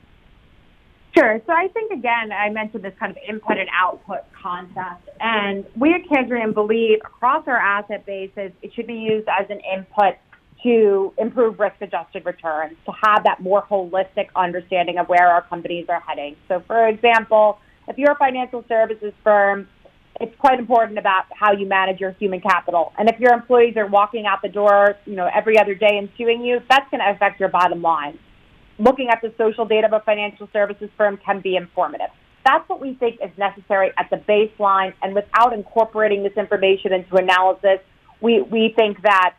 Sure. 1.17 1.41
So 1.47 1.53
I 1.53 1.67
think, 1.69 1.91
again, 1.91 2.31
I 2.31 2.49
mentioned 2.49 2.83
this 2.83 2.93
kind 2.99 3.11
of 3.11 3.17
input 3.27 3.57
and 3.57 3.67
output 3.73 4.19
concept. 4.39 5.09
And 5.19 5.65
we 5.75 5.93
at 5.93 6.01
Candriam 6.03 6.53
believe 6.53 6.99
across 7.03 7.47
our 7.47 7.57
asset 7.57 8.05
bases, 8.05 8.51
it 8.61 8.71
should 8.75 8.85
be 8.85 8.93
used 8.93 9.27
as 9.27 9.49
an 9.49 9.59
input 9.61 10.13
to 10.61 11.13
improve 11.17 11.59
risk 11.59 11.75
adjusted 11.81 12.23
returns, 12.25 12.77
to 12.85 12.91
have 12.91 13.23
that 13.23 13.39
more 13.39 13.63
holistic 13.63 14.27
understanding 14.35 14.99
of 14.99 15.07
where 15.07 15.27
our 15.27 15.41
companies 15.41 15.85
are 15.89 16.01
heading. 16.01 16.35
So, 16.47 16.63
for 16.67 16.87
example, 16.87 17.57
if 17.87 17.97
you're 17.97 18.11
a 18.11 18.17
financial 18.17 18.63
services 18.67 19.13
firm, 19.23 19.67
it's 20.21 20.35
quite 20.39 20.59
important 20.59 20.99
about 20.99 21.25
how 21.31 21.51
you 21.51 21.67
manage 21.67 21.99
your 21.99 22.11
human 22.11 22.41
capital. 22.41 22.91
And 22.97 23.09
if 23.09 23.19
your 23.19 23.33
employees 23.33 23.75
are 23.77 23.87
walking 23.87 24.25
out 24.27 24.41
the 24.43 24.49
door, 24.49 24.95
you 25.05 25.15
know, 25.15 25.29
every 25.33 25.59
other 25.59 25.73
day 25.73 25.97
and 25.97 26.09
suing 26.17 26.43
you, 26.43 26.59
that's 26.69 26.89
going 26.91 27.01
to 27.01 27.09
affect 27.11 27.39
your 27.39 27.49
bottom 27.49 27.81
line. 27.81 28.19
Looking 28.79 29.09
at 29.09 29.21
the 29.21 29.33
social 29.37 29.65
data 29.65 29.87
of 29.87 29.93
a 29.93 30.01
financial 30.01 30.47
services 30.53 30.89
firm 30.97 31.17
can 31.17 31.41
be 31.41 31.55
informative. 31.55 32.07
That's 32.45 32.67
what 32.69 32.79
we 32.79 32.93
think 32.93 33.19
is 33.23 33.31
necessary 33.37 33.91
at 33.97 34.09
the 34.09 34.17
baseline. 34.17 34.93
And 35.01 35.13
without 35.13 35.53
incorporating 35.53 36.23
this 36.23 36.33
information 36.37 36.93
into 36.93 37.15
analysis, 37.15 37.79
we, 38.21 38.41
we 38.41 38.73
think 38.75 39.01
that 39.01 39.35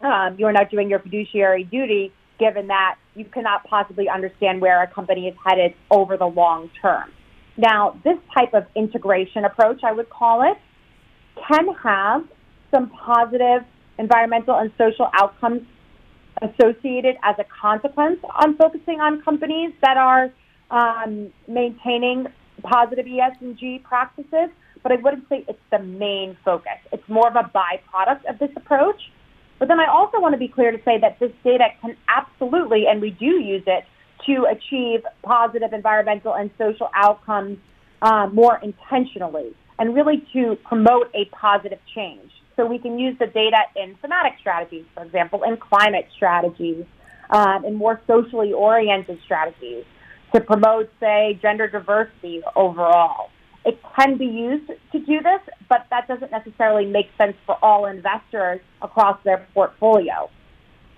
um, 0.00 0.36
you're 0.38 0.52
not 0.52 0.70
doing 0.70 0.88
your 0.88 1.00
fiduciary 1.00 1.64
duty, 1.64 2.12
given 2.38 2.68
that 2.68 2.96
you 3.14 3.24
cannot 3.26 3.64
possibly 3.64 4.08
understand 4.08 4.60
where 4.60 4.82
a 4.82 4.86
company 4.86 5.26
is 5.28 5.34
headed 5.44 5.74
over 5.90 6.16
the 6.16 6.26
long 6.26 6.70
term. 6.80 7.12
Now, 7.56 8.00
this 8.04 8.16
type 8.32 8.54
of 8.54 8.64
integration 8.74 9.44
approach, 9.44 9.80
I 9.84 9.92
would 9.92 10.08
call 10.08 10.42
it, 10.50 10.56
can 11.46 11.74
have 11.82 12.24
some 12.70 12.90
positive 12.90 13.64
environmental 13.98 14.56
and 14.56 14.72
social 14.78 15.10
outcomes 15.12 15.62
associated 16.42 17.16
as 17.22 17.36
a 17.38 17.44
consequence 17.44 18.18
on 18.42 18.56
focusing 18.56 19.00
on 19.00 19.22
companies 19.22 19.72
that 19.82 19.96
are 19.96 20.30
um, 20.70 21.32
maintaining 21.48 22.26
positive 22.62 23.06
ESG 23.06 23.82
practices, 23.82 24.50
but 24.82 24.92
I 24.92 24.96
wouldn't 24.96 25.28
say 25.28 25.44
it's 25.48 25.58
the 25.70 25.78
main 25.78 26.36
focus. 26.44 26.78
It's 26.92 27.08
more 27.08 27.28
of 27.28 27.36
a 27.36 27.50
byproduct 27.54 28.24
of 28.28 28.38
this 28.38 28.50
approach. 28.56 29.00
But 29.58 29.68
then 29.68 29.78
I 29.78 29.86
also 29.92 30.20
want 30.20 30.32
to 30.32 30.38
be 30.38 30.48
clear 30.48 30.70
to 30.70 30.82
say 30.84 30.98
that 31.00 31.18
this 31.20 31.32
data 31.44 31.68
can 31.82 31.96
absolutely, 32.08 32.86
and 32.88 33.00
we 33.00 33.10
do 33.10 33.26
use 33.26 33.62
it 33.66 33.84
to 34.26 34.46
achieve 34.50 35.00
positive 35.22 35.72
environmental 35.72 36.34
and 36.34 36.50
social 36.56 36.88
outcomes 36.94 37.58
um, 38.00 38.34
more 38.34 38.58
intentionally 38.62 39.54
and 39.78 39.94
really 39.94 40.26
to 40.32 40.56
promote 40.64 41.10
a 41.14 41.26
positive 41.26 41.78
change. 41.94 42.30
So 42.60 42.66
we 42.66 42.78
can 42.78 42.98
use 42.98 43.16
the 43.18 43.26
data 43.26 43.56
in 43.74 43.96
thematic 44.02 44.34
strategies, 44.38 44.84
for 44.92 45.02
example, 45.02 45.44
in 45.44 45.56
climate 45.56 46.06
strategies, 46.14 46.84
um, 47.30 47.64
in 47.64 47.74
more 47.74 48.02
socially 48.06 48.52
oriented 48.52 49.18
strategies 49.24 49.84
to 50.34 50.42
promote, 50.42 50.90
say, 51.00 51.38
gender 51.40 51.68
diversity 51.68 52.42
overall. 52.54 53.30
It 53.64 53.80
can 53.96 54.18
be 54.18 54.26
used 54.26 54.66
to 54.92 54.98
do 54.98 55.22
this, 55.22 55.40
but 55.70 55.86
that 55.88 56.06
doesn't 56.06 56.30
necessarily 56.30 56.84
make 56.84 57.06
sense 57.16 57.34
for 57.46 57.56
all 57.64 57.86
investors 57.86 58.60
across 58.82 59.18
their 59.24 59.46
portfolio. 59.54 60.28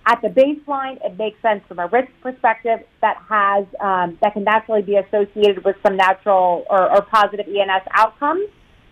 At 0.05 0.21
the 0.21 0.29
baseline, 0.29 0.99
it 1.05 1.17
makes 1.17 1.41
sense 1.43 1.63
from 1.69 1.79
a 1.79 1.87
risk 1.87 2.11
perspective 2.23 2.81
that 3.03 3.19
has 3.29 3.67
um, 3.79 4.19
that 4.21 4.33
can 4.33 4.43
naturally 4.43 4.83
be 4.83 4.97
associated 4.97 5.65
with 5.65 5.77
some 5.87 5.97
natural 5.97 6.65
or, 6.69 6.91
or 6.91 7.03
positive 7.03 7.47
ENS 7.47 7.85
outcomes, 7.93 8.49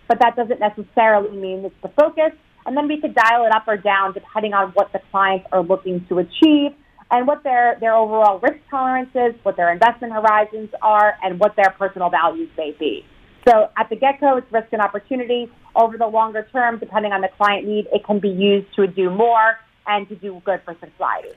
but 0.07 0.19
that 0.21 0.37
doesn't 0.37 0.61
necessarily 0.61 1.35
mean 1.35 1.65
it's 1.65 1.75
the 1.81 1.89
focus. 1.89 2.31
And 2.65 2.77
then 2.77 2.87
we 2.87 2.99
could 3.01 3.15
dial 3.15 3.45
it 3.45 3.53
up 3.53 3.67
or 3.67 3.77
down 3.77 4.13
depending 4.13 4.53
on 4.53 4.71
what 4.71 4.91
the 4.93 4.99
clients 5.11 5.47
are 5.51 5.63
looking 5.63 6.05
to 6.09 6.19
achieve 6.19 6.73
and 7.11 7.27
what 7.27 7.43
their, 7.43 7.77
their 7.79 7.93
overall 7.93 8.39
risk 8.39 8.59
tolerance 8.69 9.09
is, 9.13 9.33
what 9.43 9.57
their 9.57 9.71
investment 9.71 10.13
horizons 10.13 10.69
are, 10.81 11.15
and 11.23 11.39
what 11.39 11.55
their 11.57 11.75
personal 11.77 12.09
values 12.09 12.49
may 12.57 12.75
be. 12.79 13.05
So 13.47 13.69
at 13.77 13.89
the 13.89 13.95
get-go, 13.95 14.37
it's 14.37 14.51
risk 14.51 14.67
and 14.71 14.81
opportunity. 14.81 15.51
Over 15.75 15.97
the 15.97 16.07
longer 16.07 16.47
term, 16.51 16.79
depending 16.79 17.11
on 17.11 17.21
the 17.21 17.29
client 17.37 17.67
need, 17.67 17.87
it 17.91 18.05
can 18.05 18.19
be 18.19 18.29
used 18.29 18.73
to 18.75 18.87
do 18.87 19.09
more 19.09 19.57
and 19.87 20.07
to 20.09 20.15
do 20.15 20.41
good 20.45 20.61
for 20.63 20.75
society. 20.75 21.35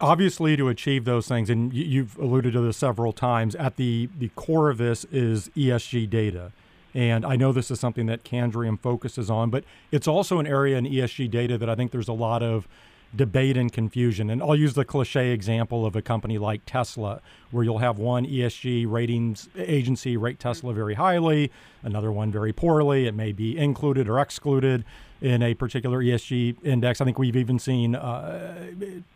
Obviously, 0.00 0.56
to 0.56 0.68
achieve 0.68 1.04
those 1.04 1.26
things, 1.26 1.50
and 1.50 1.72
you've 1.72 2.16
alluded 2.18 2.52
to 2.52 2.60
this 2.60 2.76
several 2.76 3.12
times, 3.12 3.54
at 3.56 3.76
the, 3.76 4.08
the 4.18 4.28
core 4.30 4.70
of 4.70 4.78
this 4.78 5.04
is 5.06 5.48
ESG 5.56 6.08
data. 6.08 6.52
And 6.98 7.24
I 7.24 7.36
know 7.36 7.52
this 7.52 7.70
is 7.70 7.78
something 7.78 8.06
that 8.06 8.24
Candriam 8.24 8.76
focuses 8.76 9.30
on, 9.30 9.50
but 9.50 9.62
it's 9.92 10.08
also 10.08 10.40
an 10.40 10.48
area 10.48 10.76
in 10.76 10.84
ESG 10.84 11.30
data 11.30 11.56
that 11.56 11.70
I 11.70 11.76
think 11.76 11.92
there's 11.92 12.08
a 12.08 12.12
lot 12.12 12.42
of 12.42 12.66
debate 13.14 13.56
and 13.56 13.72
confusion. 13.72 14.28
And 14.30 14.42
I'll 14.42 14.56
use 14.56 14.74
the 14.74 14.84
cliche 14.84 15.30
example 15.30 15.86
of 15.86 15.94
a 15.94 16.02
company 16.02 16.38
like 16.38 16.62
Tesla, 16.66 17.20
where 17.52 17.62
you'll 17.62 17.78
have 17.78 18.00
one 18.00 18.26
ESG 18.26 18.90
ratings 18.90 19.48
agency 19.56 20.16
rate 20.16 20.40
Tesla 20.40 20.72
very 20.72 20.94
highly, 20.94 21.52
another 21.84 22.10
one 22.10 22.32
very 22.32 22.52
poorly. 22.52 23.06
It 23.06 23.14
may 23.14 23.30
be 23.30 23.56
included 23.56 24.08
or 24.08 24.18
excluded 24.18 24.84
in 25.20 25.40
a 25.40 25.54
particular 25.54 26.02
ESG 26.02 26.64
index. 26.64 27.00
I 27.00 27.04
think 27.04 27.16
we've 27.16 27.36
even 27.36 27.60
seen 27.60 27.94
uh, 27.94 28.72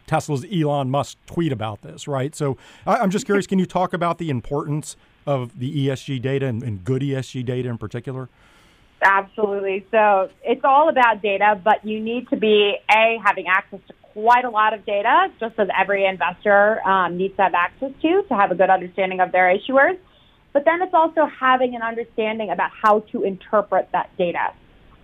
Tesla's 0.07 0.47
Elon 0.53 0.89
Musk 0.89 1.19
tweet 1.27 1.51
about 1.51 1.83
this, 1.83 2.07
right? 2.07 2.33
So 2.37 2.57
I, 2.87 3.03
am 3.03 3.11
just 3.11 3.27
curious 3.27 3.49
can 3.49 3.59
you 3.59 3.67
talk 3.67 3.93
about 3.93 4.19
the 4.19 4.31
importance 4.31 4.97
of 5.27 5.59
the 5.59 5.89
ESG 5.89 6.21
data 6.21 6.47
and, 6.47 6.63
and 6.63 6.85
good 6.85 7.03
ESG 7.03 7.45
data 7.45 7.69
in 7.69 7.79
particular? 7.79 8.29
Absolutely. 9.05 9.85
So 9.91 10.31
it's 10.45 10.63
all 10.65 10.89
about 10.89 11.23
data, 11.23 11.61
but 11.63 11.85
you 11.85 12.01
need 12.01 12.29
to 12.29 12.37
be 12.37 12.77
a 12.91 13.19
having 13.25 13.47
access 13.49 13.81
to 13.89 13.95
quite 14.13 14.45
a 14.45 14.51
lot 14.51 14.75
of 14.75 14.85
data, 14.87 15.29
just 15.41 15.59
as 15.59 15.69
every 15.79 16.05
investor 16.05 16.87
um, 16.87 17.17
needs 17.17 17.35
to 17.37 17.43
have 17.43 17.55
access 17.55 17.91
to 18.03 18.23
to 18.29 18.35
have 18.35 18.51
a 18.51 18.55
good 18.55 18.71
understanding 18.71 19.21
of 19.21 19.33
their 19.33 19.55
issuers. 19.57 19.99
But 20.53 20.65
then 20.65 20.83
it's 20.83 20.95
also 20.95 21.27
having 21.27 21.75
an 21.75 21.83
understanding 21.83 22.51
about 22.51 22.71
how 22.71 23.01
to 23.13 23.23
interpret 23.25 23.89
that 23.93 24.11
data. 24.19 24.53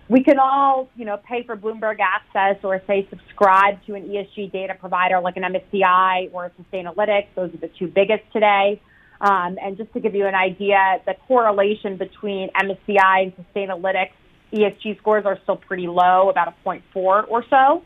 We 0.07 0.23
can 0.23 0.39
all, 0.39 0.89
you 0.95 1.05
know, 1.05 1.17
pay 1.17 1.43
for 1.43 1.55
Bloomberg 1.55 1.97
access 1.99 2.63
or 2.63 2.81
say 2.87 3.07
subscribe 3.09 3.83
to 3.85 3.95
an 3.95 4.07
ESG 4.07 4.51
data 4.51 4.75
provider 4.79 5.19
like 5.19 5.37
an 5.37 5.43
MSCI 5.43 6.29
or 6.33 6.51
Sustainalytics. 6.59 7.27
Those 7.35 7.53
are 7.53 7.57
the 7.57 7.69
two 7.79 7.87
biggest 7.87 8.23
today. 8.31 8.81
Um, 9.21 9.57
and 9.61 9.77
just 9.77 9.91
to 9.93 9.99
give 9.99 10.15
you 10.15 10.27
an 10.27 10.35
idea, 10.35 11.01
the 11.05 11.15
correlation 11.27 11.97
between 11.97 12.49
MSCI 12.51 13.23
and 13.23 13.33
Sustainalytics 13.35 14.11
ESG 14.53 14.97
scores 14.97 15.25
are 15.25 15.37
still 15.43 15.57
pretty 15.57 15.87
low, 15.87 16.29
about 16.29 16.47
a 16.47 16.67
0.4 16.67 17.27
or 17.27 17.43
so. 17.49 17.83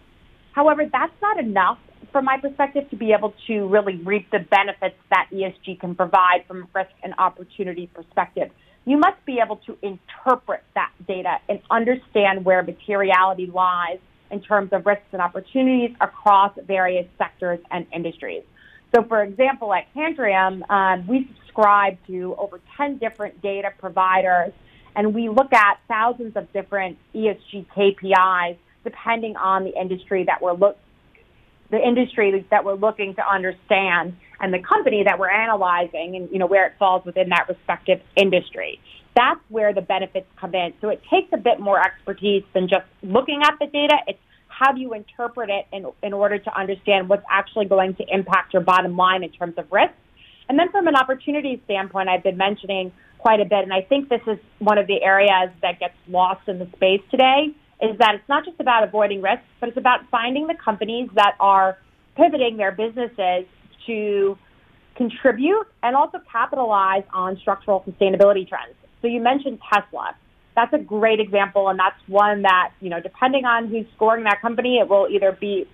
However, 0.54 0.84
that's 0.92 1.14
not 1.22 1.40
enough 1.40 1.78
from 2.12 2.26
my 2.26 2.38
perspective 2.40 2.90
to 2.92 2.96
be 2.96 3.12
able 3.12 3.34
to 3.48 3.68
really 3.68 3.96
reap 3.98 4.30
the 4.32 4.40
benefits 4.40 4.96
that 5.10 5.28
ESG 5.34 5.80
can 5.80 5.96
provide 5.96 6.46
from 6.48 6.64
a 6.64 6.68
risk 6.76 6.92
and 7.04 7.14
opportunity 7.18 7.88
perspective. 7.88 8.50
You 8.86 8.98
must 8.98 9.26
be 9.26 9.40
able 9.44 9.58
to 9.66 9.78
interpret 9.82 10.64
that 10.76 10.92
data 11.08 11.38
and 11.50 11.60
understand 11.72 12.46
where 12.46 12.62
materiality 12.62 13.48
lies 13.48 14.00
in 14.30 14.42
terms 14.42 14.70
of 14.74 14.86
risks 14.86 15.08
and 15.12 15.22
opportunities 15.22 15.96
across 16.02 16.52
various 16.68 17.08
sectors 17.18 17.60
and 17.72 17.88
industries. 17.94 18.44
So, 18.96 19.04
for 19.04 19.24
example, 19.24 19.74
at 19.74 19.92
Candriam, 19.96 20.70
um, 20.70 21.08
we 21.08 21.28
subscribe 21.40 21.98
to 22.08 22.36
over 22.38 22.60
10 22.78 23.00
different 23.00 23.42
data 23.42 23.70
providers, 23.80 24.54
and 24.96 25.16
we 25.16 25.30
look 25.30 25.52
at 25.52 25.80
thousands 25.88 26.36
of 26.36 26.52
different 26.54 26.98
ESG 27.16 27.66
KPIs 27.76 28.58
depending 28.84 29.36
on 29.38 29.64
the 29.64 29.72
industry 29.80 30.26
that 30.26 30.42
we're 30.42 30.54
look 30.54 30.78
the 31.72 31.80
industry 31.80 32.46
that 32.52 32.66
we're 32.66 32.76
looking 32.76 33.16
to 33.16 33.28
understand 33.28 34.16
and 34.40 34.54
the 34.54 34.60
company 34.60 35.04
that 35.06 35.18
we're 35.18 35.32
analyzing 35.32 36.16
and 36.16 36.30
you 36.32 36.38
know 36.38 36.46
where 36.46 36.68
it 36.68 36.74
falls 36.78 37.04
within 37.06 37.30
that 37.30 37.48
respective 37.48 38.02
industry. 38.16 38.80
That's 39.16 39.40
where 39.50 39.74
the 39.74 39.82
benefits 39.82 40.28
come 40.40 40.54
in. 40.54 40.74
So 40.82 40.90
it 40.90 41.02
takes 41.10 41.32
a 41.34 41.38
bit 41.38 41.60
more 41.60 41.80
expertise 41.80 42.44
than 42.54 42.68
just 42.68 42.86
looking 43.02 43.42
at 43.44 43.54
the 43.60 43.68
data. 43.68 43.96
It's 44.08 44.20
how 44.64 44.72
do 44.72 44.80
you 44.80 44.94
interpret 44.94 45.50
it 45.50 45.66
in, 45.74 45.86
in 46.02 46.14
order 46.14 46.38
to 46.38 46.58
understand 46.58 47.10
what's 47.10 47.26
actually 47.30 47.66
going 47.66 47.96
to 47.96 48.04
impact 48.08 48.54
your 48.54 48.62
bottom 48.62 48.96
line 48.96 49.24
in 49.24 49.30
terms 49.32 49.56
of 49.58 49.70
risk? 49.72 49.94
And 50.48 50.58
then 50.58 50.72
from 50.72 50.88
an 50.88 50.96
opportunity 50.96 51.62
standpoint, 51.66 52.10
I've 52.10 52.24
been 52.24 52.38
mentioning 52.38 52.92
quite 53.18 53.40
a 53.42 53.46
bit, 53.46 53.60
and 53.60 53.74
I 53.74 53.82
think 53.82 54.10
this 54.10 54.22
is 54.28 54.38
one 54.60 54.78
of 54.78 54.88
the 54.88 55.02
areas 55.02 55.50
that 55.62 55.80
gets 55.80 55.96
lost 56.08 56.48
in 56.48 56.60
the 56.60 56.68
space 56.76 57.02
today, 57.12 57.48
is 57.82 57.98
that 58.00 58.16
it's 58.16 58.30
not 58.30 58.46
just 58.46 58.60
about 58.60 58.84
avoiding 58.84 59.22
risk, 59.22 59.42
but 59.60 59.70
it's 59.70 59.78
about 59.78 60.02
finding 60.10 60.48
the 60.48 60.56
companies 60.56 61.10
that 61.16 61.36
are 61.40 61.78
pivoting 62.16 62.58
their 62.58 62.72
businesses 62.72 63.46
to 63.86 64.38
contribute 64.96 65.66
and 65.82 65.96
also 65.96 66.20
capitalize 66.32 67.04
on 67.14 67.38
structural 67.38 67.82
sustainability 67.82 68.48
trends. 68.48 68.76
So 69.02 69.08
you 69.08 69.20
mentioned 69.20 69.60
Tesla 69.72 70.16
that's 70.56 70.74
a 70.74 70.78
great 70.78 71.20
example, 71.20 71.70
and 71.70 71.80
that's 71.80 71.98
one 72.08 72.44
that 72.44 72.72
you 72.80 72.90
know, 72.90 73.00
depending 73.00 73.46
on 73.46 73.68
who's 73.68 73.86
scoring 73.96 74.24
that 74.26 74.42
company, 74.42 74.78
it 74.78 74.88
will 74.88 75.08
either 75.10 75.32
be, 75.40 75.68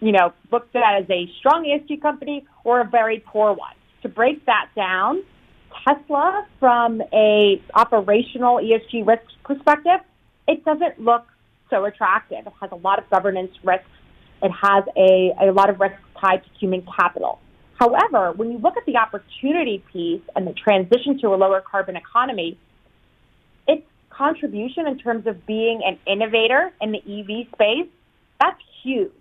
you 0.00 0.12
know, 0.12 0.32
looked 0.52 0.74
at 0.76 1.02
as 1.02 1.10
a 1.10 1.30
strong 1.38 1.64
ESG 1.64 2.00
company 2.02 2.46
or 2.64 2.80
a 2.80 2.84
very 2.84 3.22
poor 3.26 3.52
one. 3.52 3.74
To 4.02 4.08
break 4.08 4.44
that 4.46 4.68
down, 4.76 5.22
Tesla, 5.86 6.46
from 6.60 7.02
a 7.12 7.62
operational 7.74 8.56
ESG 8.56 9.06
risk 9.06 9.22
perspective, 9.44 10.00
it 10.46 10.64
doesn't 10.64 11.00
look 11.00 11.26
so 11.70 11.84
attractive. 11.84 12.46
It 12.46 12.52
has 12.60 12.70
a 12.72 12.76
lot 12.76 12.98
of 12.98 13.08
governance 13.10 13.52
risks. 13.64 13.86
It 14.42 14.50
has 14.50 14.84
a, 14.96 15.32
a 15.40 15.52
lot 15.52 15.70
of 15.70 15.80
risks 15.80 15.98
tied 16.20 16.44
to 16.44 16.50
human 16.58 16.86
capital. 16.98 17.40
However, 17.78 18.32
when 18.32 18.50
you 18.50 18.58
look 18.58 18.76
at 18.76 18.86
the 18.86 18.96
opportunity 18.96 19.82
piece 19.92 20.22
and 20.34 20.46
the 20.46 20.52
transition 20.52 21.18
to 21.20 21.28
a 21.28 21.36
lower 21.36 21.60
carbon 21.60 21.96
economy, 21.96 22.58
contribution 24.16 24.86
in 24.86 24.98
terms 24.98 25.26
of 25.26 25.46
being 25.46 25.82
an 25.84 25.98
innovator 26.06 26.72
in 26.80 26.92
the 26.92 26.98
EV 26.98 27.48
space, 27.54 27.90
that's 28.40 28.60
huge. 28.82 29.12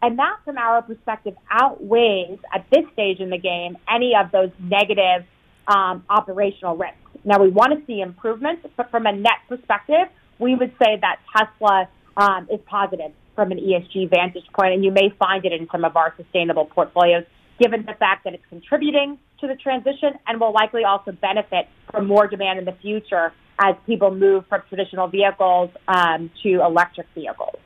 And 0.00 0.18
that, 0.18 0.38
from 0.44 0.58
our 0.58 0.82
perspective, 0.82 1.34
outweighs 1.50 2.38
at 2.52 2.66
this 2.70 2.84
stage 2.92 3.20
in 3.20 3.30
the 3.30 3.38
game 3.38 3.76
any 3.88 4.14
of 4.16 4.32
those 4.32 4.50
negative 4.58 5.24
um, 5.68 6.04
operational 6.10 6.76
risks. 6.76 6.96
Now, 7.24 7.40
we 7.40 7.50
want 7.50 7.78
to 7.78 7.86
see 7.86 8.00
improvements, 8.00 8.66
but 8.76 8.90
from 8.90 9.06
a 9.06 9.12
net 9.12 9.38
perspective, 9.48 10.08
we 10.40 10.56
would 10.56 10.72
say 10.82 10.98
that 11.00 11.20
Tesla 11.36 11.88
um, 12.16 12.48
is 12.52 12.58
positive 12.66 13.12
from 13.36 13.52
an 13.52 13.58
ESG 13.58 14.10
vantage 14.10 14.44
point, 14.54 14.74
and 14.74 14.84
you 14.84 14.90
may 14.90 15.14
find 15.18 15.44
it 15.44 15.52
in 15.52 15.68
some 15.70 15.84
of 15.84 15.96
our 15.96 16.12
sustainable 16.16 16.64
portfolios, 16.64 17.24
given 17.60 17.84
the 17.86 17.94
fact 17.94 18.24
that 18.24 18.34
it's 18.34 18.44
contributing 18.48 19.18
to 19.40 19.46
the 19.46 19.54
transition 19.54 20.18
and 20.26 20.40
will 20.40 20.52
likely 20.52 20.84
also 20.84 21.12
benefit 21.12 21.68
from 21.90 22.06
more 22.06 22.26
demand 22.26 22.58
in 22.58 22.64
the 22.64 22.76
future 22.82 23.32
as 23.58 23.76
people 23.86 24.14
move 24.14 24.46
from 24.48 24.62
traditional 24.68 25.08
vehicles 25.08 25.70
um, 25.88 26.30
to 26.42 26.62
electric 26.62 27.06
vehicles. 27.14 27.56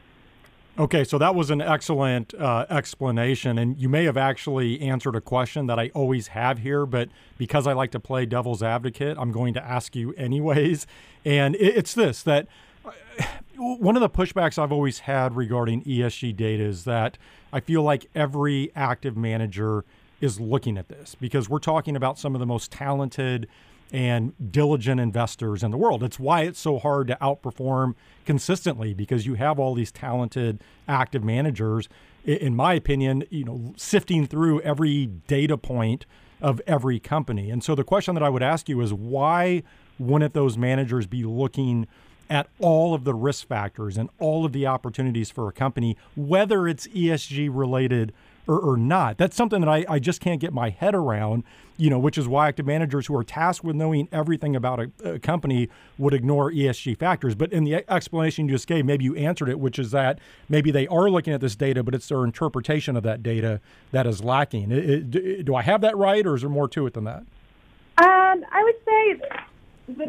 Okay, 0.78 1.04
so 1.04 1.16
that 1.16 1.34
was 1.34 1.48
an 1.48 1.62
excellent 1.62 2.34
uh, 2.34 2.66
explanation, 2.68 3.56
and 3.56 3.78
you 3.78 3.88
may 3.88 4.04
have 4.04 4.18
actually 4.18 4.78
answered 4.82 5.16
a 5.16 5.22
question 5.22 5.66
that 5.68 5.78
I 5.78 5.90
always 5.94 6.28
have 6.28 6.58
here, 6.58 6.84
but 6.84 7.08
because 7.38 7.66
I 7.66 7.72
like 7.72 7.92
to 7.92 8.00
play 8.00 8.26
devil's 8.26 8.62
advocate, 8.62 9.16
I'm 9.18 9.32
going 9.32 9.54
to 9.54 9.64
ask 9.64 9.96
you 9.96 10.12
anyways. 10.14 10.86
And 11.24 11.56
it's 11.56 11.92
this 11.92 12.22
that 12.22 12.46
one 13.56 13.96
of 13.96 14.00
the 14.00 14.08
pushbacks 14.08 14.62
I've 14.62 14.70
always 14.70 15.00
had 15.00 15.34
regarding 15.34 15.82
ESG 15.82 16.36
data 16.36 16.62
is 16.62 16.84
that 16.84 17.18
I 17.52 17.58
feel 17.58 17.82
like 17.82 18.08
every 18.14 18.70
active 18.76 19.16
manager 19.16 19.84
is 20.20 20.38
looking 20.40 20.78
at 20.78 20.88
this 20.88 21.16
because 21.16 21.48
we're 21.48 21.58
talking 21.58 21.96
about 21.96 22.16
some 22.16 22.34
of 22.36 22.38
the 22.38 22.46
most 22.46 22.70
talented 22.70 23.48
and 23.92 24.32
diligent 24.52 25.00
investors 25.00 25.62
in 25.62 25.70
the 25.70 25.76
world. 25.76 26.02
It's 26.02 26.18
why 26.18 26.42
it's 26.42 26.58
so 26.58 26.78
hard 26.78 27.06
to 27.08 27.18
outperform 27.20 27.94
consistently 28.24 28.94
because 28.94 29.26
you 29.26 29.34
have 29.34 29.58
all 29.58 29.74
these 29.74 29.92
talented 29.92 30.62
active 30.88 31.22
managers 31.22 31.88
in 32.26 32.56
my 32.56 32.74
opinion, 32.74 33.24
you 33.30 33.44
know, 33.44 33.72
sifting 33.76 34.26
through 34.26 34.60
every 34.62 35.06
data 35.06 35.56
point 35.56 36.06
of 36.40 36.60
every 36.66 36.98
company. 36.98 37.50
And 37.50 37.62
so 37.62 37.74
the 37.74 37.84
question 37.84 38.14
that 38.14 38.22
I 38.22 38.28
would 38.28 38.42
ask 38.42 38.68
you 38.68 38.80
is 38.80 38.92
why 38.92 39.62
wouldn't 39.98 40.34
those 40.34 40.58
managers 40.58 41.06
be 41.06 41.24
looking 41.24 41.86
at 42.28 42.48
all 42.58 42.92
of 42.92 43.04
the 43.04 43.14
risk 43.14 43.46
factors 43.46 43.96
and 43.96 44.10
all 44.18 44.44
of 44.44 44.52
the 44.52 44.66
opportunities 44.66 45.30
for 45.30 45.48
a 45.48 45.52
company, 45.52 45.96
whether 46.16 46.66
it's 46.66 46.88
ESG 46.88 47.48
related 47.52 48.12
or, 48.46 48.58
or 48.58 48.76
not. 48.76 49.18
That's 49.18 49.36
something 49.36 49.60
that 49.60 49.68
I, 49.68 49.84
I 49.88 49.98
just 49.98 50.20
can't 50.20 50.40
get 50.40 50.52
my 50.52 50.70
head 50.70 50.94
around, 50.94 51.44
you 51.76 51.90
know, 51.90 51.98
which 51.98 52.16
is 52.16 52.28
why 52.28 52.48
active 52.48 52.66
managers 52.66 53.06
who 53.06 53.16
are 53.16 53.24
tasked 53.24 53.64
with 53.64 53.76
knowing 53.76 54.08
everything 54.12 54.54
about 54.54 54.80
a, 54.80 54.90
a 55.04 55.18
company 55.18 55.68
would 55.98 56.14
ignore 56.14 56.50
ESG 56.50 56.98
factors. 56.98 57.34
But 57.34 57.52
in 57.52 57.64
the 57.64 57.84
explanation 57.90 58.46
you 58.46 58.54
just 58.54 58.66
gave, 58.66 58.84
maybe 58.84 59.04
you 59.04 59.14
answered 59.16 59.48
it, 59.48 59.58
which 59.58 59.78
is 59.78 59.90
that 59.90 60.18
maybe 60.48 60.70
they 60.70 60.86
are 60.88 61.10
looking 61.10 61.32
at 61.32 61.40
this 61.40 61.56
data, 61.56 61.82
but 61.82 61.94
it's 61.94 62.08
their 62.08 62.24
interpretation 62.24 62.96
of 62.96 63.02
that 63.02 63.22
data 63.22 63.60
that 63.92 64.06
is 64.06 64.22
lacking. 64.22 64.70
It, 64.70 65.14
it, 65.14 65.44
do 65.44 65.54
I 65.54 65.62
have 65.62 65.80
that 65.80 65.96
right, 65.96 66.26
or 66.26 66.34
is 66.34 66.42
there 66.42 66.50
more 66.50 66.68
to 66.68 66.86
it 66.86 66.94
than 66.94 67.04
that? 67.04 67.24
Um, 67.98 68.44
I 68.52 68.62
would 68.62 68.74
say 68.84 69.20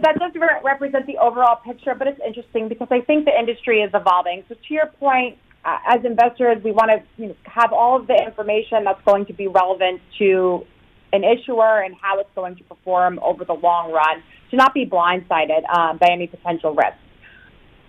that 0.01 0.17
does 0.19 0.31
represent 0.63 1.05
the 1.05 1.17
overall 1.17 1.57
picture, 1.57 1.95
but 1.95 2.07
it's 2.07 2.19
interesting 2.25 2.67
because 2.67 2.87
I 2.91 3.01
think 3.01 3.25
the 3.25 3.37
industry 3.37 3.81
is 3.81 3.91
evolving. 3.93 4.43
So 4.49 4.55
to 4.55 4.73
your 4.73 4.87
point, 4.87 5.37
as 5.67 6.05
investors, 6.05 6.63
we 6.63 6.71
want 6.71 6.91
to 6.91 7.21
you 7.21 7.29
know, 7.29 7.35
have 7.43 7.73
all 7.73 7.99
of 7.99 8.07
the 8.07 8.15
information 8.15 8.85
that's 8.85 9.01
going 9.05 9.25
to 9.25 9.33
be 9.33 9.47
relevant 9.47 10.01
to 10.17 10.65
an 11.11 11.23
issuer 11.23 11.81
and 11.81 11.95
how 12.01 12.19
it's 12.19 12.29
going 12.35 12.55
to 12.55 12.63
perform 12.63 13.19
over 13.21 13.43
the 13.43 13.53
long 13.53 13.91
run 13.91 14.23
to 14.51 14.55
not 14.55 14.73
be 14.73 14.85
blindsided 14.85 15.67
um, 15.69 15.97
by 15.97 16.07
any 16.11 16.27
potential 16.27 16.73
risks. 16.73 16.99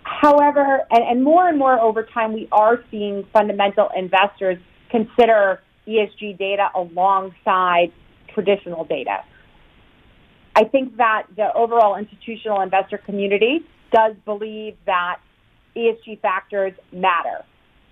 However, 0.03 0.87
and, 0.91 1.05
and 1.05 1.23
more 1.23 1.49
and 1.49 1.59
more 1.59 1.79
over 1.79 2.03
time, 2.03 2.33
we 2.33 2.49
are 2.51 2.83
seeing 2.91 3.25
fundamental 3.33 3.91
investors 3.97 4.59
consider 4.91 5.61
ESG 5.87 6.39
data 6.39 6.69
alongside 6.75 7.93
traditional 8.35 8.85
data. 8.85 9.19
I 10.57 10.65
think 10.65 10.97
that 10.97 11.25
the 11.37 11.53
overall 11.55 11.97
institutional 11.97 12.61
investor 12.63 12.99
community 12.99 13.61
does 13.93 14.17
believe 14.25 14.77
that 14.87 15.21
ESG 15.77 16.21
factors 16.21 16.73
matter. 16.93 17.45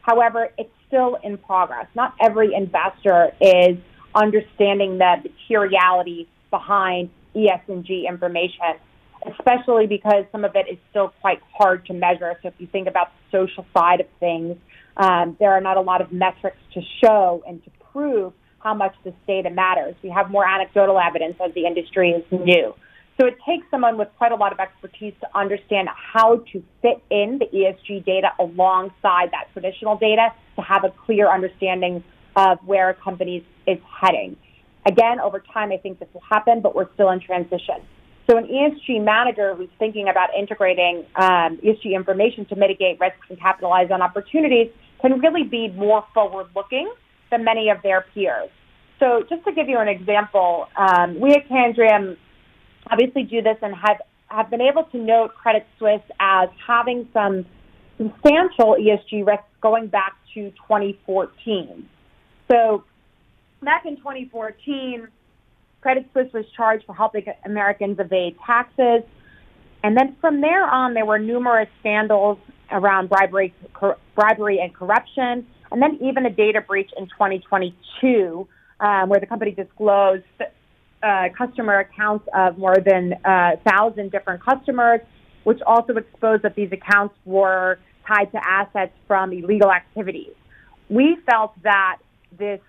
However, 0.07 0.51
it's 0.57 0.71
still 0.87 1.19
in 1.23 1.37
progress. 1.37 1.87
Not 1.97 2.15
every 2.21 2.55
investor 2.55 3.33
is 3.41 3.77
understanding 4.15 4.99
the 4.99 5.17
materiality 5.25 6.29
behind 6.51 7.11
ESG 7.35 8.09
information, 8.09 8.77
especially 9.27 9.89
because 9.89 10.25
some 10.31 10.45
of 10.45 10.55
it 10.55 10.67
is 10.71 10.79
still 10.91 11.13
quite 11.21 11.41
hard 11.53 11.85
to 11.87 11.93
measure. 11.93 12.39
So 12.41 12.49
if 12.49 12.55
you 12.59 12.69
think 12.69 12.87
about 12.87 13.09
the 13.09 13.39
social 13.39 13.67
side 13.77 14.01
of 14.01 14.07
things, 14.21 14.57
um, 14.97 15.37
there 15.41 15.51
are 15.51 15.61
not 15.61 15.77
a 15.77 15.81
lot 15.81 16.01
of 16.01 16.13
metrics 16.13 16.57
to 16.75 16.81
show 17.03 17.43
and 17.47 17.63
to 17.65 17.71
prove 17.93 18.33
how 18.61 18.75
much 18.75 18.95
this 19.05 19.15
data 19.27 19.51
matters. 19.51 19.97
We 20.03 20.11
have 20.11 20.31
more 20.31 20.47
anecdotal 20.47 20.99
evidence 21.01 21.35
as 21.45 21.53
the 21.55 21.67
industry 21.67 22.11
is 22.11 22.25
new. 22.31 22.75
So 23.19 23.27
it 23.27 23.39
takes 23.49 23.67
someone 23.71 23.97
with 23.97 24.09
quite 24.19 24.33
a 24.33 24.37
lot 24.37 24.53
of 24.53 24.61
expertise 24.61 25.15
to 25.21 25.39
understand 25.39 25.89
how 25.89 26.43
to 26.53 26.63
fit 26.83 27.03
in 27.11 27.39
the 27.39 27.47
ESG 27.47 28.05
data 28.05 28.33
alongside 28.39 29.31
that 29.33 29.49
traditional 29.55 29.97
data 29.97 30.29
to 30.57 30.63
have 30.63 30.85
a 30.85 30.91
clear 30.91 31.33
understanding 31.33 32.05
of 32.37 32.59
where 32.67 32.91
a 32.91 32.95
company 32.95 33.47
is 33.67 33.79
heading. 34.01 34.37
Again, 34.87 35.19
over 35.19 35.43
time, 35.53 35.73
I 35.73 35.79
think 35.79 35.99
this 35.99 36.09
will 36.13 36.23
happen, 36.29 36.61
but 36.61 36.75
we're 36.75 36.93
still 36.93 37.11
in 37.11 37.21
transition. 37.21 37.77
So 38.29 38.37
an 38.37 38.49
ESG 38.49 39.03
manager 39.03 39.55
who's 39.55 39.71
thinking 39.79 40.09
about 40.09 40.31
integrating 40.37 41.07
um, 41.17 41.59
ESG 41.59 41.95
information 41.95 42.45
to 42.47 42.57
mitigate 42.57 43.01
risks 43.01 43.27
and 43.31 43.41
capitalize 43.41 43.91
on 43.91 44.03
opportunities 44.03 44.71
can 45.01 45.21
really 45.21 45.45
be 45.45 45.69
more 45.69 46.05
forward-looking 46.13 46.93
than 47.31 47.45
many 47.45 47.71
of 47.71 47.79
their 47.83 48.05
peers. 48.13 48.51
So 48.99 49.23
just 49.29 49.45
to 49.45 49.53
give 49.53 49.69
you 49.69 49.79
an 49.79 49.89
example, 49.89 50.69
um, 50.77 51.21
we 51.21 51.33
at 51.33 51.49
Candriam 51.49 52.17
obviously 52.91 53.23
do 53.25 53.43
this 53.43 53.57
and 53.63 53.75
have, 53.75 54.01
have 54.29 54.51
been 54.51 54.61
able 54.61 54.85
to 54.85 54.99
note 54.99 55.35
Credit 55.35 55.67
Suisse 55.79 56.03
as 56.21 56.49
having 56.67 57.09
some 57.13 57.45
substantial 57.99 58.77
ESG 58.79 59.27
risks 59.27 59.45
going 59.61 59.89
back 59.89 60.17
to 60.35 60.51
2014. 60.51 61.89
So 62.51 62.85
back 63.63 63.87
in 63.87 63.97
2014, 63.97 65.09
Credit 65.81 66.07
Suisse 66.13 66.33
was 66.33 66.45
charged 66.57 66.85
for 66.85 66.95
helping 66.95 67.25
Americans 67.45 67.99
evade 67.99 68.37
taxes. 68.45 69.03
And 69.83 69.97
then 69.97 70.17
from 70.21 70.41
there 70.41 70.65
on, 70.65 70.95
there 70.95 71.07
were 71.07 71.19
numerous 71.19 71.69
scandals 71.81 72.39
around 72.71 73.09
bribery, 73.09 73.55
cor- 73.73 73.99
bribery 74.15 74.59
and 74.59 74.75
corruption, 74.75 75.47
and 75.71 75.83
then 75.83 75.99
even 76.03 76.27
a 76.27 76.31
data 76.31 76.61
breach 76.61 76.91
in 76.97 77.07
2022, 77.07 78.49
um, 78.81 79.09
where 79.09 79.21
the 79.21 79.27
company 79.27 79.53
disclosed 79.53 80.25
uh, 81.07 81.29
customer 81.37 81.79
accounts 81.79 82.27
of 82.35 82.59
more 82.59 82.77
than 82.85 83.15
a 83.25 83.31
uh, 83.31 83.71
thousand 83.71 84.11
different 84.11 84.45
customers, 84.45 85.01
which 85.45 85.61
also 85.67 85.93
exposed 85.95 86.43
that 86.43 86.55
these 86.57 86.73
accounts 86.73 87.15
were 87.25 87.79
tied 88.09 88.31
to 88.33 88.41
assets 88.45 88.93
from 89.07 89.33
illegal 89.33 89.71
activities. 89.71 90.35
We 90.89 91.17
felt 91.29 91.53
that 91.63 91.99
this 92.37 92.61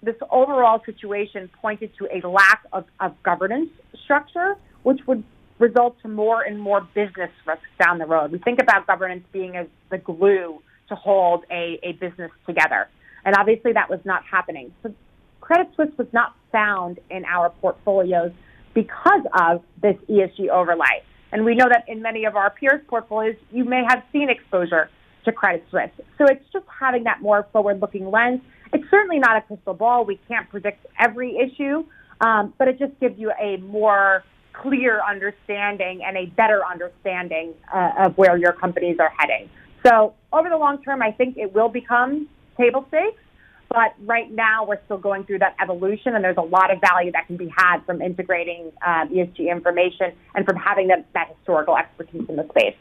this 0.00 0.14
overall 0.30 0.80
situation 0.86 1.50
pointed 1.60 1.90
to 1.98 2.06
a 2.16 2.26
lack 2.28 2.60
of, 2.72 2.84
of 3.00 3.20
governance 3.24 3.70
structure, 4.04 4.54
which 4.84 5.00
would 5.08 5.24
result 5.58 5.96
to 6.02 6.08
more 6.08 6.42
and 6.42 6.60
more 6.60 6.82
business 6.94 7.32
risks 7.44 7.66
down 7.82 7.98
the 7.98 8.06
road. 8.06 8.30
We 8.30 8.38
think 8.38 8.62
about 8.62 8.86
governance 8.86 9.24
being 9.32 9.56
as 9.56 9.66
the 9.90 9.98
glue 9.98 10.62
to 10.88 10.94
hold 10.94 11.44
a, 11.50 11.80
a 11.82 11.92
business 11.92 12.30
together. 12.46 12.86
And 13.24 13.34
obviously 13.36 13.72
that 13.72 13.90
was 13.90 13.98
not 14.04 14.22
happening. 14.24 14.72
So 14.84 14.94
Credit 15.40 15.68
Suisse 15.74 15.96
was 15.96 16.08
not 16.12 16.34
found 16.52 16.98
in 17.10 17.24
our 17.24 17.50
portfolios 17.50 18.32
because 18.74 19.22
of 19.40 19.62
this 19.82 19.96
ESG 20.08 20.48
overlay. 20.48 21.02
And 21.32 21.44
we 21.44 21.54
know 21.54 21.66
that 21.68 21.84
in 21.88 22.00
many 22.02 22.24
of 22.24 22.36
our 22.36 22.50
peers' 22.50 22.80
portfolios, 22.86 23.36
you 23.50 23.64
may 23.64 23.82
have 23.88 24.02
seen 24.12 24.30
exposure 24.30 24.88
to 25.24 25.32
Credit 25.32 25.64
Suisse. 25.70 25.90
So 26.16 26.24
it's 26.26 26.44
just 26.52 26.64
having 26.80 27.04
that 27.04 27.20
more 27.20 27.46
forward 27.52 27.80
looking 27.80 28.10
lens. 28.10 28.40
It's 28.72 28.84
certainly 28.90 29.18
not 29.18 29.36
a 29.36 29.42
crystal 29.42 29.74
ball. 29.74 30.04
We 30.04 30.18
can't 30.28 30.48
predict 30.48 30.86
every 30.98 31.36
issue, 31.36 31.84
um, 32.20 32.54
but 32.58 32.68
it 32.68 32.78
just 32.78 32.98
gives 33.00 33.18
you 33.18 33.32
a 33.40 33.58
more 33.58 34.24
clear 34.52 35.00
understanding 35.08 36.02
and 36.04 36.16
a 36.16 36.26
better 36.26 36.62
understanding 36.64 37.54
uh, 37.72 38.06
of 38.06 38.18
where 38.18 38.36
your 38.36 38.52
companies 38.52 38.96
are 38.98 39.12
heading. 39.16 39.48
So 39.86 40.14
over 40.32 40.48
the 40.48 40.56
long 40.56 40.82
term, 40.82 41.02
I 41.02 41.12
think 41.12 41.36
it 41.36 41.54
will 41.54 41.68
become 41.68 42.28
table 42.56 42.84
stakes. 42.88 43.22
But 43.68 43.94
right 44.00 44.30
now, 44.30 44.64
we're 44.64 44.80
still 44.86 44.98
going 44.98 45.24
through 45.24 45.40
that 45.40 45.54
evolution, 45.60 46.14
and 46.14 46.24
there's 46.24 46.38
a 46.38 46.42
lot 46.42 46.72
of 46.72 46.80
value 46.80 47.12
that 47.12 47.26
can 47.26 47.36
be 47.36 47.52
had 47.54 47.84
from 47.84 48.00
integrating 48.00 48.72
um, 48.86 49.10
ESG 49.10 49.50
information 49.50 50.12
and 50.34 50.46
from 50.46 50.56
having 50.56 50.88
that, 50.88 51.06
that 51.12 51.34
historical 51.36 51.76
expertise 51.76 52.24
in 52.28 52.36
the 52.36 52.48
space. 52.48 52.76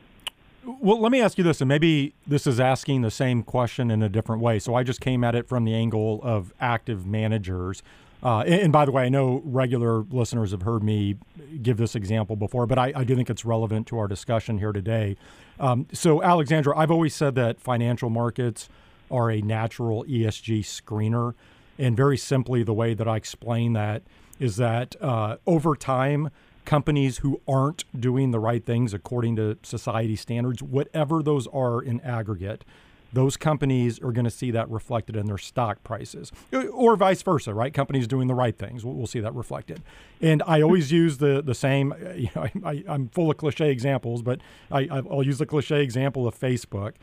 Well, 0.65 0.99
let 0.99 1.11
me 1.11 1.21
ask 1.21 1.37
you 1.37 1.43
this, 1.43 1.61
and 1.61 1.67
maybe 1.67 2.13
this 2.25 2.47
is 2.47 2.59
asking 2.59 3.01
the 3.01 3.11
same 3.11 3.43
question 3.43 3.91
in 3.91 4.01
a 4.01 4.09
different 4.09 4.41
way. 4.41 4.59
So 4.59 4.75
I 4.75 4.83
just 4.83 5.01
came 5.01 5.23
at 5.23 5.35
it 5.35 5.47
from 5.47 5.65
the 5.65 5.73
angle 5.73 6.19
of 6.23 6.53
active 6.59 7.05
managers. 7.05 7.83
Uh, 8.23 8.39
and, 8.39 8.61
and, 8.61 8.73
by 8.73 8.83
the 8.83 8.91
way, 8.91 9.03
I 9.03 9.09
know 9.09 9.41
regular 9.45 9.99
listeners 9.99 10.51
have 10.51 10.63
heard 10.63 10.83
me 10.83 11.15
give 11.61 11.77
this 11.77 11.95
example 11.95 12.35
before, 12.35 12.65
but 12.65 12.79
I, 12.79 12.91
I 12.95 13.03
do 13.03 13.15
think 13.15 13.29
it's 13.29 13.45
relevant 13.45 13.87
to 13.87 13.97
our 13.99 14.07
discussion 14.07 14.57
here 14.57 14.71
today. 14.71 15.15
Um, 15.59 15.87
so, 15.93 16.23
Alexandra, 16.23 16.77
I've 16.77 16.91
always 16.91 17.13
said 17.13 17.35
that 17.35 17.61
financial 17.61 18.09
markets 18.09 18.69
are 19.09 19.31
a 19.31 19.41
natural 19.41 20.03
ESG 20.05 20.59
screener. 20.61 21.33
And 21.79 21.95
very 21.95 22.17
simply, 22.17 22.63
the 22.63 22.73
way 22.73 22.93
that 22.93 23.07
I 23.07 23.17
explain 23.17 23.73
that 23.73 24.03
is 24.39 24.57
that 24.57 24.95
uh, 25.01 25.37
over 25.45 25.75
time, 25.75 26.29
companies 26.65 27.19
who 27.19 27.41
aren't 27.47 27.85
doing 27.99 28.31
the 28.31 28.39
right 28.39 28.65
things 28.65 28.93
according 28.93 29.35
to 29.37 29.57
society 29.63 30.15
standards, 30.15 30.61
whatever 30.61 31.23
those 31.23 31.47
are 31.47 31.81
in 31.81 32.01
aggregate, 32.01 32.65
those 33.13 33.37
companies 33.37 33.99
are 33.99 34.11
going 34.11 34.25
to 34.25 34.31
see 34.31 34.51
that 34.51 34.69
reflected 34.69 35.15
in 35.15 35.27
their 35.27 35.37
stock 35.37 35.83
prices, 35.83 36.31
or 36.73 36.95
vice 36.97 37.21
versa, 37.21 37.53
right? 37.53 37.73
Companies 37.73 38.07
doing 38.07 38.27
the 38.27 38.35
right 38.35 38.57
things, 38.57 38.83
we'll, 38.83 39.07
see 39.07 39.21
that 39.21 39.33
reflected. 39.33 39.81
And 40.21 40.43
I 40.45 40.61
always 40.61 40.91
use 40.91 41.17
the 41.17 41.41
the 41.41 41.55
same. 41.55 41.93
You 42.17 42.29
know, 42.35 42.47
I, 42.65 42.83
am 42.87 43.09
full 43.09 43.29
of 43.29 43.37
cliche 43.37 43.69
examples, 43.69 44.21
but 44.21 44.39
I, 44.71 44.87
I'll 44.89 45.23
use 45.23 45.37
the 45.37 45.45
cliche 45.45 45.81
example 45.81 46.27
of 46.27 46.37
Facebook. 46.37 46.93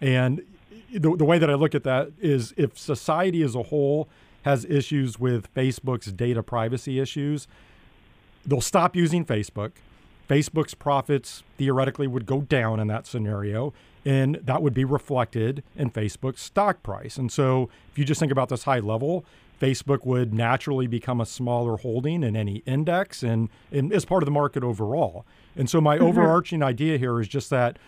And 0.00 0.42
the, 0.92 1.16
the 1.16 1.24
way 1.24 1.38
that 1.38 1.50
I 1.50 1.54
look 1.54 1.74
at 1.74 1.84
that 1.84 2.12
is 2.20 2.54
if 2.56 2.78
society 2.78 3.42
as 3.42 3.54
a 3.54 3.64
whole 3.64 4.08
has 4.42 4.64
issues 4.64 5.18
with 5.18 5.52
Facebook's 5.54 6.12
data 6.12 6.42
privacy 6.42 6.98
issues, 6.98 7.46
they'll 8.44 8.60
stop 8.60 8.96
using 8.96 9.24
Facebook. 9.24 9.72
Facebook's 10.28 10.74
profits 10.74 11.42
theoretically 11.58 12.06
would 12.06 12.26
go 12.26 12.40
down 12.42 12.80
in 12.80 12.86
that 12.88 13.06
scenario, 13.06 13.72
and 14.04 14.36
that 14.36 14.62
would 14.62 14.74
be 14.74 14.84
reflected 14.84 15.62
in 15.76 15.90
Facebook's 15.90 16.42
stock 16.42 16.82
price. 16.82 17.16
And 17.16 17.30
so, 17.30 17.68
if 17.90 17.98
you 17.98 18.04
just 18.04 18.18
think 18.18 18.32
about 18.32 18.48
this 18.48 18.64
high 18.64 18.78
level, 18.78 19.24
Facebook 19.60 20.04
would 20.04 20.34
naturally 20.34 20.86
become 20.86 21.20
a 21.20 21.26
smaller 21.26 21.76
holding 21.76 22.24
in 22.24 22.34
any 22.34 22.62
index 22.66 23.22
and, 23.22 23.48
and 23.70 23.92
as 23.92 24.04
part 24.04 24.22
of 24.22 24.26
the 24.26 24.32
market 24.32 24.64
overall. 24.64 25.24
And 25.54 25.68
so, 25.68 25.80
my 25.80 25.96
mm-hmm. 25.96 26.06
overarching 26.06 26.62
idea 26.62 26.98
here 26.98 27.20
is 27.20 27.28
just 27.28 27.50
that, 27.50 27.78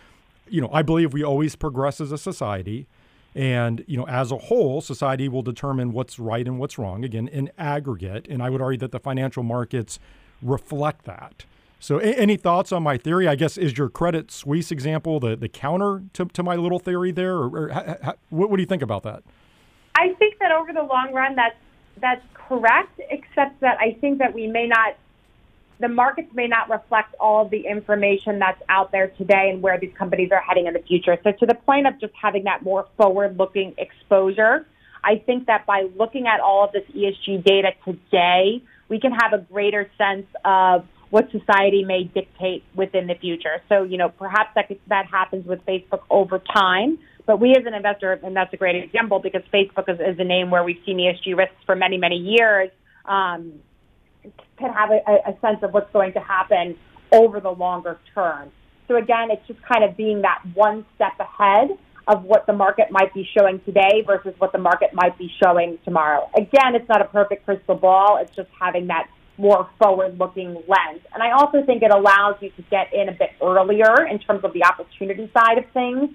you 0.49 0.61
know, 0.61 0.69
I 0.71 0.81
believe 0.81 1.13
we 1.13 1.23
always 1.23 1.55
progress 1.55 1.99
as 2.01 2.11
a 2.11 2.17
society. 2.17 2.87
And, 3.33 3.83
you 3.85 3.97
know, 3.97 4.07
as 4.07 4.31
a 4.31 4.37
whole, 4.37 4.79
society 4.79 5.27
will 5.27 5.41
determine 5.41 5.91
what's 5.91 6.17
right 6.17 6.47
and 6.47 6.57
what's 6.57 6.77
wrong, 6.77 7.03
again, 7.03 7.27
in 7.27 7.51
aggregate. 7.57 8.27
And 8.29 8.41
I 8.41 8.49
would 8.49 8.61
argue 8.61 8.79
that 8.79 8.91
the 8.91 8.99
financial 8.99 9.43
markets 9.43 9.99
reflect 10.41 11.03
that. 11.03 11.45
So, 11.81 11.99
a- 11.99 12.03
any 12.03 12.37
thoughts 12.37 12.71
on 12.71 12.81
my 12.81 12.97
theory? 12.97 13.27
I 13.27 13.35
guess 13.35 13.57
is 13.57 13.77
your 13.77 13.89
Credit 13.89 14.31
Suisse 14.31 14.71
example 14.71 15.19
the, 15.19 15.35
the 15.35 15.49
counter 15.49 16.03
to, 16.13 16.25
to 16.25 16.43
my 16.43 16.55
little 16.55 16.79
theory 16.79 17.11
there? 17.11 17.35
Or, 17.35 17.65
or 17.65 17.69
ha- 17.69 17.97
ha- 18.01 18.13
what, 18.29 18.49
what 18.49 18.55
do 18.55 18.61
you 18.61 18.67
think 18.67 18.81
about 18.81 19.03
that? 19.03 19.23
I 19.95 20.13
think 20.13 20.39
that 20.39 20.51
over 20.53 20.71
the 20.71 20.83
long 20.83 21.11
run, 21.13 21.35
that's 21.35 21.55
that's 22.01 22.25
correct, 22.33 22.99
except 23.09 23.59
that 23.61 23.77
I 23.79 23.97
think 24.01 24.19
that 24.19 24.33
we 24.33 24.47
may 24.47 24.67
not, 24.67 24.95
the 25.79 25.87
markets 25.87 26.29
may 26.33 26.47
not 26.47 26.69
reflect 26.69 27.15
all 27.19 27.45
of 27.45 27.51
the 27.51 27.65
information 27.67 28.39
that's 28.39 28.61
out 28.69 28.91
there 28.91 29.09
today 29.17 29.49
and 29.51 29.61
where 29.61 29.79
these 29.79 29.93
companies 29.97 30.29
are 30.31 30.41
heading 30.41 30.67
in 30.67 30.73
the 30.73 30.79
future. 30.79 31.17
So, 31.23 31.31
to 31.31 31.45
the 31.45 31.55
point 31.55 31.87
of 31.87 31.99
just 31.99 32.13
having 32.19 32.45
that 32.45 32.63
more 32.63 32.87
forward 32.97 33.37
looking 33.37 33.73
exposure, 33.77 34.65
I 35.03 35.21
think 35.25 35.47
that 35.47 35.65
by 35.65 35.87
looking 35.97 36.27
at 36.27 36.39
all 36.39 36.65
of 36.65 36.71
this 36.71 36.83
ESG 36.95 37.43
data 37.43 37.71
today, 37.83 38.63
we 38.89 38.99
can 38.99 39.11
have 39.11 39.33
a 39.33 39.39
greater 39.39 39.89
sense 39.97 40.27
of 40.43 40.85
what 41.09 41.29
society 41.31 41.83
may 41.83 42.03
dictate 42.03 42.63
within 42.75 43.07
the 43.07 43.15
future. 43.15 43.61
So, 43.69 43.83
you 43.83 43.97
know, 43.97 44.09
perhaps 44.09 44.49
that, 44.55 44.71
that 44.87 45.05
happens 45.05 45.45
with 45.45 45.65
Facebook 45.65 46.01
over 46.09 46.39
time. 46.39 46.97
But 47.25 47.39
we 47.39 47.51
as 47.51 47.65
an 47.65 47.73
investor, 47.73 48.13
and 48.13 48.35
that's 48.35 48.53
a 48.53 48.57
great 48.57 48.83
example 48.83 49.19
because 49.19 49.41
Facebook 49.53 49.89
is, 49.89 49.99
is 49.99 50.19
a 50.19 50.23
name 50.23 50.51
where 50.51 50.63
we've 50.63 50.81
seen 50.85 50.97
ESG 50.97 51.35
risks 51.37 51.55
for 51.65 51.75
many, 51.75 51.97
many 51.97 52.17
years, 52.17 52.69
um, 53.05 53.53
can 54.57 54.73
have 54.73 54.89
a, 54.91 54.99
a 55.29 55.39
sense 55.41 55.59
of 55.63 55.73
what's 55.73 55.91
going 55.91 56.13
to 56.13 56.19
happen 56.19 56.75
over 57.11 57.39
the 57.39 57.51
longer 57.51 57.99
term. 58.13 58.51
So 58.87 58.97
again, 58.97 59.31
it's 59.31 59.45
just 59.47 59.61
kind 59.63 59.83
of 59.83 59.97
being 59.97 60.21
that 60.21 60.41
one 60.53 60.85
step 60.95 61.13
ahead 61.19 61.77
of 62.07 62.23
what 62.23 62.45
the 62.45 62.53
market 62.53 62.91
might 62.91 63.13
be 63.13 63.27
showing 63.37 63.59
today 63.61 64.03
versus 64.05 64.33
what 64.37 64.51
the 64.51 64.59
market 64.59 64.93
might 64.93 65.17
be 65.17 65.31
showing 65.43 65.79
tomorrow. 65.83 66.29
Again, 66.35 66.75
it's 66.75 66.87
not 66.87 67.01
a 67.01 67.05
perfect 67.05 67.45
crystal 67.45 67.75
ball. 67.75 68.17
It's 68.21 68.35
just 68.35 68.49
having 68.59 68.87
that 68.87 69.09
more 69.37 69.67
forward 69.81 70.17
looking 70.19 70.53
lens. 70.53 71.01
And 71.13 71.23
I 71.23 71.31
also 71.31 71.65
think 71.65 71.81
it 71.81 71.91
allows 71.91 72.35
you 72.41 72.51
to 72.51 72.61
get 72.69 72.93
in 72.93 73.09
a 73.09 73.11
bit 73.11 73.31
earlier 73.41 74.05
in 74.05 74.19
terms 74.19 74.43
of 74.43 74.53
the 74.53 74.63
opportunity 74.63 75.29
side 75.33 75.57
of 75.57 75.65
things 75.73 76.09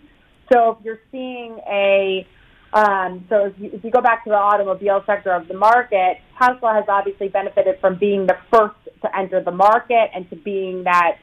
so 0.53 0.71
if 0.71 0.85
you're 0.85 1.01
seeing 1.13 1.59
a 1.69 2.27
um, 2.73 3.25
so 3.29 3.47
if 3.47 3.55
you, 3.59 3.71
if 3.73 3.85
you 3.85 3.91
go 3.91 4.01
back 4.01 4.25
to 4.25 4.31
the 4.31 4.37
automobile 4.37 5.03
sector 5.07 5.33
of 5.33 5.49
the 5.49 5.55
market, 5.55 6.19
Tesla 6.39 6.75
has 6.75 6.85
obviously 6.89 7.29
benefited 7.29 7.77
from 7.81 7.99
being 7.99 8.27
the 8.27 8.37
first 8.53 8.77
to 9.03 9.19
enter 9.19 9.43
the 9.43 9.51
market 9.51 10.11
and 10.15 10.29
to 10.31 10.37
being 10.37 10.85
that 10.85 11.19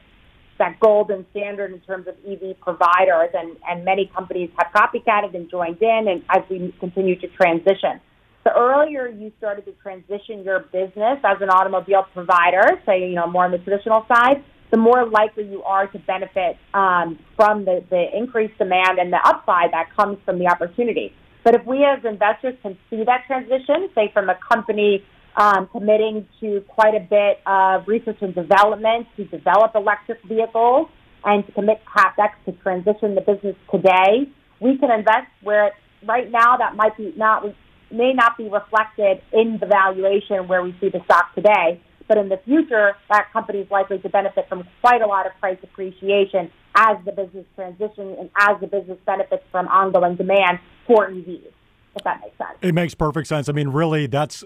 that 0.58 0.78
golden 0.80 1.24
standard 1.30 1.72
in 1.72 1.78
terms 1.80 2.08
of 2.08 2.16
EV 2.28 2.58
providers, 2.60 3.30
and, 3.32 3.56
and 3.70 3.84
many 3.84 4.10
companies 4.12 4.50
have 4.58 4.72
copycatted 4.74 5.32
and 5.34 5.48
joined 5.48 5.80
in, 5.80 6.06
and 6.08 6.24
as 6.30 6.42
we 6.50 6.74
continue 6.80 7.18
to 7.20 7.28
transition. 7.28 8.00
The 8.44 8.52
earlier 8.56 9.06
you 9.06 9.30
started 9.38 9.66
to 9.66 9.72
transition 9.80 10.42
your 10.42 10.60
business 10.60 11.18
as 11.22 11.36
an 11.40 11.48
automobile 11.48 12.06
provider, 12.12 12.80
say 12.84 13.08
you 13.08 13.14
know 13.14 13.28
more 13.28 13.44
on 13.44 13.52
the 13.52 13.58
traditional 13.58 14.04
side, 14.08 14.42
the 14.70 14.76
more 14.76 15.06
likely 15.08 15.44
you 15.44 15.62
are 15.62 15.86
to 15.86 15.98
benefit 16.00 16.56
um, 16.74 17.18
from 17.36 17.64
the, 17.64 17.84
the 17.88 18.06
increased 18.16 18.58
demand 18.58 18.98
and 18.98 19.12
the 19.12 19.20
upside 19.24 19.72
that 19.72 19.94
comes 19.96 20.18
from 20.24 20.38
the 20.38 20.46
opportunity. 20.48 21.14
But 21.48 21.62
if 21.62 21.66
we 21.66 21.82
as 21.82 22.04
investors 22.04 22.56
can 22.60 22.76
see 22.90 23.04
that 23.04 23.24
transition, 23.26 23.88
say 23.94 24.10
from 24.12 24.28
a 24.28 24.34
company 24.52 25.02
um, 25.34 25.66
committing 25.72 26.28
to 26.40 26.62
quite 26.68 26.94
a 26.94 27.00
bit 27.00 27.40
of 27.46 27.88
research 27.88 28.18
and 28.20 28.34
development 28.34 29.06
to 29.16 29.24
develop 29.24 29.74
electric 29.74 30.22
vehicles 30.24 30.88
and 31.24 31.46
to 31.46 31.52
commit 31.52 31.80
capex 31.86 32.32
to 32.44 32.52
transition 32.60 33.14
the 33.14 33.22
business 33.22 33.56
today, 33.70 34.28
we 34.60 34.76
can 34.76 34.90
invest 34.90 35.28
where 35.42 35.72
right 36.06 36.30
now 36.30 36.58
that 36.58 36.76
might 36.76 36.94
be 36.98 37.14
not 37.16 37.42
may 37.90 38.12
not 38.12 38.36
be 38.36 38.50
reflected 38.50 39.22
in 39.32 39.56
the 39.58 39.64
valuation 39.64 40.48
where 40.48 40.62
we 40.62 40.76
see 40.82 40.90
the 40.90 41.00
stock 41.06 41.34
today. 41.34 41.80
But 42.08 42.18
in 42.18 42.28
the 42.30 42.38
future, 42.38 42.96
that 43.10 43.30
company 43.32 43.60
is 43.60 43.70
likely 43.70 43.98
to 43.98 44.08
benefit 44.08 44.48
from 44.48 44.64
quite 44.80 45.02
a 45.02 45.06
lot 45.06 45.26
of 45.26 45.32
price 45.38 45.58
appreciation 45.62 46.50
as 46.74 46.96
the 47.04 47.12
business 47.12 47.44
transitions 47.54 48.16
and 48.18 48.30
as 48.36 48.60
the 48.60 48.66
business 48.66 48.98
benefits 49.04 49.44
from 49.52 49.68
ongoing 49.68 50.16
demand 50.16 50.58
for 50.86 51.08
EVs. 51.08 51.52
If 51.96 52.04
that 52.04 52.20
makes 52.20 52.38
sense. 52.38 52.58
It 52.62 52.74
makes 52.74 52.94
perfect 52.94 53.26
sense. 53.26 53.48
I 53.48 53.52
mean, 53.52 53.68
really, 53.68 54.06
that's 54.06 54.44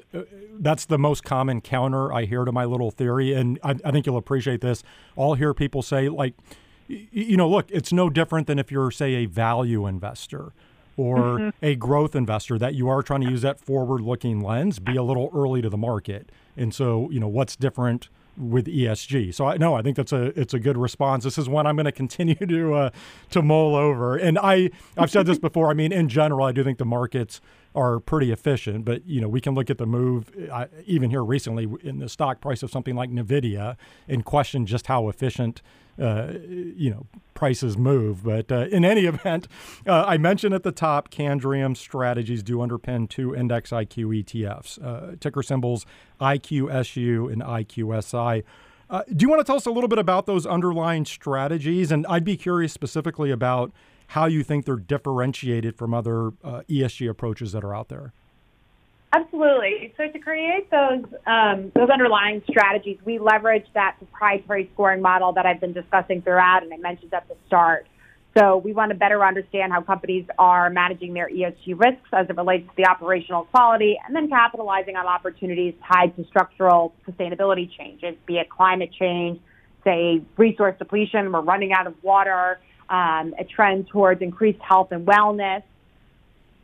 that's 0.59 0.87
the 0.87 0.99
most 0.99 1.23
common 1.23 1.61
counter 1.61 2.13
I 2.13 2.25
hear 2.25 2.45
to 2.45 2.53
my 2.53 2.65
little 2.65 2.91
theory, 2.91 3.35
and 3.35 3.59
I, 3.63 3.77
I 3.85 3.91
think 3.91 4.07
you'll 4.07 4.17
appreciate 4.17 4.61
this. 4.61 4.83
I'll 5.19 5.35
hear 5.35 5.53
people 5.53 5.83
say 5.83 6.09
like, 6.09 6.35
you 6.89 7.37
know, 7.37 7.49
look, 7.49 7.67
it's 7.71 7.93
no 7.93 8.09
different 8.11 8.47
than 8.47 8.59
if 8.59 8.71
you're, 8.71 8.91
say, 8.91 9.15
a 9.15 9.27
value 9.27 9.87
investor 9.87 10.53
or 10.97 11.17
mm-hmm. 11.17 11.49
a 11.63 11.75
growth 11.75 12.15
investor 12.15 12.59
that 12.59 12.75
you 12.75 12.89
are 12.89 13.03
trying 13.03 13.23
to 13.23 13.31
use 13.31 13.43
that 13.43 13.59
forward 13.61 14.01
looking 14.01 14.41
lens, 14.41 14.79
be 14.79 14.97
a 14.97 15.03
little 15.03 15.31
early 15.35 15.63
to 15.63 15.69
the 15.69 15.77
market. 15.77 16.31
And 16.57 16.75
so, 16.75 17.09
you 17.11 17.21
know, 17.21 17.29
what's 17.29 17.57
different 17.57 18.09
with 18.37 18.67
ESG? 18.67 19.35
So 19.35 19.47
I 19.47 19.57
no, 19.57 19.75
I 19.75 19.83
think 19.83 19.97
that's 19.97 20.13
a 20.13 20.39
it's 20.39 20.55
a 20.55 20.59
good 20.59 20.77
response. 20.77 21.25
This 21.25 21.39
is 21.39 21.49
one 21.49 21.67
I'm 21.67 21.77
going 21.77 21.87
to 21.87 21.93
continue 21.93 22.35
to 22.35 22.75
uh, 22.75 22.91
to 23.31 23.43
mull 23.43 23.75
over. 23.75 24.17
And 24.17 24.39
I 24.39 24.71
I've 24.97 25.11
said 25.11 25.27
this 25.27 25.39
before. 25.39 25.71
I 25.71 25.75
mean, 25.75 25.93
in 25.93 26.09
general, 26.09 26.47
I 26.47 26.53
do 26.53 26.63
think 26.65 26.79
the 26.79 26.85
markets 26.85 27.41
are 27.75 28.01
pretty 28.01 28.33
efficient. 28.33 28.85
But 28.85 29.07
you 29.07 29.21
know, 29.21 29.29
we 29.29 29.41
can 29.41 29.55
look 29.55 29.71
at 29.71 29.79
the 29.79 29.87
move 29.87 30.31
uh, 30.51 30.67
even 30.87 31.11
here 31.11 31.25
recently 31.25 31.69
in 31.83 31.99
the 31.99 32.09
stock 32.09 32.41
price 32.41 32.63
of 32.63 32.71
something 32.71 32.95
like 32.95 33.11
Nvidia 33.11 33.77
and 34.09 34.25
question 34.25 34.67
just 34.67 34.87
how 34.87 35.09
efficient 35.09 35.63
uh, 36.01 36.33
you 36.45 36.91
know 36.91 37.07
prices 37.35 37.77
move. 37.77 38.25
But 38.25 38.51
uh, 38.51 38.67
in 38.71 38.85
any 38.85 39.07
event, 39.07 39.49
uh, 39.87 40.05
I 40.07 40.17
mentioned 40.17 40.55
at 40.55 40.63
the 40.63 40.73
top, 40.73 41.11
Candriam 41.11 41.77
strategies 41.77 42.43
do 42.43 42.59
underpin 42.59 43.09
two 43.09 43.35
index 43.35 43.71
IQ 43.71 44.25
ETFs, 44.25 44.85
uh, 44.85 45.17
ticker 45.21 45.43
symbols 45.43 45.87
IQSU 46.21 47.33
and 47.33 47.43
IQSI. 47.43 48.45
Uh, 48.91 49.03
do 49.17 49.25
you 49.25 49.29
want 49.29 49.41
to 49.41 49.45
tell 49.45 49.57
us 49.57 49.65
a 49.65 49.71
little 49.71 49.89
bit 49.89 49.99
about 49.99 50.27
those 50.27 50.45
underlying 50.45 51.07
strategies? 51.07 51.91
And 51.91 52.07
I'd 52.09 52.25
be 52.25 52.37
curious 52.37 52.75
specifically 52.75 53.31
about 53.31 53.73
how 54.13 54.27
you 54.27 54.43
think 54.43 54.67
they're 54.67 54.77
differentiated 54.77 55.75
from 55.75 55.95
other 55.95 56.29
uh, 56.45 56.61
ESG 56.69 57.09
approaches 57.09 57.53
that 57.53 57.65
are 57.65 57.75
out 57.75 57.89
there. 57.89 58.13
Absolutely. 59.11 59.95
So 59.97 60.07
to 60.09 60.19
create 60.19 60.71
those 60.71 61.05
um, 61.27 61.73
those 61.75 61.89
underlying 61.89 62.43
strategies, 62.49 62.99
we 63.07 63.19
leverage 63.19 63.67
that 63.75 63.97
proprietary 63.99 64.71
scoring 64.75 65.01
model 65.01 65.33
that 65.33 65.47
I've 65.47 65.61
been 65.61 65.73
discussing 65.73 66.21
throughout, 66.21 66.63
and 66.63 66.73
I 66.73 66.77
mentioned 66.77 67.13
at 67.15 67.27
the 67.29 67.37
start. 67.47 67.87
So 68.37 68.59
we 68.59 68.73
want 68.73 68.91
to 68.91 68.95
better 68.95 69.25
understand 69.25 69.73
how 69.73 69.81
companies 69.81 70.27
are 70.39 70.69
managing 70.69 71.15
their 71.15 71.29
ESG 71.29 71.79
risks 71.79 72.09
as 72.13 72.29
it 72.29 72.37
relates 72.37 72.67
to 72.69 72.75
the 72.77 72.87
operational 72.87 73.45
quality, 73.45 73.99
and 74.07 74.15
then 74.15 74.29
capitalizing 74.29 74.97
on 74.97 75.07
opportunities 75.07 75.75
tied 75.91 76.17
to 76.17 76.25
structural 76.27 76.95
sustainability 77.09 77.71
changes, 77.79 78.15
be 78.27 78.37
it 78.37 78.51
climate 78.51 78.91
change, 78.99 79.41
say 79.85 80.23
resource 80.37 80.75
depletion, 80.79 81.33
we're 81.33 81.41
running 81.41 81.73
out 81.73 81.87
of 81.87 81.95
water, 82.03 82.59
um, 82.93 83.35
a 83.39 83.45
trend 83.45 83.89
towards 83.89 84.21
increased 84.21 84.61
health 84.61 84.93
and 84.93 85.07
wellness. 85.07 85.63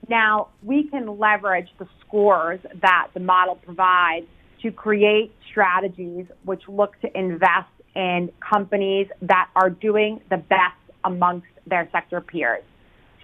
Now, 0.09 0.49
we 0.63 0.85
can 0.85 1.19
leverage 1.19 1.69
the 1.79 1.89
scores 2.01 2.61
that 2.83 3.09
the 3.15 3.21
model 3.21 3.57
provides 3.57 4.27
to 4.63 4.71
create 4.71 5.33
strategies 5.51 6.27
which 6.45 6.63
look 6.69 7.01
to 7.01 7.19
invest 7.19 7.71
in 7.97 8.31
companies 8.41 9.09
that 9.23 9.49
are 9.57 9.71
doing 9.71 10.21
the 10.29 10.37
best 10.37 10.77
amongst 11.03 11.47
their 11.67 11.89
sector 11.93 12.21
peers. 12.21 12.63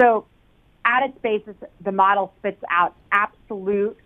So, 0.00 0.24
at 0.86 1.08
its 1.08 1.18
basis, 1.22 1.56
the 1.82 1.92
model 1.92 2.32
spits 2.38 2.62
out 2.70 2.94
absolute 3.12 3.98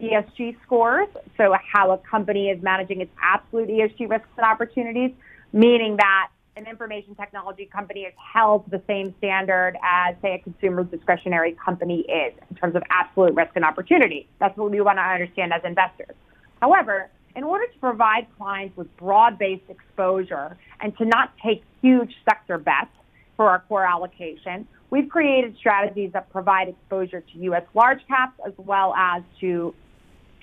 ESG 0.00 0.56
scores, 0.62 1.08
so 1.36 1.54
how 1.72 1.92
a 1.92 1.98
company 1.98 2.48
is 2.48 2.62
managing 2.62 3.00
its 3.00 3.12
absolute 3.22 3.68
ESG 3.68 4.08
risks 4.08 4.28
and 4.36 4.46
opportunities, 4.46 5.12
meaning 5.52 5.96
that 5.98 6.30
an 6.60 6.66
information 6.66 7.14
technology 7.14 7.64
company 7.64 8.02
is 8.02 8.12
held 8.32 8.64
to 8.64 8.70
the 8.70 8.82
same 8.86 9.14
standard 9.18 9.76
as, 9.82 10.14
say, 10.20 10.34
a 10.34 10.38
consumer 10.38 10.84
discretionary 10.84 11.56
company 11.64 12.00
is 12.00 12.34
in 12.50 12.56
terms 12.56 12.76
of 12.76 12.82
absolute 12.90 13.34
risk 13.34 13.52
and 13.56 13.64
opportunity. 13.64 14.28
That's 14.38 14.56
what 14.58 14.70
we 14.70 14.80
want 14.80 14.98
to 14.98 15.02
understand 15.02 15.52
as 15.54 15.62
investors. 15.64 16.14
However, 16.60 17.08
in 17.34 17.44
order 17.44 17.66
to 17.66 17.78
provide 17.78 18.26
clients 18.36 18.76
with 18.76 18.94
broad 18.98 19.38
based 19.38 19.64
exposure 19.70 20.56
and 20.80 20.96
to 20.98 21.06
not 21.06 21.32
take 21.42 21.62
huge 21.80 22.14
sector 22.28 22.58
bets 22.58 22.90
for 23.36 23.48
our 23.48 23.60
core 23.60 23.86
allocation, 23.86 24.68
we've 24.90 25.08
created 25.08 25.56
strategies 25.56 26.12
that 26.12 26.30
provide 26.30 26.68
exposure 26.68 27.22
to 27.22 27.38
U.S. 27.38 27.64
large 27.74 28.06
caps 28.06 28.38
as 28.46 28.52
well 28.58 28.94
as 28.94 29.22
to 29.40 29.74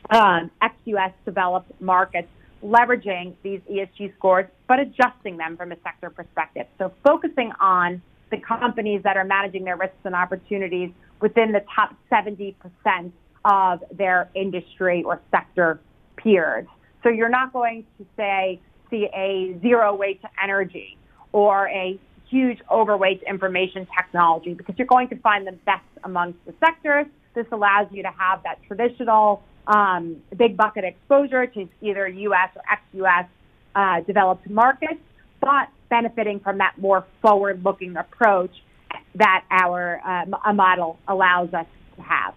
um, 0.09 0.49
ex 0.61 0.73
US 0.85 1.11
developed 1.25 1.71
markets 1.79 2.29
leveraging 2.63 3.35
these 3.43 3.61
ESG 3.71 4.15
scores, 4.15 4.45
but 4.67 4.79
adjusting 4.79 5.37
them 5.37 5.57
from 5.57 5.71
a 5.71 5.77
sector 5.83 6.09
perspective. 6.09 6.65
So 6.77 6.91
focusing 7.03 7.51
on 7.59 8.01
the 8.31 8.37
companies 8.37 9.01
that 9.03 9.17
are 9.17 9.23
managing 9.23 9.63
their 9.63 9.77
risks 9.77 9.97
and 10.03 10.15
opportunities 10.15 10.91
within 11.21 11.51
the 11.51 11.63
top 11.73 11.95
70% 12.11 12.55
of 13.45 13.83
their 13.91 14.29
industry 14.35 15.03
or 15.03 15.21
sector 15.31 15.79
peers. 16.17 16.65
So 17.03 17.09
you're 17.09 17.29
not 17.29 17.53
going 17.53 17.85
to 17.97 18.05
say 18.17 18.59
see 18.89 19.07
a 19.13 19.57
zero 19.61 19.95
weight 19.95 20.21
to 20.21 20.29
energy 20.41 20.97
or 21.31 21.67
a 21.69 21.99
huge 22.29 22.59
overweight 22.69 23.21
to 23.21 23.29
information 23.29 23.87
technology 23.97 24.53
because 24.53 24.75
you're 24.77 24.87
going 24.87 25.07
to 25.09 25.15
find 25.17 25.47
the 25.47 25.51
best 25.51 25.85
amongst 26.03 26.39
the 26.45 26.53
sectors. 26.59 27.05
This 27.33 27.45
allows 27.51 27.87
you 27.91 28.03
to 28.03 28.11
have 28.17 28.43
that 28.43 28.59
traditional 28.67 29.43
um, 29.67 30.17
big 30.35 30.57
bucket 30.57 30.83
exposure 30.83 31.45
to 31.45 31.67
either 31.81 32.07
U.S. 32.07 32.49
or 32.55 32.61
ex-U.S. 32.71 33.25
Uh, 33.75 34.01
developed 34.01 34.49
markets, 34.49 34.99
but 35.39 35.69
benefiting 35.89 36.39
from 36.39 36.57
that 36.57 36.73
more 36.77 37.05
forward-looking 37.21 37.95
approach 37.95 38.51
that 39.15 39.43
our 39.51 40.01
uh, 40.05 40.53
model 40.53 40.97
allows 41.07 41.53
us 41.53 41.65
to 41.95 42.01
have. 42.01 42.33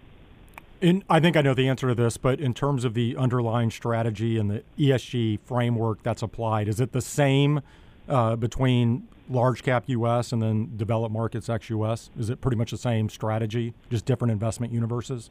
In, 0.81 1.05
I 1.11 1.21
think 1.21 1.37
I 1.37 1.43
know 1.43 1.55
the 1.55 1.69
answer 1.69 1.89
to 1.89 1.95
this, 1.95 2.17
but 2.17 2.41
in 2.41 2.55
terms 2.55 2.85
of 2.85 2.95
the 2.95 3.17
underlying 3.17 3.71
strategy 3.71 4.39
and 4.39 4.51
the 4.51 4.63
ESG 4.79 5.41
framework 5.45 6.03
that's 6.03 6.23
applied, 6.23 6.69
is 6.69 6.81
it 6.81 6.93
the 6.93 7.03
same 7.03 7.61
uh, 8.09 8.37
between 8.37 9.07
large 9.29 9.63
cap 9.63 9.85
US 9.87 10.33
and 10.33 10.43
then 10.43 10.73
developed 10.77 11.13
markets 11.13 11.49
ex 11.49 11.69
US? 11.71 12.11
Is 12.19 12.31
it 12.31 12.41
pretty 12.41 12.57
much 12.57 12.71
the 12.71 12.79
same 12.79 13.11
strategy, 13.11 13.75
just 13.91 14.07
different 14.07 14.33
investment 14.33 14.73
universes? 14.73 15.31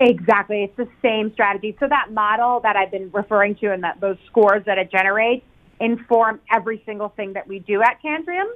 Exactly. 0.00 0.62
It's 0.62 0.76
the 0.76 0.88
same 1.02 1.32
strategy. 1.32 1.76
So 1.80 1.88
that 1.88 2.12
model 2.12 2.60
that 2.60 2.76
I've 2.76 2.90
been 2.90 3.10
referring 3.12 3.56
to 3.56 3.72
and 3.72 3.82
that 3.82 4.00
those 4.00 4.16
scores 4.26 4.64
that 4.66 4.78
it 4.78 4.90
generates 4.92 5.44
inform 5.80 6.40
every 6.52 6.82
single 6.86 7.08
thing 7.10 7.32
that 7.32 7.46
we 7.48 7.58
do 7.60 7.82
at 7.82 8.00
Candriam 8.02 8.46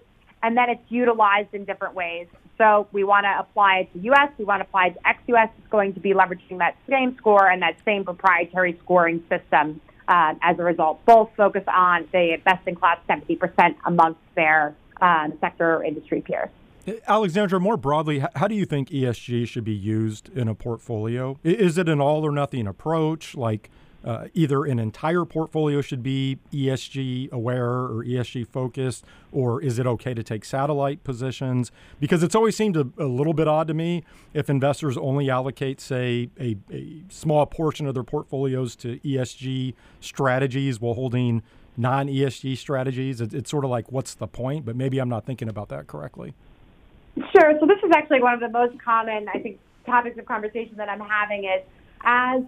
And 0.43 0.57
then 0.57 0.71
it's 0.71 0.83
utilized 0.89 1.53
in 1.53 1.65
different 1.65 1.95
ways. 1.95 2.29
So 2.59 2.87
we 2.93 3.03
want 3.03 3.25
to 3.25 3.41
apply 3.41 3.79
it 3.79 3.93
to 3.93 4.13
US, 4.13 4.31
we 4.39 4.45
want 4.45 4.61
to 4.61 4.69
apply 4.69 4.89
it 4.89 4.95
to 4.95 5.09
ex 5.09 5.19
US. 5.29 5.49
It's 5.59 5.71
going 5.71 5.95
to 5.95 6.01
be 6.01 6.13
leveraging 6.13 6.59
that 6.59 6.77
same 6.89 7.17
score 7.17 7.49
and 7.49 7.61
that 7.63 7.77
same 7.85 8.05
proprietary 8.05 8.79
scoring 8.85 9.23
system 9.29 9.81
uh, 10.07 10.35
as 10.43 10.59
a 10.59 10.63
result. 10.63 11.05
Both 11.07 11.31
focus 11.37 11.65
on 11.67 12.09
the 12.13 12.37
best 12.45 12.67
in 12.69 12.77
class 12.77 12.99
70% 13.09 13.77
amongst 13.85 14.21
their 14.37 14.77
um, 15.01 15.33
sector 15.41 15.77
or 15.77 15.85
industry 15.85 16.21
peers. 16.21 16.51
Alexandra, 17.07 17.61
more 17.61 17.77
broadly, 17.77 18.25
how 18.35 18.49
do 18.49 18.55
you 18.55 18.65
think 18.65 18.91
ESG 18.91 19.47
should 19.47 19.65
be 19.65 19.75
used 19.75 20.29
in 20.37 20.49
a 20.49 20.55
portfolio? 20.55 21.39
Is 21.45 21.79
it 21.79 21.89
an 21.89 22.01
all 22.01 22.27
or 22.27 22.33
nothing 22.33 22.67
approach? 22.67 23.37
Like 23.37 23.71
uh, 24.05 24.27
either 24.35 24.65
an 24.65 24.79
entire 24.79 25.25
portfolio 25.25 25.81
should 25.81 26.03
be 26.03 26.39
ESG 26.53 27.31
aware 27.31 27.69
or 27.69 28.05
ESG 28.05 28.49
focused, 28.49 29.05
or 29.31 29.63
is 29.63 29.79
it 29.79 29.87
okay 29.87 30.13
to 30.13 30.23
take 30.25 30.45
satellite 30.45 31.05
positions? 31.05 31.71
Because 32.01 32.23
it's 32.23 32.35
always 32.35 32.57
seemed 32.57 32.77
a, 32.77 32.89
a 32.99 33.07
little 33.07 33.35
bit 33.35 33.47
odd 33.47 33.69
to 33.69 33.75
me 33.75 34.03
if 34.35 34.51
investors 34.51 34.97
only 34.97 35.31
allocate, 35.31 35.81
say, 35.81 36.31
a, 36.41 36.57
a 36.73 37.03
small 37.09 37.47
portion 37.47 37.87
of 37.87 37.95
their 37.95 38.03
portfolios 38.03 38.75
to 38.77 38.99
ESG 39.01 39.75
strategies 40.01 40.81
while 40.81 40.95
holding 40.95 41.43
non 41.77 42.09
ESG 42.09 42.59
strategies. 42.59 43.21
It, 43.21 43.33
it's 43.33 43.51
sort 43.51 43.65
of 43.65 43.71
like, 43.71 43.93
what's 43.93 44.15
the 44.15 44.27
point? 44.27 44.65
But 44.65 44.75
maybe 44.75 44.99
I'm 44.99 45.09
not 45.09 45.25
thinking 45.25 45.49
about 45.49 45.69
that 45.69 45.87
correctly. 45.87 46.35
Sure. 47.17 47.59
So 47.61 47.67
this 47.67 47.79
is 47.85 47.91
actually 47.95 48.23
one 48.23 48.35
of 48.35 48.41
the 48.41 48.49
most 48.49 48.81
common, 48.83 49.29
I 49.29 49.39
think, 49.39 49.59
topics 49.85 50.19
of 50.19 50.27
conversation 50.27 50.77
that 50.77 50.89
I'm 50.89 51.01
having 51.01 51.45
is 51.45 51.63
as 52.03 52.43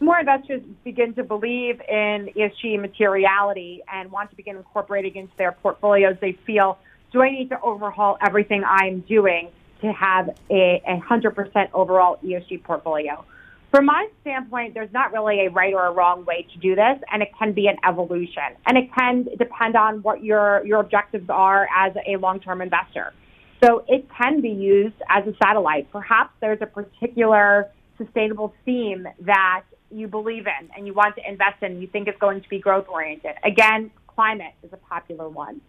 more 0.00 0.18
investors 0.18 0.62
begin 0.84 1.14
to 1.14 1.22
believe 1.22 1.80
in 1.80 2.28
ESG 2.36 2.80
materiality 2.80 3.82
and 3.90 4.10
want 4.10 4.30
to 4.30 4.36
begin 4.36 4.56
incorporating 4.56 5.14
into 5.14 5.32
their 5.38 5.52
portfolios, 5.52 6.16
they 6.20 6.32
feel, 6.44 6.78
do 7.12 7.22
I 7.22 7.30
need 7.30 7.48
to 7.50 7.60
overhaul 7.60 8.18
everything 8.20 8.64
I'm 8.66 9.00
doing 9.00 9.50
to 9.80 9.92
have 9.92 10.30
a, 10.50 10.82
a 10.86 11.00
100% 11.00 11.70
overall 11.72 12.18
ESG 12.22 12.64
portfolio? 12.64 13.24
From 13.70 13.86
my 13.86 14.08
standpoint, 14.20 14.74
there's 14.74 14.92
not 14.92 15.12
really 15.12 15.46
a 15.46 15.50
right 15.50 15.72
or 15.72 15.86
a 15.86 15.92
wrong 15.92 16.26
way 16.26 16.46
to 16.52 16.58
do 16.58 16.74
this, 16.74 16.98
and 17.10 17.22
it 17.22 17.30
can 17.38 17.52
be 17.52 17.68
an 17.68 17.76
evolution. 17.88 18.42
And 18.66 18.76
it 18.76 18.92
can 18.92 19.26
depend 19.38 19.76
on 19.76 20.02
what 20.02 20.22
your, 20.22 20.62
your 20.66 20.80
objectives 20.80 21.30
are 21.30 21.66
as 21.74 21.94
a 22.06 22.16
long 22.16 22.38
term 22.40 22.60
investor. 22.60 23.14
So 23.62 23.84
it 23.86 24.06
can 24.16 24.40
be 24.40 24.48
used 24.48 24.96
as 25.08 25.26
a 25.26 25.34
satellite. 25.42 25.90
Perhaps 25.92 26.34
there's 26.40 26.60
a 26.60 26.66
particular 26.66 27.70
sustainable 27.96 28.54
theme 28.64 29.06
that 29.20 29.62
you 29.90 30.08
believe 30.08 30.46
in 30.46 30.70
and 30.76 30.86
you 30.86 30.94
want 30.94 31.14
to 31.16 31.28
invest 31.28 31.62
in, 31.62 31.80
you 31.80 31.86
think 31.86 32.08
is 32.08 32.14
going 32.18 32.40
to 32.40 32.48
be 32.48 32.58
growth 32.58 32.86
oriented. 32.88 33.32
Again, 33.44 33.90
climate 34.08 34.54
is 34.62 34.72
a 34.72 34.76
popular 34.76 35.28
one. 35.28 35.60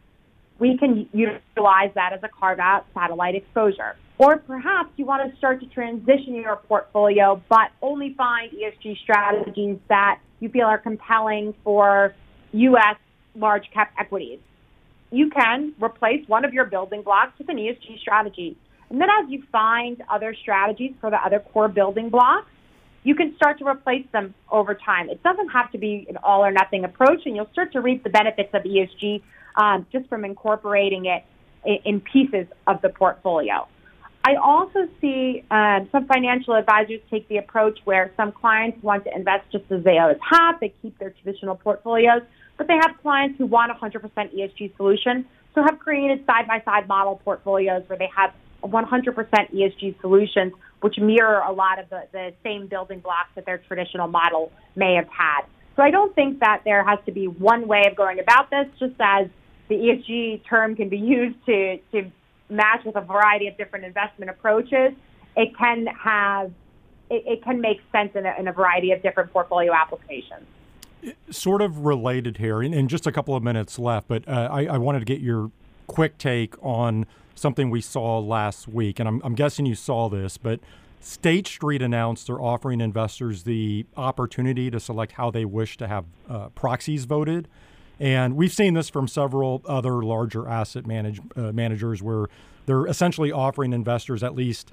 We 0.60 0.78
can 0.78 1.08
utilize 1.14 1.92
that 1.96 2.14
as 2.14 2.22
a 2.24 2.30
carve 2.30 2.60
out 2.60 2.86
satellite 2.94 3.36
exposure. 3.36 3.96
Or 4.18 4.38
perhaps 4.38 4.90
you 4.96 5.06
want 5.06 5.30
to 5.30 5.38
start 5.38 5.60
to 5.62 5.66
transition 5.68 6.36
your 6.36 6.56
portfolio, 6.56 7.42
but 7.50 7.72
only 7.82 8.14
find 8.14 8.52
ESG 8.52 9.00
strategies 9.00 9.78
that 9.90 10.20
you 10.40 10.50
feel 10.50 10.66
are 10.66 10.78
compelling 10.78 11.54
for 11.64 12.14
U.S. 12.54 12.98
large 13.36 13.70
cap 13.74 13.92
equities. 14.00 14.40
You 15.14 15.30
can 15.30 15.76
replace 15.80 16.28
one 16.28 16.44
of 16.44 16.54
your 16.54 16.66
building 16.66 17.04
blocks 17.04 17.38
with 17.38 17.48
an 17.48 17.58
ESG 17.58 18.00
strategy. 18.00 18.58
And 18.90 19.00
then 19.00 19.10
as 19.10 19.30
you 19.30 19.44
find 19.52 20.02
other 20.10 20.34
strategies 20.34 20.94
for 21.00 21.12
the 21.12 21.24
other 21.24 21.40
core 21.40 21.68
building 21.68 22.10
blocks, 22.10 22.50
you 23.04 23.14
can 23.14 23.36
start 23.36 23.60
to 23.60 23.68
replace 23.68 24.08
them 24.12 24.34
over 24.50 24.74
time. 24.74 25.10
It 25.12 25.22
doesn't 25.22 25.50
have 25.50 25.72
to 25.74 25.78
be 25.78 26.08
an 26.10 26.18
all 26.24 26.44
or 26.44 26.52
nothing 26.52 26.84
approach, 26.84 27.28
and 27.28 27.36
you'll 27.36 27.50
start 27.52 27.74
to 27.74 27.82
reap 27.82 28.04
the 28.04 28.10
benefits 28.10 28.50
of 28.56 28.64
ESG 28.64 29.22
um, 29.56 29.86
just 29.92 30.10
from 30.10 30.26
incorporating 30.26 31.06
it 31.06 31.24
in 31.86 32.02
pieces 32.02 32.48
of 32.66 32.82
the 32.82 32.90
portfolio. 32.90 33.68
I 34.26 34.36
also 34.36 34.88
see 35.00 35.44
um, 35.52 35.90
some 35.92 36.08
financial 36.08 36.56
advisors 36.56 37.02
take 37.12 37.28
the 37.28 37.38
approach 37.38 37.78
where 37.84 38.12
some 38.18 38.32
clients 38.32 38.82
want 38.82 39.04
to 39.04 39.14
invest 39.14 39.52
just 39.52 39.66
as 39.70 39.84
they 39.84 40.00
always 40.00 40.18
have. 40.32 40.60
They 40.60 40.74
keep 40.82 40.98
their 40.98 41.12
traditional 41.12 41.56
portfolios, 41.56 42.24
but 42.58 42.68
they 42.68 42.76
have 42.76 42.96
clients 43.02 43.38
who 43.38 43.46
want 43.46 43.72
100% 43.78 44.02
ESG 44.02 44.76
solution, 44.78 45.26
so 45.56 45.64
have 45.64 45.80
created 45.80 46.26
side-by-side 46.26 46.88
model 46.88 47.20
portfolios 47.24 47.84
where 47.88 47.98
they 47.98 48.10
have 48.16 48.34
100% 48.64 49.54
ESG 49.54 50.00
solutions 50.02 50.54
which 50.82 50.98
mirror 50.98 51.40
a 51.40 51.52
lot 51.52 51.80
of 51.80 51.90
the, 51.90 52.04
the 52.12 52.34
same 52.44 52.68
building 52.68 53.00
blocks 53.00 53.30
that 53.36 53.46
their 53.46 53.58
traditional 53.58 54.08
model 54.08 54.52
may 54.76 54.96
have 54.96 55.08
had. 55.08 55.44
So 55.78 55.82
I 55.82 55.92
don't 55.92 56.14
think 56.14 56.42
that 56.42 56.64
there 56.66 56.84
has 56.86 57.00
to 57.06 57.12
be 57.14 57.28
one 57.28 57.68
way 57.68 57.84
of 57.90 57.96
going 57.96 58.20
about 58.20 58.50
this, 58.50 58.68
just 58.80 58.96
as 59.00 59.28
the 59.70 59.76
ESG 59.76 60.42
term 60.48 60.76
can 60.76 60.90
be 60.90 60.98
used 61.20 61.38
to, 61.46 61.78
to 61.94 62.12
match 62.50 62.82
with 62.86 62.98
a 62.98 63.02
variety 63.02 63.48
of 63.48 63.58
different 63.58 63.86
investment 63.86 64.30
approaches. 64.30 64.92
It 65.38 65.58
can 65.58 65.88
have, 65.88 66.52
it, 67.10 67.24
it 67.26 67.44
can 67.44 67.62
make 67.62 67.78
sense 67.94 68.12
in 68.16 68.26
a, 68.26 68.36
in 68.38 68.50
a 68.50 68.54
variety 68.54 68.92
of 68.92 69.02
different 69.02 69.32
portfolio 69.32 69.74
applications 69.74 70.46
sort 71.30 71.62
of 71.62 71.86
related 71.86 72.38
here, 72.38 72.62
in, 72.62 72.88
just 72.88 73.08
a 73.08 73.12
couple 73.12 73.36
of 73.36 73.44
minutes 73.44 73.78
left, 73.80 74.08
but 74.08 74.28
uh, 74.28 74.50
I, 74.52 74.66
I, 74.66 74.78
wanted 74.78 75.00
to 75.00 75.06
get 75.06 75.20
your 75.20 75.52
quick 75.88 76.18
take 76.18 76.56
on 76.64 77.06
something 77.36 77.70
we 77.70 77.82
saw 77.82 78.20
last 78.20 78.68
week, 78.68 79.00
and 79.00 79.08
I'm, 79.08 79.22
I'm 79.24 79.36
guessing 79.36 79.66
you 79.66 79.76
saw 79.76 80.10
this, 80.10 80.38
but 80.38 80.60
State 81.00 81.48
Street 81.48 81.82
announced 81.82 82.28
they're 82.28 82.42
offering 82.42 82.80
investors 82.80 83.44
the 83.44 83.86
opportunity 83.98 84.72
to 84.72 84.80
select 84.80 85.14
how 85.14 85.30
they 85.30 85.44
wish 85.44 85.76
to 85.78 85.88
have 85.88 86.06
uh, 86.30 86.50
proxies 86.50 87.06
voted. 87.06 87.48
And 88.00 88.36
we've 88.36 88.54
seen 88.54 88.74
this 88.74 88.90
from 88.90 89.08
several 89.08 89.62
other 89.66 90.02
larger 90.02 90.48
asset 90.48 90.88
manage, 90.88 91.20
uh, 91.36 91.52
managers 91.52 92.02
where 92.02 92.28
they're 92.66 92.86
essentially 92.86 93.32
offering 93.32 93.74
investors 93.74 94.24
at 94.24 94.34
least 94.34 94.72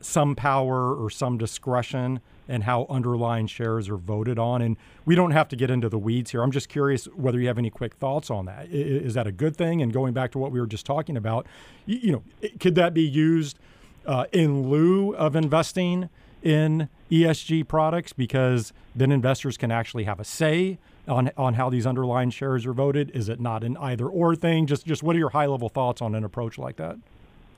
some 0.00 0.34
power 0.34 0.94
or 0.94 1.10
some 1.10 1.36
discretion 1.36 2.20
in 2.52 2.60
how 2.60 2.86
underlying 2.90 3.46
shares 3.46 3.88
are 3.88 3.96
voted 3.96 4.38
on. 4.38 4.60
And 4.60 4.76
we 5.06 5.14
don't 5.14 5.30
have 5.30 5.48
to 5.48 5.56
get 5.56 5.70
into 5.70 5.88
the 5.88 5.98
weeds 5.98 6.32
here. 6.32 6.42
I'm 6.42 6.50
just 6.50 6.68
curious 6.68 7.06
whether 7.06 7.40
you 7.40 7.48
have 7.48 7.56
any 7.56 7.70
quick 7.70 7.94
thoughts 7.94 8.30
on 8.30 8.44
that. 8.44 8.68
Is 8.70 9.14
that 9.14 9.26
a 9.26 9.32
good 9.32 9.56
thing? 9.56 9.80
And 9.80 9.90
going 9.90 10.12
back 10.12 10.32
to 10.32 10.38
what 10.38 10.52
we 10.52 10.60
were 10.60 10.66
just 10.66 10.84
talking 10.84 11.16
about, 11.16 11.46
you 11.86 12.12
know, 12.12 12.50
could 12.60 12.74
that 12.74 12.92
be 12.92 13.02
used 13.02 13.58
uh, 14.06 14.26
in 14.32 14.68
lieu 14.68 15.14
of 15.16 15.34
investing 15.34 16.10
in 16.42 16.90
ESG 17.10 17.66
products 17.66 18.12
because 18.12 18.74
then 18.94 19.10
investors 19.10 19.56
can 19.56 19.70
actually 19.70 20.04
have 20.04 20.20
a 20.20 20.24
say 20.24 20.78
on 21.08 21.30
on 21.36 21.54
how 21.54 21.70
these 21.70 21.86
underlying 21.86 22.30
shares 22.30 22.66
are 22.66 22.74
voted? 22.74 23.10
Is 23.14 23.30
it 23.30 23.40
not 23.40 23.64
an 23.64 23.78
either 23.78 24.06
or 24.06 24.36
thing? 24.36 24.66
Just 24.66 24.84
just 24.84 25.02
what 25.02 25.16
are 25.16 25.18
your 25.18 25.30
high 25.30 25.46
level 25.46 25.70
thoughts 25.70 26.02
on 26.02 26.14
an 26.14 26.24
approach 26.24 26.58
like 26.58 26.76
that? 26.76 26.98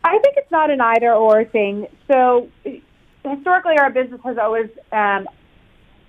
I 0.05 0.19
think 0.19 0.37
it's 0.37 0.51
not 0.53 0.71
an 0.71 0.81
either 0.81 1.13
or 1.15 1.45
thing. 1.45 1.89
So 2.07 2.49
historically, 3.25 3.79
our 3.79 3.91
business 3.91 4.21
has 4.25 4.37
always, 4.39 4.69
um, 4.93 5.27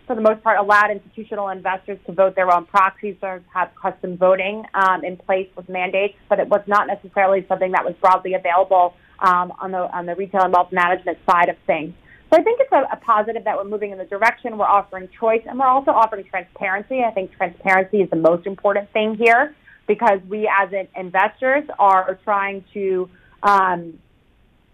for 0.07 0.15
the 0.15 0.21
most 0.21 0.43
part, 0.43 0.59
allowed 0.59 0.91
institutional 0.91 1.49
investors 1.49 1.97
to 2.05 2.11
vote 2.11 2.35
their 2.35 2.53
own 2.53 2.65
proxies 2.65 3.15
or 3.21 3.41
have 3.53 3.71
custom 3.81 4.17
voting 4.17 4.63
um, 4.73 5.03
in 5.03 5.17
place 5.17 5.49
with 5.55 5.67
mandates, 5.69 6.15
but 6.29 6.39
it 6.39 6.47
was 6.47 6.61
not 6.67 6.87
necessarily 6.87 7.45
something 7.47 7.71
that 7.71 7.83
was 7.83 7.95
broadly 8.01 8.33
available 8.33 8.93
um, 9.19 9.53
on 9.59 9.71
the 9.71 9.77
on 9.95 10.05
the 10.05 10.15
retail 10.15 10.41
and 10.41 10.53
wealth 10.53 10.71
management 10.71 11.17
side 11.29 11.49
of 11.49 11.55
things. 11.65 11.93
So 12.31 12.39
I 12.39 12.43
think 12.43 12.59
it's 12.59 12.71
a, 12.71 12.83
a 12.91 12.97
positive 12.97 13.43
that 13.45 13.55
we're 13.55 13.63
moving 13.63 13.91
in 13.91 13.97
the 13.97 14.05
direction. 14.05 14.57
We're 14.57 14.65
offering 14.65 15.07
choice 15.19 15.41
and 15.47 15.57
we're 15.57 15.67
also 15.67 15.91
offering 15.91 16.25
transparency. 16.25 17.01
I 17.01 17.11
think 17.11 17.31
transparency 17.35 18.01
is 18.01 18.09
the 18.09 18.15
most 18.17 18.45
important 18.45 18.91
thing 18.91 19.15
here 19.15 19.55
because 19.87 20.19
we 20.27 20.49
as 20.51 20.69
investors 20.95 21.63
are 21.77 22.19
trying 22.23 22.65
to 22.73 23.09
um, 23.43 23.99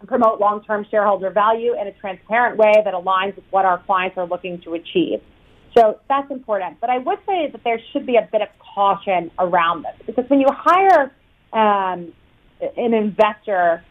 promote 0.07 0.39
long-term 0.39 0.85
shareholder 0.89 1.29
value 1.29 1.73
in 1.79 1.87
a 1.87 1.91
transparent 1.93 2.57
way 2.57 2.73
that 2.83 2.93
aligns 2.93 3.35
with 3.35 3.45
what 3.49 3.65
our 3.65 3.79
clients 3.83 4.17
are 4.17 4.27
looking 4.27 4.61
to 4.61 4.73
achieve. 4.73 5.21
So 5.77 5.99
that's 6.09 6.29
important. 6.31 6.79
But 6.81 6.89
I 6.89 6.97
would 6.97 7.19
say 7.25 7.49
that 7.51 7.63
there 7.63 7.79
should 7.91 8.05
be 8.05 8.17
a 8.17 8.27
bit 8.31 8.41
of 8.41 8.49
caution 8.75 9.31
around 9.39 9.83
this 9.83 10.05
because 10.05 10.25
when 10.29 10.39
you 10.39 10.47
hire 10.49 11.11
um, 11.53 12.13
an 12.77 12.93
investor, 12.93 13.83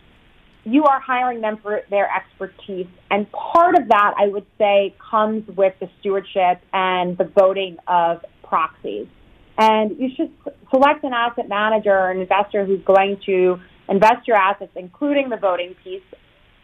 you 0.65 0.85
are 0.85 1.01
hiring 1.01 1.41
them 1.41 1.59
for 1.63 1.81
their 1.91 2.09
expertise. 2.15 2.87
And 3.11 3.31
part 3.33 3.79
of 3.79 3.89
that, 3.89 4.15
I 4.19 4.29
would 4.29 4.47
say, 4.59 4.95
comes 5.11 5.47
with 5.57 5.75
the 5.81 5.89
stewardship 6.01 6.61
and 6.73 7.17
the 7.17 7.25
voting 7.25 7.79
of 7.87 8.25
proxies. 8.43 9.07
And 9.57 9.99
you 9.99 10.09
should 10.17 10.33
select 10.71 11.05
an 11.05 11.13
asset 11.13 11.49
manager 11.49 11.93
or 11.93 12.11
an 12.11 12.21
investor 12.21 12.65
who's 12.65 12.83
going 12.85 13.21
to 13.27 13.59
invest 13.91 14.27
your 14.27 14.37
assets, 14.37 14.73
including 14.77 15.29
the 15.29 15.37
voting 15.37 15.75
piece, 15.83 16.03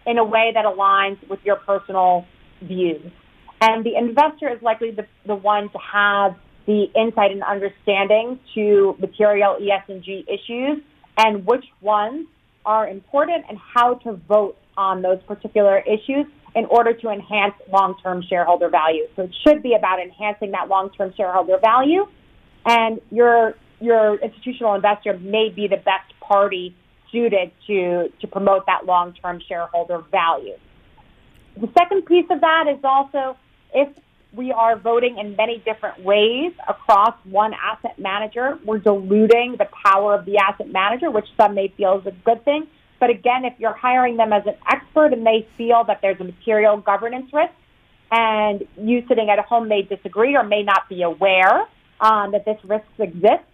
in 0.06 0.18
a 0.18 0.24
way 0.24 0.52
that 0.54 0.64
aligns 0.64 1.18
with 1.28 1.40
your 1.44 1.56
personal 1.56 2.24
views. 2.62 3.10
And 3.60 3.84
the 3.84 3.96
investor 3.96 4.48
is 4.48 4.62
likely 4.62 4.92
the, 4.92 5.06
the 5.26 5.34
one 5.34 5.70
to 5.70 5.78
have 5.78 6.36
the 6.66 6.86
insight 6.94 7.32
and 7.32 7.42
understanding 7.42 8.38
to 8.54 8.96
material 8.98 9.56
ESG 9.60 10.24
issues 10.28 10.82
and 11.16 11.46
which 11.46 11.64
ones 11.80 12.26
are 12.64 12.88
important 12.88 13.44
and 13.48 13.58
how 13.74 13.94
to 13.94 14.14
vote 14.28 14.56
on 14.76 15.02
those 15.02 15.18
particular 15.26 15.78
issues 15.80 16.26
in 16.54 16.64
order 16.66 16.92
to 16.92 17.08
enhance 17.08 17.54
long-term 17.72 18.22
shareholder 18.28 18.68
value. 18.68 19.04
So 19.14 19.22
it 19.22 19.34
should 19.46 19.62
be 19.62 19.74
about 19.74 20.00
enhancing 20.00 20.50
that 20.52 20.68
long-term 20.68 21.14
shareholder 21.16 21.58
value 21.62 22.06
and 22.64 23.00
your 23.10 23.54
your 23.78 24.18
institutional 24.20 24.74
investor 24.74 25.18
may 25.18 25.50
be 25.54 25.68
the 25.68 25.76
best 25.76 26.12
party 26.20 26.74
suited 27.16 27.50
to 27.66 28.12
to 28.20 28.26
promote 28.26 28.66
that 28.66 28.84
long-term 28.84 29.40
shareholder 29.48 30.02
value. 30.10 30.56
The 31.56 31.68
second 31.78 32.04
piece 32.04 32.26
of 32.30 32.42
that 32.42 32.64
is 32.68 32.84
also 32.84 33.36
if 33.72 33.88
we 34.32 34.52
are 34.52 34.76
voting 34.76 35.16
in 35.16 35.34
many 35.36 35.62
different 35.64 36.04
ways 36.04 36.52
across 36.68 37.14
one 37.24 37.54
asset 37.54 37.98
manager, 37.98 38.58
we're 38.64 38.78
diluting 38.78 39.56
the 39.58 39.66
power 39.84 40.14
of 40.14 40.26
the 40.26 40.36
asset 40.36 40.70
manager, 40.70 41.10
which 41.10 41.26
some 41.38 41.54
may 41.54 41.68
feel 41.76 41.98
is 41.98 42.06
a 42.06 42.10
good 42.10 42.44
thing. 42.44 42.66
But 43.00 43.08
again, 43.08 43.46
if 43.46 43.54
you're 43.58 43.74
hiring 43.74 44.18
them 44.18 44.32
as 44.34 44.42
an 44.46 44.56
expert 44.70 45.14
and 45.14 45.26
they 45.26 45.48
feel 45.56 45.84
that 45.84 46.00
there's 46.02 46.20
a 46.20 46.24
material 46.24 46.76
governance 46.76 47.32
risk, 47.32 47.54
and 48.10 48.66
you 48.76 49.04
sitting 49.08 49.30
at 49.30 49.38
home 49.40 49.68
may 49.68 49.82
disagree 49.82 50.36
or 50.36 50.44
may 50.44 50.62
not 50.62 50.88
be 50.88 51.02
aware 51.02 51.66
um, 52.00 52.32
that 52.32 52.44
this 52.44 52.58
risk 52.64 52.86
exists, 52.98 53.50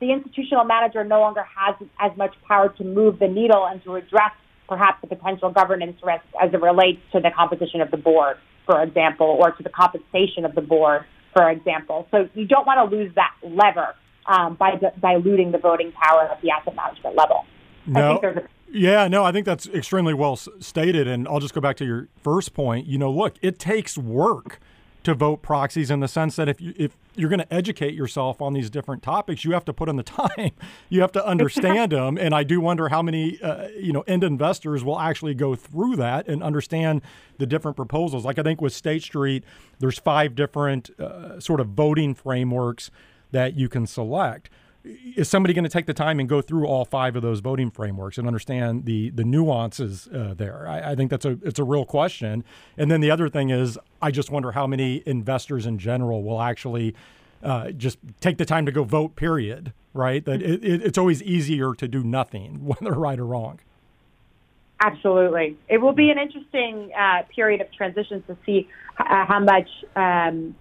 the 0.00 0.12
institutional 0.12 0.64
manager 0.64 1.04
no 1.04 1.20
longer 1.20 1.42
has 1.42 1.74
as 1.98 2.16
much 2.16 2.34
power 2.46 2.68
to 2.68 2.84
move 2.84 3.18
the 3.18 3.28
needle 3.28 3.66
and 3.66 3.82
to 3.84 3.96
address 3.96 4.32
perhaps 4.68 5.00
the 5.00 5.06
potential 5.06 5.50
governance 5.50 5.96
risk 6.04 6.24
as 6.40 6.52
it 6.52 6.60
relates 6.60 7.00
to 7.12 7.20
the 7.20 7.30
composition 7.30 7.80
of 7.80 7.90
the 7.90 7.96
board, 7.96 8.36
for 8.66 8.82
example, 8.82 9.38
or 9.40 9.52
to 9.52 9.62
the 9.62 9.70
compensation 9.70 10.44
of 10.44 10.54
the 10.54 10.60
board, 10.60 11.04
for 11.32 11.50
example. 11.50 12.06
So 12.10 12.28
you 12.34 12.46
don't 12.46 12.66
want 12.66 12.90
to 12.90 12.96
lose 12.96 13.14
that 13.14 13.32
lever 13.42 13.94
um, 14.26 14.54
by 14.54 14.76
di- 14.76 14.92
diluting 15.00 15.52
the 15.52 15.58
voting 15.58 15.92
power 15.92 16.22
at 16.22 16.42
the 16.42 16.50
asset 16.50 16.74
management 16.74 17.16
level. 17.16 17.44
No. 17.86 18.20
yeah, 18.72 19.06
no, 19.08 19.24
I 19.24 19.32
think 19.32 19.46
that's 19.46 19.68
extremely 19.68 20.14
well 20.14 20.36
stated. 20.36 21.06
And 21.06 21.28
I'll 21.28 21.40
just 21.40 21.54
go 21.54 21.60
back 21.60 21.76
to 21.76 21.84
your 21.84 22.08
first 22.22 22.52
point. 22.52 22.86
You 22.86 22.98
know, 22.98 23.10
look, 23.10 23.36
it 23.40 23.58
takes 23.58 23.96
work 23.96 24.58
to 25.06 25.14
vote 25.14 25.40
proxies 25.40 25.88
in 25.88 26.00
the 26.00 26.08
sense 26.08 26.34
that 26.34 26.48
if 26.48 26.60
you 26.60 26.74
if 26.76 26.96
you're 27.14 27.28
going 27.28 27.38
to 27.38 27.54
educate 27.54 27.94
yourself 27.94 28.42
on 28.42 28.54
these 28.54 28.68
different 28.68 29.04
topics, 29.04 29.44
you 29.44 29.52
have 29.52 29.64
to 29.64 29.72
put 29.72 29.88
in 29.88 29.94
the 29.94 30.02
time. 30.02 30.50
You 30.88 31.00
have 31.00 31.12
to 31.12 31.24
understand 31.24 31.92
them, 31.92 32.18
and 32.18 32.34
I 32.34 32.42
do 32.42 32.60
wonder 32.60 32.88
how 32.88 33.02
many 33.02 33.40
uh, 33.40 33.68
you 33.68 33.92
know 33.92 34.00
end 34.08 34.24
investors 34.24 34.82
will 34.82 34.98
actually 34.98 35.34
go 35.34 35.54
through 35.54 35.94
that 35.96 36.26
and 36.26 36.42
understand 36.42 37.02
the 37.38 37.46
different 37.46 37.76
proposals. 37.76 38.24
Like 38.24 38.40
I 38.40 38.42
think 38.42 38.60
with 38.60 38.72
State 38.72 39.04
Street, 39.04 39.44
there's 39.78 39.96
five 39.96 40.34
different 40.34 40.90
uh, 40.98 41.38
sort 41.38 41.60
of 41.60 41.68
voting 41.68 42.12
frameworks 42.12 42.90
that 43.30 43.54
you 43.54 43.68
can 43.68 43.86
select 43.86 44.50
is 45.16 45.28
somebody 45.28 45.54
going 45.54 45.64
to 45.64 45.70
take 45.70 45.86
the 45.86 45.94
time 45.94 46.20
and 46.20 46.28
go 46.28 46.40
through 46.40 46.66
all 46.66 46.84
five 46.84 47.16
of 47.16 47.22
those 47.22 47.40
voting 47.40 47.70
frameworks 47.70 48.18
and 48.18 48.26
understand 48.26 48.84
the 48.84 49.10
the 49.10 49.24
nuances 49.24 50.08
uh, 50.08 50.34
there? 50.36 50.66
I, 50.68 50.92
I, 50.92 50.94
think 50.94 51.10
that's 51.10 51.24
a 51.24 51.38
it's 51.42 51.58
a 51.58 51.64
real 51.64 51.84
question. 51.84 52.44
And 52.76 52.90
then 52.90 53.00
the 53.00 53.10
other 53.10 53.28
thing 53.28 53.50
is, 53.50 53.78
I 54.00 54.10
just 54.10 54.30
wonder 54.30 54.52
how 54.52 54.66
many 54.66 55.02
investors 55.06 55.66
in 55.66 55.78
general 55.78 56.22
will 56.22 56.40
actually 56.40 56.94
uh, 57.42 57.70
just 57.70 57.98
take 58.20 58.38
the 58.38 58.44
time 58.44 58.66
to 58.66 58.72
go 58.72 58.84
vote. 58.84 59.16
Period. 59.16 59.72
Right. 59.92 60.24
That 60.24 60.42
it, 60.42 60.62
it, 60.62 60.82
it's 60.82 60.98
always 60.98 61.22
easier 61.22 61.74
to 61.74 61.88
do 61.88 62.04
nothing, 62.04 62.64
whether 62.66 62.92
right 62.92 63.18
or 63.18 63.26
wrong. 63.26 63.60
Absolutely, 64.78 65.56
it 65.68 65.78
will 65.78 65.94
be 65.94 66.10
an 66.10 66.18
interesting 66.18 66.92
uh, 66.92 67.22
period 67.34 67.62
of 67.62 67.72
transition 67.72 68.22
to 68.24 68.36
see 68.44 68.68
uh, 68.98 69.24
how 69.24 69.40
much. 69.40 69.68
Um, 69.94 70.54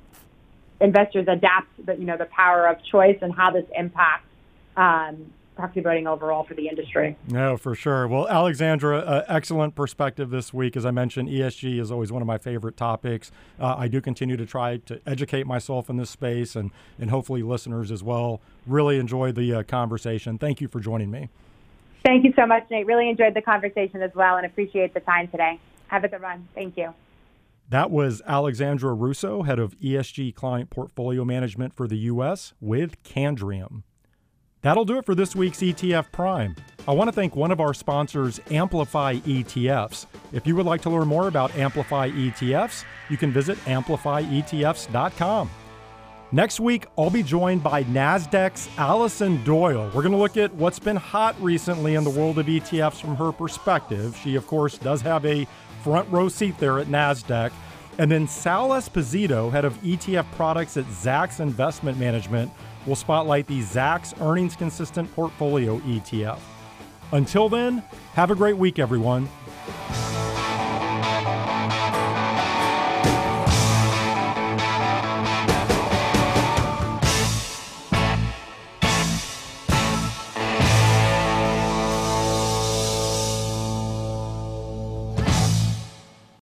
investors 0.81 1.25
adapt 1.27 1.67
the, 1.85 1.95
you 1.95 2.05
know, 2.05 2.17
the 2.17 2.25
power 2.25 2.67
of 2.67 2.77
choice 2.83 3.17
and 3.21 3.33
how 3.33 3.51
this 3.51 3.65
impacts 3.75 4.27
um, 4.75 5.31
proxy 5.55 5.79
voting 5.79 6.05
overall 6.05 6.43
for 6.43 6.53
the 6.53 6.67
industry. 6.67 7.15
No, 7.27 7.57
for 7.57 7.75
sure. 7.75 8.07
Well, 8.07 8.27
Alexandra, 8.27 8.99
uh, 8.99 9.23
excellent 9.27 9.73
perspective 9.73 10.29
this 10.29 10.53
week. 10.53 10.75
As 10.75 10.85
I 10.85 10.91
mentioned, 10.91 11.29
ESG 11.29 11.79
is 11.79 11.91
always 11.91 12.11
one 12.11 12.21
of 12.21 12.27
my 12.27 12.37
favorite 12.37 12.75
topics. 12.75 13.31
Uh, 13.59 13.75
I 13.77 13.87
do 13.87 14.01
continue 14.01 14.37
to 14.37 14.45
try 14.45 14.77
to 14.77 14.99
educate 15.05 15.47
myself 15.47 15.89
in 15.89 15.97
this 15.97 16.09
space 16.09 16.55
and, 16.55 16.71
and 16.99 17.09
hopefully 17.09 17.41
listeners 17.41 17.91
as 17.91 18.03
well. 18.03 18.41
Really 18.67 18.99
enjoy 18.99 19.31
the 19.31 19.53
uh, 19.53 19.63
conversation. 19.63 20.37
Thank 20.37 20.59
you 20.59 20.67
for 20.67 20.79
joining 20.79 21.09
me. 21.09 21.29
Thank 22.03 22.23
you 22.23 22.33
so 22.35 22.45
much, 22.45 22.69
Nate. 22.69 22.85
Really 22.85 23.09
enjoyed 23.09 23.33
the 23.33 23.41
conversation 23.41 24.01
as 24.01 24.13
well 24.13 24.37
and 24.37 24.45
appreciate 24.45 24.93
the 24.93 24.99
time 24.99 25.27
today. 25.29 25.59
Have 25.87 26.03
a 26.03 26.07
good 26.07 26.21
run. 26.21 26.47
Thank 26.53 26.77
you. 26.77 26.93
That 27.69 27.89
was 27.89 28.21
Alexandra 28.27 28.93
Russo, 28.93 29.41
head 29.41 29.57
of 29.57 29.79
ESG 29.79 30.35
client 30.35 30.69
portfolio 30.69 31.25
management 31.25 31.73
for 31.73 31.87
the 31.87 31.97
U.S. 31.97 32.53
with 32.61 33.01
Candriam. 33.01 33.81
That'll 34.61 34.85
do 34.85 34.99
it 34.99 35.05
for 35.05 35.15
this 35.15 35.35
week's 35.35 35.59
ETF 35.59 36.11
Prime. 36.11 36.55
I 36.87 36.91
want 36.91 37.07
to 37.07 37.11
thank 37.11 37.35
one 37.35 37.51
of 37.51 37.59
our 37.59 37.73
sponsors, 37.73 38.39
Amplify 38.51 39.15
ETFs. 39.15 40.05
If 40.31 40.45
you 40.45 40.55
would 40.55 40.67
like 40.67 40.81
to 40.81 40.91
learn 40.91 41.07
more 41.07 41.27
about 41.27 41.55
Amplify 41.55 42.11
ETFs, 42.11 42.83
you 43.09 43.17
can 43.17 43.31
visit 43.31 43.57
amplifyetfs.com. 43.65 45.49
Next 46.31 46.59
week, 46.59 46.87
I'll 46.97 47.09
be 47.09 47.23
joined 47.23 47.63
by 47.63 47.83
NASDAQ's 47.83 48.69
Allison 48.77 49.43
Doyle. 49.43 49.85
We're 49.93 50.01
going 50.01 50.11
to 50.11 50.17
look 50.17 50.37
at 50.37 50.53
what's 50.55 50.79
been 50.79 50.95
hot 50.97 51.35
recently 51.41 51.95
in 51.95 52.03
the 52.03 52.09
world 52.09 52.37
of 52.39 52.47
ETFs 52.47 52.99
from 52.99 53.15
her 53.15 53.31
perspective. 53.31 54.19
She, 54.23 54.35
of 54.35 54.45
course, 54.45 54.77
does 54.77 55.01
have 55.01 55.25
a 55.25 55.47
front 55.85 56.11
row 56.11 56.27
seat 56.27 56.57
there 56.57 56.79
at 56.79 56.87
NASDAQ. 56.87 57.51
And 57.99 58.11
then 58.11 58.27
Sal 58.27 58.69
Esposito, 58.69 59.51
head 59.51 59.65
of 59.65 59.79
ETF 59.83 60.25
products 60.31 60.77
at 60.77 60.85
Zacks 60.85 61.39
Investment 61.39 61.99
Management, 61.99 62.51
will 62.87 62.95
spotlight 62.95 63.45
the 63.45 63.61
Zacks 63.61 64.19
Earnings 64.19 64.55
Consistent 64.55 65.13
Portfolio 65.13 65.77
ETF. 65.81 66.39
Until 67.11 67.49
then, 67.49 67.83
have 68.13 68.31
a 68.31 68.35
great 68.35 68.57
week, 68.57 68.79
everyone. 68.79 69.29